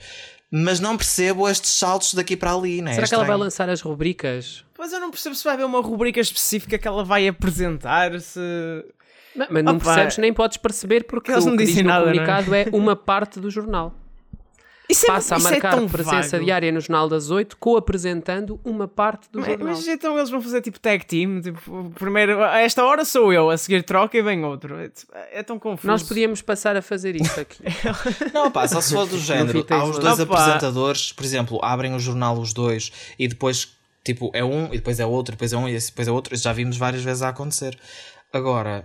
Mas 0.53 0.81
não 0.81 0.97
percebo 0.97 1.49
estes 1.49 1.71
saltos 1.71 2.13
daqui 2.15 2.37
para 2.37 2.53
ali, 2.53 2.83
né? 2.83 2.95
Será 2.95 3.05
É 3.05 3.09
que 3.09 3.15
ela 3.15 3.25
vai 3.25 3.37
lançar 3.37 3.69
as 3.69 3.81
rubricas? 3.81 4.65
Mas 4.77 4.93
eu 4.93 4.99
não 4.99 5.11
percebo 5.11 5.35
se 5.37 5.45
vai 5.45 5.55
haver 5.55 5.65
uma 5.65 5.81
rubrica 5.81 6.19
específica 6.19 6.77
que 6.77 6.89
ela 6.89 7.05
vai 7.05 7.29
apresentar, 7.29 8.19
se... 8.21 8.41
Não, 9.37 9.47
mas 9.49 9.63
não 9.63 9.77
Opa. 9.77 9.85
percebes 9.85 10.19
nem 10.19 10.33
podes 10.33 10.57
perceber 10.57 11.05
porque 11.05 11.31
Eles 11.31 11.45
o 11.45 11.51
não 11.51 11.57
dizem 11.57 11.85
no 11.85 11.89
nada, 11.91 12.07
não 12.07 12.11
é? 12.11 12.15
comunicado 12.15 12.55
é? 12.55 12.67
uma 12.73 12.97
parte 12.97 13.39
do 13.39 13.49
jornal. 13.49 13.95
Isso 14.91 15.05
é, 15.07 15.09
Passa 15.09 15.35
a 15.35 15.39
isso 15.39 15.49
é 15.49 15.51
marcar 15.53 15.77
tão 15.77 15.89
presença 15.89 16.37
vago. 16.37 16.45
diária 16.45 16.73
no 16.73 16.81
Jornal 16.81 17.09
das 17.09 17.31
Oito, 17.31 17.57
co-apresentando 17.59 18.61
uma 18.65 18.89
parte 18.89 19.29
do 19.31 19.39
Mas, 19.41 19.49
jornal. 19.49 19.69
mas 19.69 19.87
então 19.89 20.17
eles 20.17 20.31
vão 20.31 20.41
fazer 20.43 20.61
tipo 20.61 20.81
tag 20.81 21.05
team, 21.07 21.41
tipo, 21.41 21.91
primeiro, 21.99 22.43
a 22.43 22.59
esta 22.61 22.85
hora 22.85 23.05
sou 23.05 23.33
eu, 23.33 23.51
a 23.51 23.57
seguir 23.57 23.83
troca 23.85 24.17
e 24.19 24.23
vem 24.23 24.45
outro. 24.45 24.77
É, 24.79 24.91
é 25.41 25.43
tão 25.43 25.59
confuso. 25.59 25.87
Nós 25.87 26.03
podíamos 26.03 26.43
passar 26.43 26.77
a 26.77 26.83
fazer 26.83 27.15
isso 27.17 27.39
aqui. 27.41 27.63
Não, 28.35 28.51
pá, 28.51 28.67
só 28.67 28.81
se 28.81 28.93
for 28.95 29.07
do 29.07 29.19
género. 29.19 29.65
Há 29.71 29.85
os 29.85 29.99
dois 29.99 30.19
Opa. 30.21 30.35
apresentadores, 30.35 31.13
por 31.13 31.25
exemplo, 31.25 31.61
abrem 31.63 31.95
o 31.95 31.99
jornal 31.99 32.39
os 32.39 32.53
dois 32.53 32.91
e 33.19 33.29
depois, 33.29 33.69
tipo, 34.05 34.31
é 34.35 34.45
um 34.45 34.67
e 34.67 34.77
depois 34.79 34.99
é 35.01 35.07
outro, 35.07 35.33
depois 35.35 35.53
é 35.53 35.57
um 35.57 35.69
e 35.69 35.79
depois 35.79 36.09
é 36.09 36.11
outro. 36.11 36.35
Isso 36.35 36.45
já 36.45 36.53
vimos 36.53 36.77
várias 36.77 37.03
vezes 37.03 37.23
a 37.23 37.29
acontecer. 37.29 37.79
Agora, 38.33 38.85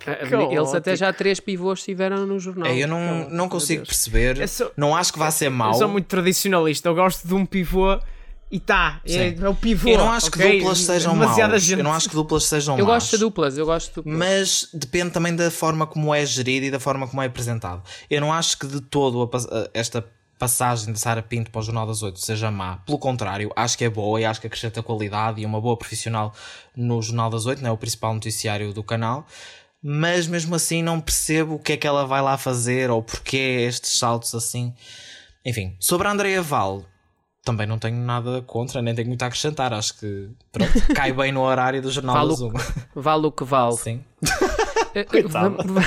Eles 0.52 0.74
até 0.74 0.96
já 0.96 1.14
três 1.14 1.39
pivôs 1.39 1.80
estiveram 1.80 2.26
no 2.26 2.39
jornal. 2.39 2.68
é, 2.68 2.78
eu 2.78 2.88
não, 2.88 3.30
não 3.30 3.48
consigo 3.48 3.86
perceber. 3.86 4.39
Eu 4.39 4.48
sou- 4.48 4.72
Não 4.76 4.96
acho 4.96 5.14
que 5.14 5.20
vá 5.20 5.30
ser 5.30 5.46
Eu 5.48 5.52
mau. 5.52 5.74
sou 5.76 5.88
muito 5.88 6.08
tradicionalista, 6.08 6.89
eu 6.89 6.96
gosto 6.96 7.28
de 7.28 7.34
um 7.36 7.46
pivô 7.46 8.00
e 8.52 8.60
tá, 8.60 9.02
é, 9.06 9.36
é 9.39 9.50
o 9.50 9.54
pivô. 9.54 9.89
Eu 9.89 10.00
não 10.00 10.12
acho 10.12 10.28
ok? 10.28 10.50
que 10.52 10.58
duplas 10.60 10.80
sejam 10.80 11.16
maus. 11.16 11.36
gente. 11.64 11.78
Eu 11.80 11.84
não 11.84 11.93
acho 11.93 12.10
que 12.10 12.16
duplas 12.16 12.43
sejam 12.46 12.78
Eu 12.78 12.86
maus. 12.86 12.96
gosto 13.04 13.12
de 13.12 13.18
duplas, 13.20 13.58
eu 13.58 13.66
gosto 13.68 13.89
de 13.89 13.96
duplas. 13.96 14.18
Mas 14.18 14.70
depende 14.74 15.12
também 15.12 15.36
da 15.36 15.52
forma 15.52 15.86
como 15.86 16.14
é 16.14 16.26
gerido 16.26 16.66
e 16.66 16.72
da 16.72 16.80
forma 16.80 17.08
como 17.08 17.22
é 17.22 17.28
apresentado. 17.28 17.84
Eu 18.10 18.22
não 18.22 18.34
acho 18.34 18.58
que 18.58 18.66
de 18.66 18.82
todo 18.82 19.30
esta 19.76 20.04
passagem 20.38 20.91
de 20.93 20.99
Sara 20.99 21.21
Pinto 21.21 21.49
para 21.51 21.59
o 21.59 21.63
Jornal 21.63 21.88
das 21.88 22.01
Oito 22.03 22.19
seja 22.19 22.51
má. 22.51 22.77
Pelo 22.86 22.97
contrário, 22.99 23.51
acho 23.55 23.77
que 23.77 23.86
é 23.86 23.89
boa 23.89 24.19
e 24.19 24.25
acho 24.25 24.41
que 24.41 24.47
acrescenta 24.47 24.83
qualidade 24.83 25.41
e 25.41 25.45
uma 25.45 25.61
boa 25.61 25.77
profissional 25.77 26.33
no 26.75 27.01
Jornal 27.01 27.29
das 27.29 27.45
Oito, 27.45 27.61
não 27.61 27.69
é 27.69 27.73
o 27.73 27.77
principal 27.77 28.13
noticiário 28.13 28.73
do 28.73 28.83
canal. 28.83 29.25
Mas 29.81 30.25
mesmo 30.27 30.55
assim 30.55 30.81
não 30.81 30.99
percebo 30.99 31.55
o 31.55 31.59
que 31.59 31.73
é 31.73 31.77
que 31.77 31.86
ela 31.86 32.05
vai 32.07 32.21
lá 32.21 32.38
fazer 32.38 32.89
ou 32.89 33.03
porquê 33.03 33.65
estes 33.67 33.97
saltos 33.99 34.33
assim. 34.33 34.73
Enfim, 35.45 35.75
sobre 35.79 36.07
a 36.07 36.11
Andrea 36.11 36.41
Val, 36.41 36.83
também 37.43 37.67
não 37.67 37.77
tenho 37.77 37.95
nada 37.97 38.41
contra, 38.41 38.81
nem 38.81 38.95
tenho 38.95 39.07
muito 39.07 39.21
a 39.21 39.27
acrescentar. 39.27 39.71
Acho 39.73 39.95
que 39.99 40.29
pronto, 40.51 40.71
cai 40.95 41.13
bem 41.13 41.31
no 41.31 41.41
horário 41.41 41.81
do 41.83 41.91
Jornal 41.91 42.15
Vale 42.15 42.29
das 42.29 42.39
o- 42.41 42.47
Uma. 42.49 42.61
Vale 42.95 43.27
o 43.27 43.31
que 43.31 43.43
vale. 43.43 43.77
Sim. 43.77 44.03
Vam- 45.30 45.58
va- 45.74 45.82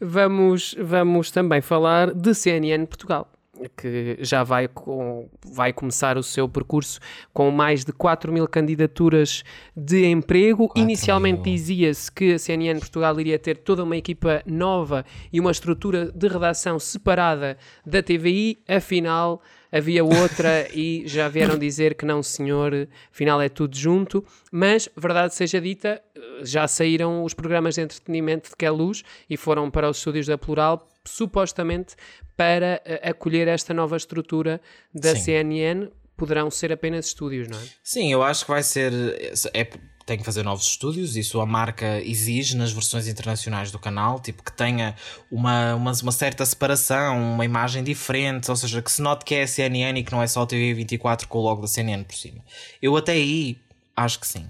Vamos, 0.00 0.74
vamos 0.78 1.30
também 1.30 1.60
falar 1.60 2.12
de 2.12 2.34
CNN 2.34 2.86
Portugal, 2.86 3.28
que 3.76 4.18
já 4.20 4.42
vai, 4.42 4.68
com, 4.68 5.28
vai 5.44 5.72
começar 5.72 6.16
o 6.16 6.22
seu 6.22 6.48
percurso 6.48 7.00
com 7.32 7.50
mais 7.50 7.84
de 7.84 7.92
4 7.92 8.32
mil 8.32 8.46
candidaturas 8.46 9.42
de 9.76 10.06
emprego. 10.06 10.68
4 10.68 10.82
Inicialmente 10.82 11.42
dizia-se 11.50 12.10
que 12.10 12.34
a 12.34 12.38
CNN 12.38 12.78
Portugal 12.78 13.18
iria 13.20 13.38
ter 13.38 13.58
toda 13.58 13.84
uma 13.84 13.96
equipa 13.96 14.42
nova 14.46 15.04
e 15.32 15.40
uma 15.40 15.50
estrutura 15.50 16.10
de 16.12 16.28
redação 16.28 16.78
separada 16.78 17.56
da 17.84 18.02
TVI, 18.02 18.58
afinal 18.68 19.42
havia 19.70 20.04
outra 20.04 20.68
e 20.74 21.02
já 21.06 21.28
vieram 21.28 21.58
dizer 21.58 21.94
que 21.94 22.06
não, 22.06 22.22
senhor, 22.22 22.88
afinal 23.12 23.40
é 23.40 23.48
tudo 23.48 23.76
junto. 23.76 24.24
Mas, 24.50 24.88
verdade 24.96 25.34
seja 25.34 25.60
dita, 25.60 26.00
já 26.42 26.66
saíram 26.66 27.24
os 27.24 27.34
programas 27.34 27.74
de 27.74 27.82
entretenimento 27.82 28.50
de 28.50 28.56
Que 28.56 28.68
Luz 28.68 29.02
e 29.28 29.36
foram 29.36 29.70
para 29.70 29.88
os 29.90 29.98
estúdios 29.98 30.26
da 30.26 30.38
Plural, 30.38 30.88
supostamente 31.06 31.94
para 32.36 32.82
eh, 32.84 33.10
acolher 33.10 33.48
esta 33.48 33.72
nova 33.72 33.96
estrutura 33.96 34.60
da 34.94 35.14
Sim. 35.14 35.22
CNN. 35.22 35.88
Poderão 36.16 36.50
ser 36.50 36.72
apenas 36.72 37.06
estúdios, 37.06 37.46
não 37.48 37.58
é? 37.58 37.62
Sim, 37.82 38.12
eu 38.12 38.22
acho 38.22 38.44
que 38.44 38.50
vai 38.50 38.62
ser. 38.62 38.92
É, 39.52 39.68
tem 40.06 40.16
que 40.16 40.24
fazer 40.24 40.44
novos 40.44 40.66
estúdios, 40.68 41.16
isso 41.16 41.40
a 41.40 41.46
marca 41.46 42.00
exige 42.00 42.56
nas 42.56 42.72
versões 42.72 43.08
internacionais 43.08 43.72
do 43.72 43.78
canal, 43.78 44.20
tipo 44.20 44.42
que 44.42 44.52
tenha 44.52 44.94
uma, 45.30 45.74
uma, 45.74 45.90
uma 45.90 46.12
certa 46.12 46.46
separação, 46.46 47.34
uma 47.34 47.44
imagem 47.44 47.82
diferente, 47.82 48.48
ou 48.48 48.56
seja, 48.56 48.80
que 48.80 48.90
se 48.90 49.02
note 49.02 49.24
que 49.24 49.34
é 49.34 49.42
a 49.42 49.46
CNN 49.48 49.98
e 49.98 50.04
que 50.04 50.12
não 50.12 50.22
é 50.22 50.26
só 50.28 50.42
a 50.42 50.46
TV24 50.46 51.26
com 51.26 51.38
o 51.38 51.42
logo 51.42 51.62
da 51.62 51.66
CNN 51.66 52.04
por 52.04 52.14
cima. 52.14 52.42
Eu 52.80 52.96
até 52.96 53.12
aí 53.12 53.58
acho 53.96 54.20
que 54.20 54.28
sim. 54.28 54.46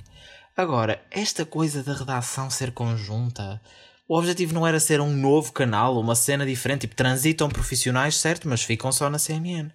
Agora, 0.55 1.03
esta 1.11 1.47
coisa 1.47 1.83
da 1.83 1.95
redação 1.95 2.51
ser 2.51 2.73
conjunta, 2.73 3.61
o 4.09 4.17
objetivo 4.17 4.55
não 4.55 4.67
era 4.67 4.79
ser 4.79 5.01
um 5.01 5.13
novo 5.13 5.53
canal, 5.53 5.99
uma 5.99 6.15
cena 6.15 6.47
diferente, 6.47 6.83
tipo, 6.83 6.95
transitam 6.95 7.49
profissionais, 7.49 8.17
certo, 8.17 8.49
mas 8.49 8.63
ficam 8.63 8.93
só 8.93 9.11
na 9.11 9.19
CNN. 9.19 9.71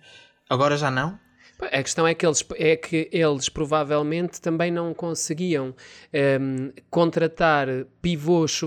Agora 0.49 0.77
já 0.77 0.89
não? 0.89 1.19
A 1.61 1.83
questão 1.83 2.07
é 2.07 2.15
que 2.15 2.25
eles, 2.25 2.43
é 2.55 2.75
que 2.75 3.07
eles 3.11 3.47
provavelmente 3.47 4.41
também 4.41 4.71
não 4.71 4.95
conseguiam 4.95 5.75
ehm, 6.11 6.71
contratar 6.89 7.67
pivôs 8.01 8.61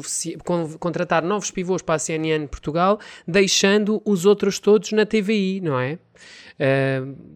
contratar 0.78 1.24
novos 1.24 1.50
pivôs 1.50 1.82
para 1.82 1.96
a 1.96 1.98
CNN 1.98 2.46
Portugal, 2.46 3.00
deixando 3.26 4.00
os 4.04 4.24
outros 4.24 4.60
todos 4.60 4.92
na 4.92 5.04
TVI, 5.04 5.60
não 5.60 5.80
é? 5.80 5.98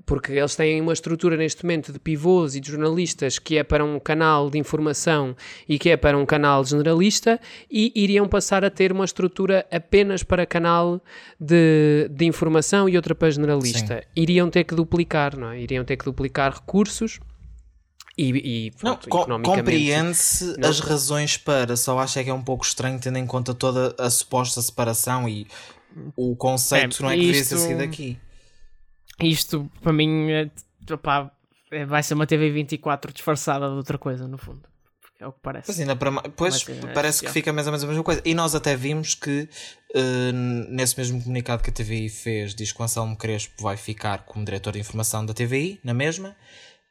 Porque 0.06 0.32
eles 0.32 0.54
têm 0.54 0.80
uma 0.80 0.92
estrutura 0.92 1.36
neste 1.36 1.64
momento 1.64 1.92
de 1.92 1.98
pivôs 1.98 2.54
e 2.54 2.60
de 2.60 2.70
jornalistas 2.70 3.38
que 3.38 3.58
é 3.58 3.64
para 3.64 3.84
um 3.84 3.98
canal 3.98 4.48
de 4.48 4.58
informação 4.58 5.36
e 5.68 5.78
que 5.78 5.90
é 5.90 5.96
para 5.96 6.16
um 6.16 6.24
canal 6.24 6.64
generalista 6.64 7.40
e 7.70 7.92
iriam 7.96 8.28
passar 8.28 8.64
a 8.64 8.70
ter 8.70 8.92
uma 8.92 9.04
estrutura 9.04 9.66
apenas 9.70 10.22
para 10.22 10.46
canal 10.46 11.02
de, 11.38 12.08
de 12.10 12.24
informação 12.26 12.88
e 12.88 12.96
outra 12.96 13.14
para 13.14 13.30
generalista. 13.30 14.02
Iriam 14.16 14.48
ter 14.50 14.64
que 14.64 14.74
duplicar, 14.74 15.36
não 15.36 15.50
é? 15.50 15.60
Iriam 15.60 15.84
ter 15.84 15.96
que 15.96 16.04
duplicar 16.04 16.52
recursos 16.54 17.18
e, 18.16 18.66
e 18.66 18.70
pronto, 18.72 19.08
compreende-se 19.58 20.56
as 20.64 20.80
razões 20.80 21.36
para, 21.36 21.76
só 21.76 21.98
acho 22.00 22.18
é 22.18 22.24
que 22.24 22.30
é 22.30 22.34
um 22.34 22.42
pouco 22.42 22.64
estranho 22.64 22.98
tendo 23.00 23.18
em 23.18 23.26
conta 23.26 23.54
toda 23.54 23.94
a 23.98 24.10
suposta 24.10 24.60
separação 24.62 25.28
e 25.28 25.46
o 26.16 26.34
conceito 26.36 26.96
É, 27.00 27.02
não 27.02 27.10
é 27.10 27.16
que 27.16 27.22
isto- 27.30 27.50
ter 27.54 27.60
sido 27.60 27.80
aqui. 27.80 28.18
Isto, 29.20 29.70
para 29.82 29.92
mim, 29.92 30.30
é, 30.30 30.50
opá, 30.92 31.30
é- 31.70 31.84
vai 31.84 32.02
ser 32.02 32.14
uma 32.14 32.26
TV 32.26 32.50
24 32.50 33.12
disfarçada 33.12 33.68
de 33.68 33.74
outra 33.74 33.98
coisa, 33.98 34.26
no 34.28 34.38
fundo. 34.38 34.62
É 35.20 35.26
o 35.26 35.32
que 35.32 35.40
parece. 35.42 35.66
Pois 35.66 35.80
ainda 35.80 35.96
para 35.96 36.12
pois 36.30 36.64
Mas, 36.64 36.84
é, 36.84 36.92
parece 36.92 37.24
que 37.24 37.32
fica 37.32 37.52
mais 37.52 37.66
ou 37.66 37.72
menos 37.72 37.82
a 37.82 37.88
mesma 37.88 38.04
coisa. 38.04 38.22
E 38.24 38.34
nós 38.34 38.54
até 38.54 38.76
vimos 38.76 39.16
que 39.16 39.48
eh, 39.92 40.32
nesse 40.70 40.96
mesmo 40.96 41.20
comunicado 41.20 41.60
que 41.60 41.70
a 41.70 41.72
TVI 41.72 42.08
fez, 42.08 42.54
diz 42.54 42.70
que 42.70 42.80
o 42.80 42.84
Anselmo 42.84 43.16
Crespo 43.16 43.60
vai 43.60 43.76
ficar 43.76 44.24
como 44.24 44.44
diretor 44.44 44.72
de 44.72 44.78
informação 44.78 45.26
da 45.26 45.34
TVI, 45.34 45.80
na 45.82 45.92
mesma, 45.92 46.36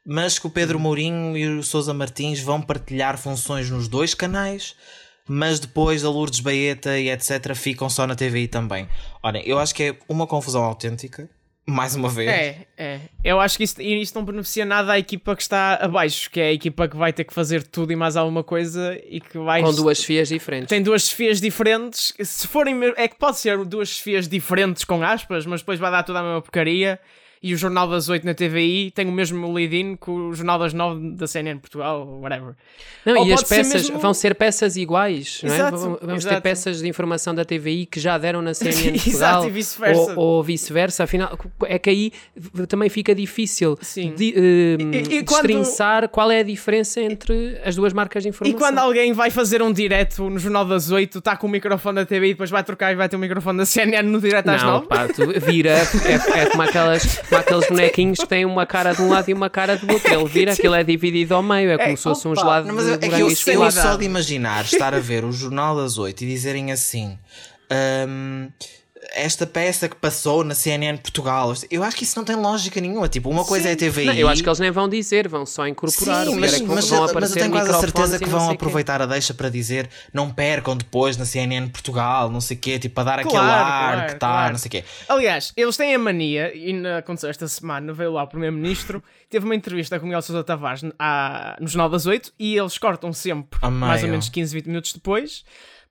mas 0.04 0.38
que 0.38 0.46
o 0.46 0.50
Pedro 0.50 0.78
Mourinho 0.78 1.38
e 1.38 1.48
o 1.48 1.62
Sousa 1.62 1.94
Martins 1.94 2.40
vão 2.40 2.60
partilhar 2.60 3.16
funções 3.16 3.70
nos 3.70 3.88
dois 3.88 4.12
canais. 4.12 4.76
Mas 5.30 5.60
depois 5.60 6.04
a 6.04 6.10
Lourdes 6.10 6.40
Baeta 6.40 6.98
e 6.98 7.10
etc. 7.10 7.54
ficam 7.54 7.90
só 7.90 8.06
na 8.06 8.14
TVI 8.14 8.48
também. 8.48 8.88
Olhem, 9.22 9.42
eu 9.46 9.58
acho 9.58 9.74
que 9.74 9.82
é 9.82 9.98
uma 10.08 10.26
confusão 10.26 10.64
autêntica, 10.64 11.28
mais 11.68 11.94
uma 11.94 12.08
vez. 12.08 12.28
É, 12.30 12.66
é. 12.78 13.00
Eu 13.22 13.38
acho 13.38 13.58
que 13.58 13.64
isto, 13.64 13.82
isto 13.82 14.14
não 14.14 14.24
beneficia 14.24 14.64
nada 14.64 14.92
à 14.92 14.98
equipa 14.98 15.36
que 15.36 15.42
está 15.42 15.74
abaixo, 15.74 16.30
que 16.30 16.40
é 16.40 16.48
a 16.48 16.52
equipa 16.52 16.88
que 16.88 16.96
vai 16.96 17.12
ter 17.12 17.24
que 17.24 17.34
fazer 17.34 17.62
tudo 17.62 17.92
e 17.92 17.96
mais 17.96 18.16
alguma 18.16 18.42
coisa 18.42 18.98
e 19.06 19.20
que 19.20 19.38
vai. 19.38 19.62
Com 19.62 19.74
duas 19.74 20.02
fias 20.02 20.28
diferentes. 20.28 20.68
Tem 20.68 20.82
duas 20.82 21.02
chefias 21.02 21.40
diferentes. 21.40 22.14
Se 22.18 22.46
forem. 22.46 22.80
É 22.96 23.06
que 23.06 23.16
pode 23.16 23.38
ser 23.38 23.62
duas 23.66 23.90
chefias 23.90 24.26
diferentes 24.26 24.82
com 24.82 25.02
aspas, 25.02 25.44
mas 25.44 25.60
depois 25.60 25.78
vai 25.78 25.90
dar 25.90 26.02
toda 26.02 26.20
a 26.20 26.22
mesma 26.22 26.40
porcaria. 26.40 26.98
E 27.42 27.54
o 27.54 27.56
Jornal 27.56 27.88
das 27.88 28.08
8 28.08 28.24
na 28.26 28.34
TVI 28.34 28.90
tem 28.90 29.06
o 29.06 29.12
mesmo 29.12 29.52
lead-in 29.52 29.94
que 29.96 30.10
o 30.10 30.32
Jornal 30.34 30.58
das 30.58 30.72
9 30.74 31.12
da 31.12 31.26
CNN 31.26 31.58
Portugal, 31.60 32.00
ou 32.06 32.20
whatever. 32.22 32.54
Não, 33.06 33.18
Ou 33.20 33.26
e 33.26 33.32
as 33.32 33.40
pode 33.42 33.48
ser 33.48 33.56
peças 33.56 33.82
mesmo- 33.82 33.98
vão 34.00 34.12
ser 34.14 34.34
peças 34.34 34.76
iguais, 34.76 35.40
não 35.44 35.52
é? 35.52 35.54
Exato, 35.56 35.76
Vamos 35.76 35.98
vamos 36.02 36.24
ter 36.24 36.30
exato. 36.30 36.42
peças 36.42 36.78
de 36.80 36.88
informação 36.88 37.34
da 37.34 37.44
TVI 37.44 37.86
que 37.86 38.00
já 38.00 38.18
deram 38.18 38.42
na 38.42 38.54
CNN 38.54 38.74
Exato, 38.96 39.02
Portugal 39.04 39.48
e 39.48 39.50
vice-versa. 39.50 40.14
ou, 40.16 40.18
ou 40.36 40.42
vice-versa. 40.42 41.04
Afinal, 41.04 41.38
é 41.66 41.78
que 41.78 41.90
aí 41.90 42.12
também 42.68 42.88
fica 42.88 43.14
difícil 43.14 43.78
Sim. 43.82 44.14
de, 44.16 44.34
eh, 44.36 44.76
E- 44.80 45.18
e 45.18 45.24
quando- 45.24 45.46
destrinçar 45.46 46.08
qual 46.08 46.30
é 46.30 46.40
a 46.40 46.42
diferença 46.42 47.00
entre 47.00 47.60
as 47.64 47.76
duas 47.76 47.92
marcas 47.92 48.22
de 48.22 48.28
E 48.28 48.30
informação. 48.30 48.58
quando 48.58 48.78
alguém 48.78 49.12
vai 49.12 49.30
fazer 49.30 49.62
um 49.62 49.72
direto 49.72 50.28
no 50.28 50.38
Jornal 50.38 50.64
das 50.64 50.90
8, 50.90 51.18
está 51.18 51.36
com 51.36 51.46
o 51.46 51.50
microfone 51.50 51.96
da 51.96 52.06
TVI 52.06 52.30
e 52.30 52.34
depois 52.34 52.50
vai 52.50 52.64
trocar 52.64 52.92
e 52.92 52.96
vai 52.96 53.08
ter 53.08 53.16
o 53.16 53.18
microfone 53.18 53.58
da 53.58 53.66
CNN 53.66 54.02
no 54.08 54.20
direto 54.20 54.48
às 54.48 54.62
Não, 54.62 54.70
9? 54.72 54.86
pá, 54.88 55.06
tu 55.08 55.22
vira, 55.40 55.70
é, 55.70 56.40
é 56.40 56.46
como, 56.46 56.62
aquelas, 56.62 57.20
como 57.28 57.40
aqueles 57.40 57.68
bonequinhos 57.68 58.18
que 58.18 58.26
têm 58.26 58.44
uma 58.44 58.66
cara 58.66 58.92
de 58.92 59.02
um 59.02 59.08
lado 59.08 59.28
e 59.28 59.34
uma 59.34 59.50
cara 59.50 59.76
do 59.76 59.92
outro. 59.92 60.12
Ele 60.12 60.24
vira, 60.26 60.52
aquilo 60.52 60.74
é 60.74 60.82
dividido 60.82 61.34
ao 61.34 61.42
meio, 61.42 61.70
é 61.70 61.78
como 61.78 61.96
se 61.96 62.02
fosse 62.02 62.26
um 62.26 62.32
opa, 62.32 62.40
gelado 62.40 62.68
Não, 62.68 62.74
mas 62.74 62.86
de 62.86 62.92
é 62.92 62.98
que 62.98 63.20
eu, 63.20 63.28
eu 63.28 63.70
só 63.70 63.96
de 63.96 64.04
imaginar 64.04 64.64
estar 64.64 64.94
a 64.94 65.00
ver 65.00 65.24
o 65.24 65.32
Jornal 65.32 65.76
das 65.76 65.98
Oito 65.98 66.24
e 66.24 66.26
dizerem 66.26 66.72
assim: 66.72 67.18
hum, 68.08 68.48
esta 69.12 69.46
peça 69.46 69.88
que 69.88 69.96
passou 69.96 70.44
na 70.44 70.54
CNN 70.54 70.98
Portugal. 70.98 71.52
Eu 71.70 71.82
acho 71.82 71.96
que 71.96 72.04
isso 72.04 72.16
não 72.18 72.24
tem 72.24 72.36
lógica 72.36 72.80
nenhuma. 72.80 73.08
Tipo, 73.08 73.30
uma 73.30 73.44
coisa 73.44 73.68
é 73.70 73.72
a 73.72 73.76
TVI. 73.76 74.04
Não, 74.06 74.12
eu 74.14 74.28
acho 74.28 74.42
que 74.42 74.48
eles 74.48 74.58
nem 74.58 74.70
vão 74.70 74.88
dizer, 74.88 75.26
vão 75.28 75.46
só 75.46 75.66
incorporar. 75.66 76.26
Sim, 76.26 76.34
mas, 76.38 76.60
mas, 76.60 76.88
vão 76.90 77.00
mas 77.14 77.30
eu 77.30 77.36
tenho 77.36 77.50
quase 77.50 77.70
a 77.70 77.74
certeza 77.80 78.18
que 78.18 78.26
vão 78.28 78.40
sei 78.40 78.48
quê. 78.50 78.54
aproveitar 78.56 79.00
a 79.02 79.06
deixa 79.06 79.32
para 79.32 79.48
dizer 79.48 79.88
não 80.12 80.30
percam 80.30 80.76
depois 80.76 81.16
na 81.16 81.24
CNN 81.24 81.68
Portugal, 81.70 82.30
não 82.30 82.40
sei 82.40 82.56
o 82.56 82.60
quê, 82.60 82.78
tipo, 82.78 82.94
para 82.94 83.04
dar 83.04 83.18
aquele 83.20 83.30
Claro, 83.34 83.48
ar 83.50 83.66
claro, 83.92 84.06
que 84.06 84.12
está, 84.12 84.28
claro. 84.28 84.52
não 84.52 84.58
sei 84.58 84.68
o 84.68 84.70
quê. 84.72 84.84
Aliás, 85.08 85.52
eles 85.56 85.76
têm 85.76 85.94
a 85.94 85.98
mania, 85.98 86.54
e 86.54 86.86
aconteceu 86.98 87.30
esta 87.30 87.48
semana, 87.48 87.92
veio 87.92 88.12
lá 88.12 88.22
o 88.24 88.26
Primeiro-Ministro, 88.26 89.02
teve 89.30 89.44
uma 89.44 89.54
entrevista 89.54 89.98
com 89.98 90.04
o 90.04 90.08
Miguel 90.08 90.22
Sousa 90.22 90.44
Tavares 90.44 90.82
à- 90.98 91.56
no 91.60 91.66
Jornal 91.66 91.88
das 91.88 92.06
8 92.06 92.32
e 92.38 92.56
eles 92.56 92.76
cortam 92.78 93.12
sempre, 93.12 93.58
A 93.62 93.70
mais 93.70 94.02
ou 94.02 94.08
menos 94.10 94.28
15, 94.28 94.54
20 94.54 94.66
minutos 94.66 94.92
depois, 94.92 95.44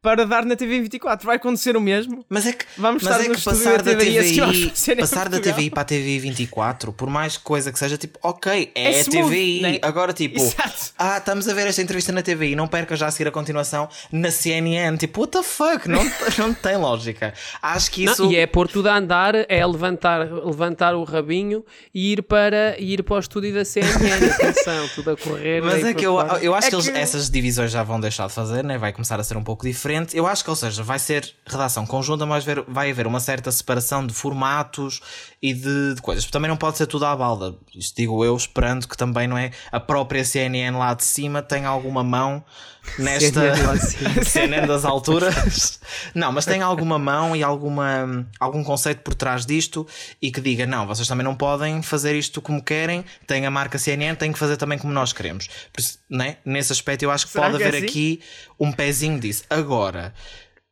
para 0.08 0.26
dar 0.26 0.46
na 0.46 0.56
TV 0.56 0.80
24. 0.80 1.26
Vai 1.26 1.36
acontecer 1.36 1.76
o 1.76 1.82
mesmo. 1.82 2.24
Mas 2.30 2.46
é 2.46 2.54
que, 2.54 2.64
Vamos 2.78 3.04
mas 3.04 3.12
estar 3.14 3.26
é 3.30 3.36
que 3.36 3.42
passar 3.42 3.82
da 3.82 3.92
da 3.92 4.00
TVI 4.00 4.72
passar 5.02 5.28
da. 5.28 5.38
TVI 5.42 5.70
para 5.70 5.82
a 5.82 5.86
TVI 5.86 6.20
24, 6.20 6.94
por 6.94 7.10
mais 7.10 7.36
coisa 7.36 7.74
que 7.74 7.78
seja, 7.78 7.98
tipo, 7.98 8.18
ok, 8.24 8.72
é, 8.74 8.84
É 8.84 8.88
a 8.88 9.02
smooth, 9.02 9.28
TVI. 9.30 9.62
né? 9.62 9.80
Agora, 9.82 10.14
tipo, 10.14 10.40
Exato. 10.40 10.94
ah, 10.98 11.18
estamos 11.18 11.46
a 11.50 11.54
ver 11.54 11.68
esta 11.68 11.82
entrevista 11.82 12.14
na 12.14 12.22
TVI, 12.22 12.56
não 12.56 12.70
perca 12.70 12.96
já 12.96 13.08
a 13.08 13.12
seguir 13.12 13.28
a 13.28 13.32
continuação 13.32 13.90
na 14.10 14.32
CNN. 14.32 14.96
Tipo, 14.98 15.20
what 15.22 15.32
the 15.34 15.44
fuck? 15.44 15.90
Não, 15.90 16.00
não 16.40 16.54
tem 16.54 16.78
lógica. 16.78 17.34
Acho 17.62 17.92
que 17.92 18.06
Não, 18.06 18.14
isso. 18.14 18.32
e 18.32 18.38
é 18.38 18.48
pôr 18.48 18.70
tudo 18.70 18.88
a 18.88 18.96
andar, 18.98 19.34
é 19.50 19.66
levantar, 19.66 20.20
levantar 20.32 20.96
o 20.96 21.04
rabinho 21.04 21.66
e 21.94 22.14
ir 22.14 22.22
para, 22.22 22.80
ir 22.80 23.04
para 23.04 23.16
o 23.16 23.20
estúdio 23.20 23.54
da 23.54 23.66
CNN. 23.66 23.92
Atenção, 24.32 24.88
tudo 24.96 25.12
a 25.12 25.18
correr. 25.18 25.62
Mas 25.62 25.84
é 25.84 25.94
que 25.94 26.06
eu, 26.06 26.18
eu 26.42 26.56
acho 26.56 26.68
É 26.68 26.70
que, 26.70 26.76
eles- 26.78 26.90
que- 26.90 26.98
essas 26.98 27.30
divisões 27.30 27.72
já 27.72 27.84
vão 27.84 28.00
deixar 28.00 28.28
de 28.28 28.34
fazer, 28.34 28.64
né? 28.64 28.78
vai 28.78 28.94
começar 28.94 29.20
a 29.20 29.24
ser 29.24 29.36
um 29.36 29.44
pouco 29.44 29.66
diferente. 29.68 29.97
Eu 30.14 30.28
acho 30.28 30.44
que, 30.44 30.50
ou 30.50 30.56
seja, 30.56 30.84
vai 30.84 31.00
ser 31.00 31.34
redação 31.46 31.86
conjunta, 31.86 32.26
mas 32.26 32.46
vai 32.68 32.92
haver 32.92 33.08
uma 33.08 33.20
certa 33.20 33.52
separação 33.52 34.06
de 34.06 34.14
formatos 34.14 35.02
e 35.42 35.54
de, 35.54 35.96
de 35.96 36.02
coisas. 36.02 36.26
Também 36.26 36.50
não 36.50 36.58
pode 36.58 36.78
ser 36.78 36.88
tudo 36.88 37.06
à 37.06 37.16
balda. 37.16 37.56
Isto 37.76 37.96
digo 37.96 38.26
eu, 38.26 38.36
esperando 38.36 38.88
que 38.88 38.98
também 38.98 39.28
não 39.28 39.38
é 39.38 39.52
a 39.72 39.80
própria 39.80 40.24
CNN 40.26 40.76
lá 40.78 40.94
de 40.94 41.04
cima 41.04 41.42
tenha 41.42 41.68
alguma 41.68 42.04
mão 42.04 42.44
nesta 42.98 43.56
CNN. 43.56 44.24
CNN 44.24 44.66
das 44.68 44.84
alturas. 44.84 45.80
Não, 46.16 46.32
mas 46.32 46.46
tem 46.46 46.62
alguma 46.62 46.98
mão 46.98 47.36
e 47.36 47.44
alguma, 47.44 48.28
algum 48.40 48.64
conceito 48.64 49.02
por 49.02 49.14
trás 49.14 49.46
disto 49.46 49.86
e 50.22 50.32
que 50.32 50.42
diga: 50.42 50.66
não, 50.66 50.88
vocês 50.88 51.08
também 51.08 51.24
não 51.24 51.36
podem 51.36 51.82
fazer 51.82 52.16
isto 52.16 52.42
como 52.42 52.62
querem, 52.62 53.06
tem 53.28 53.46
a 53.46 53.52
marca 53.52 53.78
CNN, 53.78 54.16
tem 54.16 54.32
que 54.32 54.40
fazer 54.40 54.58
também 54.58 54.80
como 54.80 54.92
nós 54.92 55.14
queremos. 55.14 55.48
Por 55.72 55.80
isso, 55.80 56.00
né? 56.10 56.38
Nesse 56.44 56.72
aspecto, 56.72 57.04
eu 57.04 57.12
acho 57.12 57.28
que 57.28 57.34
Será 57.34 57.46
pode 57.46 57.58
que 57.58 57.64
é 57.64 57.68
haver 57.68 57.78
assim? 57.78 57.88
aqui 57.88 58.22
um 58.60 58.72
pezinho 58.72 59.20
disso. 59.20 59.44
Agora, 59.50 60.14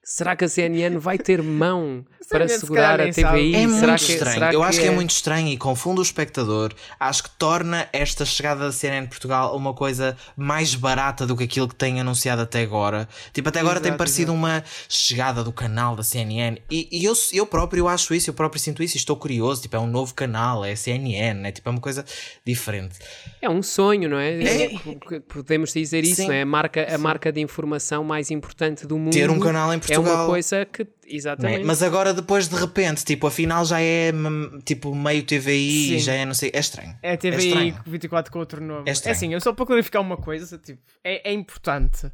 Será 0.08 0.36
que 0.36 0.45
a 0.45 0.47
CNN 0.47 0.97
vai 0.99 1.18
ter 1.18 1.41
mão 1.41 2.06
para 2.30 2.47
se 2.47 2.60
segurar 2.60 2.97
calhar 2.99 3.10
a. 3.10 3.12
TVI? 3.12 3.56
é 3.56 3.68
será 3.68 3.88
muito 3.88 4.06
que, 4.06 4.12
estranho. 4.14 4.34
será 4.36 4.53
eu 4.53 4.62
acho 4.64 4.80
que 4.80 4.86
é... 4.86 4.91
muito 4.91 5.10
estranho 5.10 5.47
e 5.47 5.58
confunde 5.58 5.99
o 5.99 6.03
espectador. 6.03 6.72
Acho 6.99 7.24
que 7.24 7.30
torna 7.32 7.89
esta 7.91 8.24
chegada 8.24 8.66
da 8.66 8.72
CNN 8.72 9.01
de 9.03 9.10
Portugal 9.10 9.56
uma 9.58 9.74
coisa 9.74 10.16
mais 10.38 10.76
barata 10.76 11.26
do 11.26 11.36
que 11.36 11.43
aquilo 11.43 11.68
que 11.68 11.74
tem 11.76 11.99
anunciado 11.99 12.43
até 12.43 12.62
agora. 12.62 13.10
Tipo, 13.34 13.49
até 13.49 13.60
agora 13.62 13.80
tem 13.80 13.89
Exato, 13.89 13.97
parecido 13.97 14.32
uma 14.32 14.64
chegada 14.88 15.43
do 15.43 15.51
canal 15.51 15.95
da 15.95 16.03
CNN. 16.03 16.60
E, 16.70 16.88
e 16.91 17.03
eu, 17.03 17.14
eu 17.34 17.45
próprio 17.47 17.88
acho 17.88 18.14
isso, 18.14 18.30
eu 18.30 18.34
próprio 18.36 18.62
sinto 18.62 18.84
isso 18.84 18.95
e 18.95 18.99
estou 18.99 19.16
curioso. 19.16 19.64
Tipo, 19.64 19.76
é 19.76 19.80
um 19.80 19.88
novo 19.88 20.14
canal, 20.14 20.64
é 20.64 20.76
CNN, 20.76 21.47
é 21.47 21.51
tipo, 21.51 21.68
é 21.68 21.72
uma 21.72 21.82
coisa 21.82 22.06
diferente. 22.45 22.95
É 23.41 23.49
um 23.49 23.64
sonho, 23.64 24.08
não 24.08 24.20
é? 24.20 24.43
É. 24.43 24.70
P- 24.70 25.20
Podemos 25.28 25.74
dizer 25.74 26.03
isso, 26.03 26.18
Sim. 26.22 26.28
não 26.28 26.34
é? 26.34 26.41
A 26.43 26.45
marca, 26.45 26.95
a 26.95 26.97
marca 26.99 27.32
de 27.32 27.41
informação 27.41 28.03
mais 28.03 28.30
importante 28.30 28.86
do 28.86 28.97
mundo. 28.99 29.14
Ter 29.14 29.30
um 29.32 29.39
canal 29.39 29.74
em 29.74 29.80
É 29.89 29.94
Portugal. 29.95 30.23
uma 30.25 30.25
coisa 30.27 30.65
que. 30.65 30.87
Exatamente. 31.07 31.63
Mas 31.65 31.81
agora, 31.83 32.13
depois 32.13 32.47
de 32.47 32.55
repente, 32.55 33.03
tipo, 33.05 33.27
afinal 33.27 33.63
já 33.65 33.79
é 33.79 34.11
hum, 34.13 34.59
tipo 34.65 34.93
meio 34.95 35.23
TVI, 35.23 35.89
Sim. 35.89 35.99
já 35.99 36.13
é 36.13 36.25
não 36.25 36.33
sei. 36.33 36.51
É 36.53 36.59
estranho. 36.59 36.97
É 37.01 37.09
a 37.11 37.13
É 37.13 37.17
TVI 37.17 37.47
estranho. 37.47 37.81
24 37.85 38.31
com 38.31 38.39
outro 38.39 38.61
nome. 38.63 38.89
É 38.89 38.93
É, 39.07 39.11
assim, 39.11 39.33
eu 39.33 39.39
só 39.41 39.53
para 39.53 39.65
clarificar 39.65 40.01
uma 40.01 40.17
coisa, 40.17 40.57
tipo, 40.57 40.81
é, 41.03 41.29
é 41.29 41.33
importante. 41.33 42.11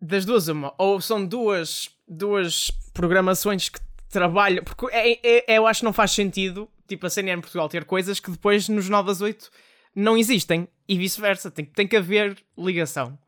Das 0.00 0.24
duas, 0.24 0.48
uma. 0.48 0.74
Ou 0.78 1.00
são 1.00 1.24
duas, 1.24 1.88
duas 2.06 2.70
programações 2.92 3.68
que 3.68 3.80
trabalham. 4.10 4.62
Porque 4.62 4.86
é, 4.94 5.12
é- 5.12 5.44
é- 5.54 5.58
eu 5.58 5.66
acho 5.66 5.80
que 5.80 5.84
não 5.86 5.92
faz 5.92 6.10
sentido, 6.12 6.68
tipo, 6.86 7.06
a 7.06 7.10
CNN 7.10 7.40
Portugal 7.40 7.68
ter 7.68 7.84
coisas 7.84 8.20
que 8.20 8.30
depois 8.30 8.68
no 8.68 8.80
Jornal 8.80 9.02
das 9.02 9.20
8 9.20 9.50
não 9.96 10.16
existem. 10.16 10.68
E 10.86 10.98
vice-versa. 10.98 11.50
Tem, 11.50 11.64
tem 11.64 11.88
que 11.88 11.96
haver 11.96 12.36
ligação. 12.58 13.18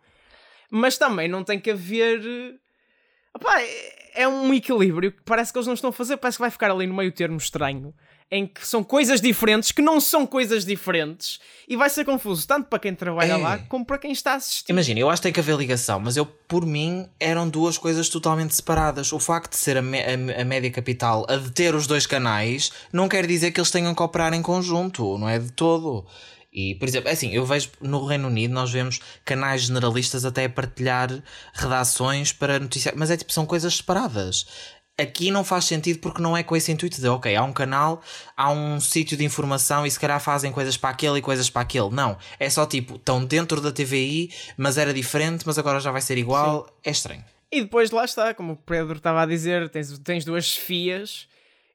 Mas 0.71 0.99
também 0.99 1.27
não 1.29 1.43
tem 1.43 1.59
que 1.59 1.71
haver. 1.71 2.21
Opá, 3.37 3.61
é, 3.61 4.23
é 4.23 4.29
um 4.29 4.53
equilíbrio 4.55 5.13
que 5.13 5.21
parece 5.25 5.53
que 5.53 5.59
eles 5.59 5.67
não 5.67 5.75
estão 5.75 5.91
a 5.91 5.93
fazer. 5.93 6.17
Parece 6.17 6.39
que 6.39 6.43
vai 6.43 6.51
ficar 6.51 6.71
ali 6.71 6.87
no 6.87 6.95
meio 6.95 7.13
termo 7.13 7.37
estranho. 7.37 7.93
Em 8.29 8.45
que 8.45 8.67
são 8.67 8.83
coisas 8.83 9.21
diferentes 9.21 9.71
que 9.71 9.81
não 9.81 10.01
são 10.01 10.27
coisas 10.27 10.65
diferentes. 10.65 11.39
E 11.69 11.77
vai 11.77 11.89
ser 11.89 12.05
confuso 12.05 12.45
tanto 12.45 12.67
para 12.69 12.81
quem 12.81 12.93
trabalha 12.93 13.35
É. 13.35 13.37
lá 13.37 13.59
como 13.69 13.85
para 13.87 13.99
quem 13.99 14.11
está 14.11 14.33
a 14.33 14.35
assistir. 14.35 14.73
Imagina, 14.73 14.99
eu 14.99 15.09
acho 15.09 15.23
que 15.23 15.29
tem 15.29 15.33
que 15.33 15.39
haver 15.39 15.57
ligação, 15.57 16.01
mas 16.01 16.17
eu, 16.17 16.27
por 16.27 16.67
mim, 16.67 17.09
eram 17.21 17.49
duas 17.49 17.79
coisas 17.79 18.09
totalmente 18.09 18.53
separadas. 18.53 19.13
O 19.13 19.21
facto 19.21 19.53
de 19.53 19.59
ser 19.59 19.77
a, 19.77 19.81
a- 19.81 20.41
a 20.43 20.45
média 20.45 20.69
capital 20.73 21.25
a 21.29 21.37
deter 21.37 21.73
os 21.77 21.87
dois 21.87 22.05
canais 22.05 22.73
não 22.93 23.09
quer 23.09 23.27
dizer 23.29 23.53
que 23.53 23.61
eles 23.61 23.71
tenham 23.71 23.95
que 23.95 24.03
operar 24.03 24.35
em 24.35 24.43
conjunto, 24.43 25.17
não 25.19 25.29
é 25.29 25.39
de 25.39 25.53
todo. 25.53 26.05
E, 26.57 26.75
por 26.77 26.89
exemplo, 26.89 27.11
é 27.11 27.13
assim, 27.13 27.31
eu 27.35 27.45
vejo 27.45 27.69
no 27.83 28.07
Reino 28.07 28.29
Unido, 28.29 28.55
nós 28.55 28.73
vemos 28.73 28.99
canais 29.27 29.65
generalistas 29.65 30.25
até 30.25 30.47
a 30.47 30.49
partilhar 30.49 31.23
redações 31.53 32.33
para 32.33 32.59
noticiar, 32.59 32.95
mas 32.97 33.11
é 33.11 33.17
tipo, 33.19 33.31
são 33.31 33.45
coisas 33.45 33.77
separadas. 33.77 34.47
Aqui 34.99 35.31
não 35.31 35.45
faz 35.45 35.67
sentido 35.67 35.99
porque 35.99 36.23
não 36.23 36.35
é 36.35 36.43
com 36.43 36.57
esse 36.57 36.73
intuito 36.73 36.99
de, 36.99 37.07
ok, 37.07 37.37
há 37.37 37.45
um 37.45 37.53
canal, 37.53 38.01
há 38.35 38.51
um 38.51 38.81
sítio 38.81 39.19
de 39.19 39.23
informação 39.23 39.85
e 39.85 39.91
se 39.91 40.01
calhar 40.01 40.19
fazem 40.19 40.51
coisas 40.51 40.79
para 40.79 40.89
aquele 40.89 41.19
e 41.19 41.21
coisas 41.23 41.51
para 41.51 41.61
aquele. 41.61 41.91
Não, 41.91 42.17
é 42.41 42.49
só 42.49 42.65
tipo, 42.65 42.95
estão 42.95 43.23
dentro 43.23 43.61
da 43.61 43.71
TVI, 43.71 44.33
mas 44.57 44.79
era 44.79 44.95
diferente, 44.95 45.47
mas 45.47 45.59
agora 45.59 45.79
já 45.79 45.91
vai 45.91 46.01
ser 46.01 46.17
igual. 46.17 46.75
É 46.83 46.91
estranho. 46.91 47.23
E 47.53 47.61
depois 47.61 47.91
lá 47.91 48.07
está, 48.07 48.33
como 48.33 48.55
o 48.55 48.57
Pedro 48.57 48.97
estava 48.97 49.21
a 49.21 49.27
dizer, 49.27 49.69
tens, 49.69 49.99
tens 49.99 50.25
duas 50.25 50.47
chefias. 50.47 51.29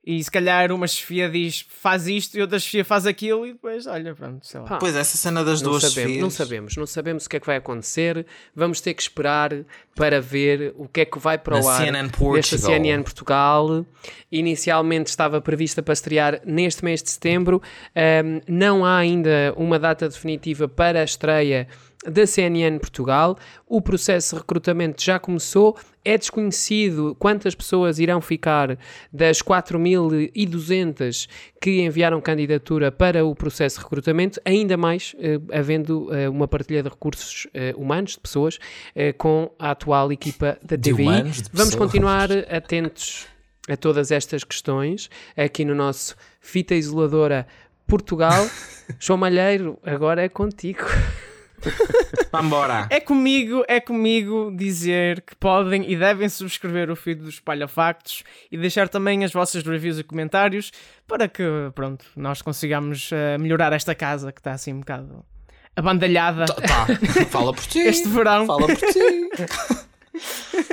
E 0.04 0.24
se 0.24 0.32
calhar 0.32 0.72
uma 0.72 0.88
chefia 0.88 1.30
diz 1.30 1.64
faz 1.70 2.08
isto 2.08 2.36
e 2.36 2.42
outra 2.42 2.58
chefia 2.58 2.84
faz 2.84 3.06
aquilo. 3.06 3.46
E 3.46 3.54
depois, 3.54 3.86
olha, 3.86 4.16
pronto, 4.16 4.44
sei 4.46 4.60
lá. 4.60 4.66
Pá, 4.66 4.78
Pois, 4.78 4.96
essa 4.96 5.16
cena 5.16 5.44
das 5.44 5.62
não 5.62 5.70
duas 5.72 5.84
sabemos, 5.84 6.02
chefias- 6.10 6.22
não 6.24 6.30
sabemos, 6.32 6.76
não 6.78 6.88
sabemos 6.88 7.26
o 7.26 7.30
que 7.30 7.38
é 7.38 7.40
que 7.40 7.46
vai 7.46 7.58
acontecer. 7.58 8.26
Vamos 8.56 8.82
ter 8.82 8.96
que 8.96 9.02
esperar 9.04 9.52
para 9.96 10.20
ver 10.20 10.74
o 10.76 10.88
que 10.88 11.02
é 11.02 11.06
que 11.06 11.20
vai 11.20 11.38
para 11.38 11.56
o 11.60 11.64
Na 11.64 11.72
ar 11.72 11.86
CNN 11.86 12.08
desta 12.08 12.18
Portugal. 12.58 12.60
CNN 12.72 13.04
Portugal. 13.04 13.86
Inicialmente 14.32 15.08
estava 15.10 15.40
prevista 15.42 15.84
para 15.84 15.94
estrear 15.94 16.42
neste 16.46 16.84
mês 16.84 17.04
de 17.04 17.12
setembro. 17.12 17.62
Ahm, 17.96 18.42
não 18.48 18.84
há 18.86 18.98
ainda 18.98 19.54
uma 19.56 19.78
data 19.78 20.08
definitiva 20.10 20.68
para 20.68 21.02
a 21.02 21.04
estreia 21.04 21.68
da 22.06 22.26
CNN 22.26 22.80
Portugal. 22.80 23.38
O 23.68 23.82
processo 23.82 24.36
de 24.36 24.42
recrutamento 24.42 25.04
já 25.04 25.20
começou. 25.20 25.78
É 26.04 26.18
desconhecido 26.18 27.16
quantas 27.20 27.54
pessoas 27.54 28.00
irão 28.00 28.20
ficar 28.22 28.76
das 29.14 29.40
4.200 29.42 31.30
que 31.62 31.82
enviaram 31.82 32.20
candidatura 32.20 32.92
para 32.92 33.24
o 33.24 33.36
processo 33.36 33.78
de 33.78 33.84
recrutamento, 33.84 34.42
ainda 34.44 34.76
mais 34.76 35.16
eh, 35.20 35.40
havendo 35.54 36.12
eh, 36.12 36.28
uma 36.28 36.48
partilha 36.48 36.82
de 36.82 36.90
recursos 36.90 37.46
eh, 37.54 37.74
humanos, 37.78 38.14
de 38.14 38.20
pessoas, 38.20 38.58
eh, 38.96 39.14
com 39.14 39.52
a 39.60 39.72
atual 39.72 40.12
equipa 40.12 40.58
da 40.64 40.76
De 40.76 40.92
TVI. 40.92 41.04
humanos, 41.04 41.44
Vamos 41.54 41.76
continuar 41.76 42.32
atentos 42.52 43.28
a 43.70 43.78
todas 43.78 44.10
estas 44.12 44.44
questões 44.44 45.08
aqui 45.38 45.64
no 45.64 45.76
nosso 45.76 46.16
Fita 46.40 46.74
Isoladora 46.74 47.46
Portugal. 47.86 48.44
João 49.00 49.18
Malheiro, 49.20 49.78
agora 49.84 50.24
é 50.24 50.30
contigo. 50.30 50.84
Vambora! 52.32 52.88
É 52.90 53.00
comigo, 53.00 53.64
é 53.68 53.80
comigo 53.80 54.52
dizer 54.56 55.22
que 55.22 55.36
podem 55.36 55.90
e 55.92 55.96
devem 55.96 56.28
subscrever 56.30 56.90
o 56.90 56.96
feed 56.96 57.22
do 57.22 57.30
Espalha 57.30 57.68
Factos 57.68 58.24
e 58.52 58.58
deixar 58.58 58.88
também 58.90 59.24
as 59.24 59.32
vossas 59.34 59.64
reviews 59.64 60.00
e 60.00 60.04
comentários 60.04 60.72
para 61.08 61.28
que, 61.28 61.44
pronto, 61.76 62.06
nós 62.16 62.42
consigamos 62.42 63.10
eh, 63.12 63.38
melhorar 63.38 63.74
esta 63.74 63.94
casa 63.94 64.32
que 64.32 64.40
está 64.40 64.54
assim 64.54 64.74
um 64.74 64.80
bocado 64.80 65.26
abandalhada 65.76 66.46
Tá, 66.46 66.86
fala 67.30 67.54
por 67.54 67.64
ti. 67.66 67.80
este 67.80 68.08
verão. 68.08 68.46
Fala 68.46 68.68
por 68.68 68.76
ti. 68.78 69.30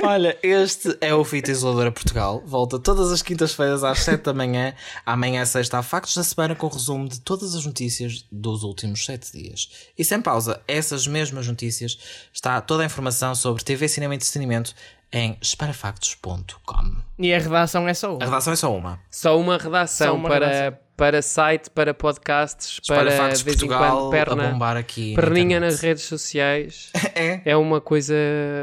Olha, 0.03 0.37
este 0.43 0.97
é 1.01 1.13
o 1.13 1.23
Fita 1.23 1.51
Isoladora 1.51 1.91
Portugal. 1.91 2.41
Volta 2.45 2.77
todas 2.79 3.11
as 3.11 3.21
quintas-feiras 3.21 3.83
às 3.83 3.99
7 3.99 4.23
da 4.23 4.33
manhã. 4.33 4.73
Amanhã, 5.05 5.45
sexta, 5.45 5.77
há 5.77 5.83
factos 5.83 6.15
da 6.15 6.23
semana 6.23 6.55
com 6.55 6.67
resumo 6.67 7.07
de 7.07 7.19
todas 7.21 7.55
as 7.55 7.65
notícias 7.65 8.25
dos 8.31 8.63
últimos 8.63 9.05
7 9.05 9.31
dias. 9.31 9.69
E 9.97 10.03
sem 10.03 10.21
pausa, 10.21 10.61
essas 10.67 11.07
mesmas 11.07 11.47
notícias 11.47 11.97
está 12.33 12.59
toda 12.61 12.83
a 12.83 12.85
informação 12.85 13.33
sobre 13.33 13.63
TV, 13.63 13.87
cinema 13.87 14.13
e 14.13 14.17
entretenimento 14.17 14.73
em 15.11 15.37
esparafactos.com. 15.41 16.95
E 17.17 17.33
a 17.33 17.39
redação 17.39 17.87
é 17.87 17.93
só 17.93 18.07
A 18.07 18.13
uma. 18.13 18.25
redação 18.25 18.53
é 18.53 18.55
só 18.55 18.75
uma. 18.75 18.99
Só 19.09 19.39
uma 19.39 19.57
redação 19.57 20.07
Só 20.07 20.15
uma 20.15 20.29
para, 20.29 20.47
redação. 20.47 20.79
Para 20.99 21.21
site, 21.21 21.69
para 21.69 21.93
podcasts, 21.93 22.81
para 22.85 23.29
de 23.29 23.41
vez 23.41 23.55
em 23.55 23.67
Portugal 23.67 23.97
quando 24.01 24.07
a 24.07 24.11
perna, 24.11 24.49
bombar 24.49 24.75
aqui. 24.75 25.13
na 25.13 25.21
perninha 25.21 25.55
internet. 25.55 25.71
nas 25.71 25.81
redes 25.81 26.03
sociais. 26.03 26.91
É. 27.15 27.41
É 27.43 27.57
uma 27.57 27.81
coisa 27.81 28.15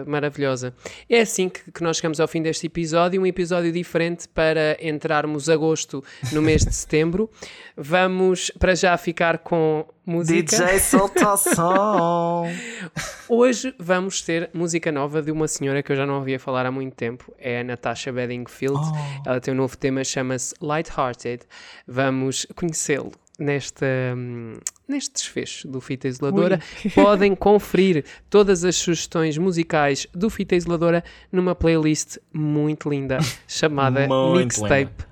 maravilhosa. 0.06 0.72
É 1.10 1.20
assim 1.20 1.48
que, 1.48 1.70
que 1.70 1.82
nós 1.82 1.96
chegamos 1.96 2.20
ao 2.20 2.28
fim 2.28 2.40
deste 2.40 2.66
episódio, 2.66 3.20
um 3.20 3.26
episódio 3.26 3.70
diferente 3.70 4.26
para 4.28 4.78
entrarmos 4.80 5.50
agosto 5.50 6.02
no 6.32 6.40
mês 6.40 6.64
de 6.64 6.72
setembro. 6.72 7.28
Vamos 7.76 8.50
para 8.58 8.74
já 8.74 8.96
ficar 8.96 9.38
com 9.38 9.84
música. 10.06 10.42
DJ 10.42 10.78
solta 10.78 11.32
o 11.32 11.36
som. 11.36 12.46
Hoje 13.28 13.74
vamos 13.78 14.22
ter 14.22 14.48
música 14.54 14.92
nova 14.92 15.20
de 15.20 15.32
uma 15.32 15.48
senhora 15.48 15.82
que 15.82 15.90
eu 15.90 15.96
já 15.96 16.06
não 16.06 16.18
ouvia 16.18 16.38
falar 16.38 16.64
há 16.64 16.70
muito 16.70 16.94
tempo. 16.94 17.34
É 17.38 17.60
a 17.60 17.64
Natasha 17.64 18.12
Bedingfield. 18.12 18.80
Ela 19.26 19.40
tem 19.40 19.52
um 19.52 19.56
novo 19.56 19.76
tema, 19.76 20.04
chama-se 20.04 20.54
Lighthearted. 20.62 21.42
Vamos 21.86 22.46
conhecê-lo 22.54 23.10
nesta, 23.38 23.86
hum, 24.16 24.54
neste 24.88 25.14
desfecho 25.14 25.68
do 25.68 25.80
Fita 25.80 26.06
Isoladora. 26.06 26.60
Podem 26.94 27.34
conferir 27.34 28.04
todas 28.30 28.64
as 28.64 28.76
sugestões 28.76 29.36
musicais 29.36 30.06
do 30.14 30.30
Fita 30.30 30.54
Isoladora 30.54 31.02
numa 31.32 31.54
playlist 31.54 32.18
muito 32.32 32.88
linda 32.88 33.18
chamada 33.48 34.06
Muito 34.06 34.38
Mixtape. 34.38 35.04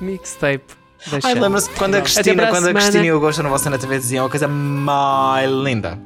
Mixtape. 0.00 0.79
Ai, 1.24 1.34
lembra-se 1.34 1.70
quando 1.70 1.94
a 1.96 2.02
Cristina, 2.02 2.44
a 2.44 2.48
quando 2.48 2.68
a. 2.68 2.74
Cristina 2.74 3.04
e 3.04 3.12
o 3.12 3.20
Gosto 3.20 3.42
na 3.42 3.48
vossa 3.48 3.70
na 3.70 3.78
TV 3.78 3.98
diziam 3.98 4.26
a 4.26 4.30
coisa 4.30 4.46
mais 4.46 5.50
linda. 5.50 5.98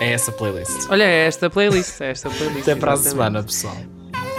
É 0.00 0.12
essa 0.12 0.30
playlist. 0.32 0.88
Olha, 0.88 1.02
é 1.04 1.26
esta 1.26 1.50
playlist. 1.50 2.00
É 2.00 2.10
esta 2.10 2.30
playlist. 2.30 2.62
Até 2.62 2.74
para 2.74 2.92
a 2.92 2.96
semana, 2.96 3.42
pessoal. 3.42 3.76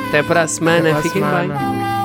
Até 0.08 0.24
para 0.24 0.42
a 0.44 0.48
semana. 0.48 0.92
Até 0.92 1.02
Fiquem 1.02 1.22
bem. 1.22 1.30
semana. 1.32 2.00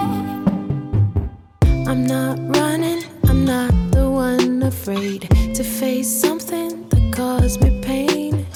I'm 1.86 2.06
not 2.06 2.38
running, 2.58 3.04
I'm 3.28 3.44
not 3.44 3.72
the 3.92 4.08
one 4.08 4.62
afraid 4.66 5.28
to 5.54 5.62
face 5.62 6.08
something 6.08 6.88
that 6.88 7.12
caused 7.14 7.62
me 7.62 7.80
pain. 7.80 8.46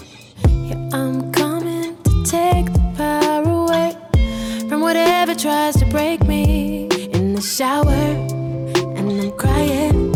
Yeah, 0.48 0.88
I'm 0.92 1.30
coming 1.32 1.96
to 2.04 2.24
take 2.24 2.72
the 2.72 2.80
power 2.96 3.44
away 3.44 3.96
from 4.68 4.80
whatever 4.80 5.34
tries 5.34 5.76
to 5.76 5.86
break 5.86 6.26
me 6.26 6.88
in 7.12 7.34
the 7.34 7.42
shower. 7.42 8.37
I'm 9.28 9.36
crying. 9.36 10.14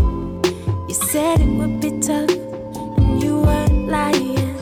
You 0.88 0.94
said 0.94 1.40
it 1.40 1.46
would 1.58 1.80
be 1.82 1.90
tough, 2.00 2.30
and 2.30 3.22
you 3.22 3.42
weren't 3.42 3.88
lying. 3.88 4.56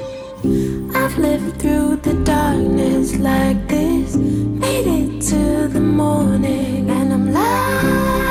I've 0.92 1.16
lived 1.16 1.60
through 1.62 1.98
the 1.98 2.14
darkness 2.24 3.16
like 3.16 3.68
this, 3.68 4.16
made 4.16 4.88
it 4.88 5.22
to 5.30 5.68
the 5.68 5.80
morning, 5.80 6.90
and 6.90 7.12
I'm 7.12 7.32
light-hearted, 7.32 8.30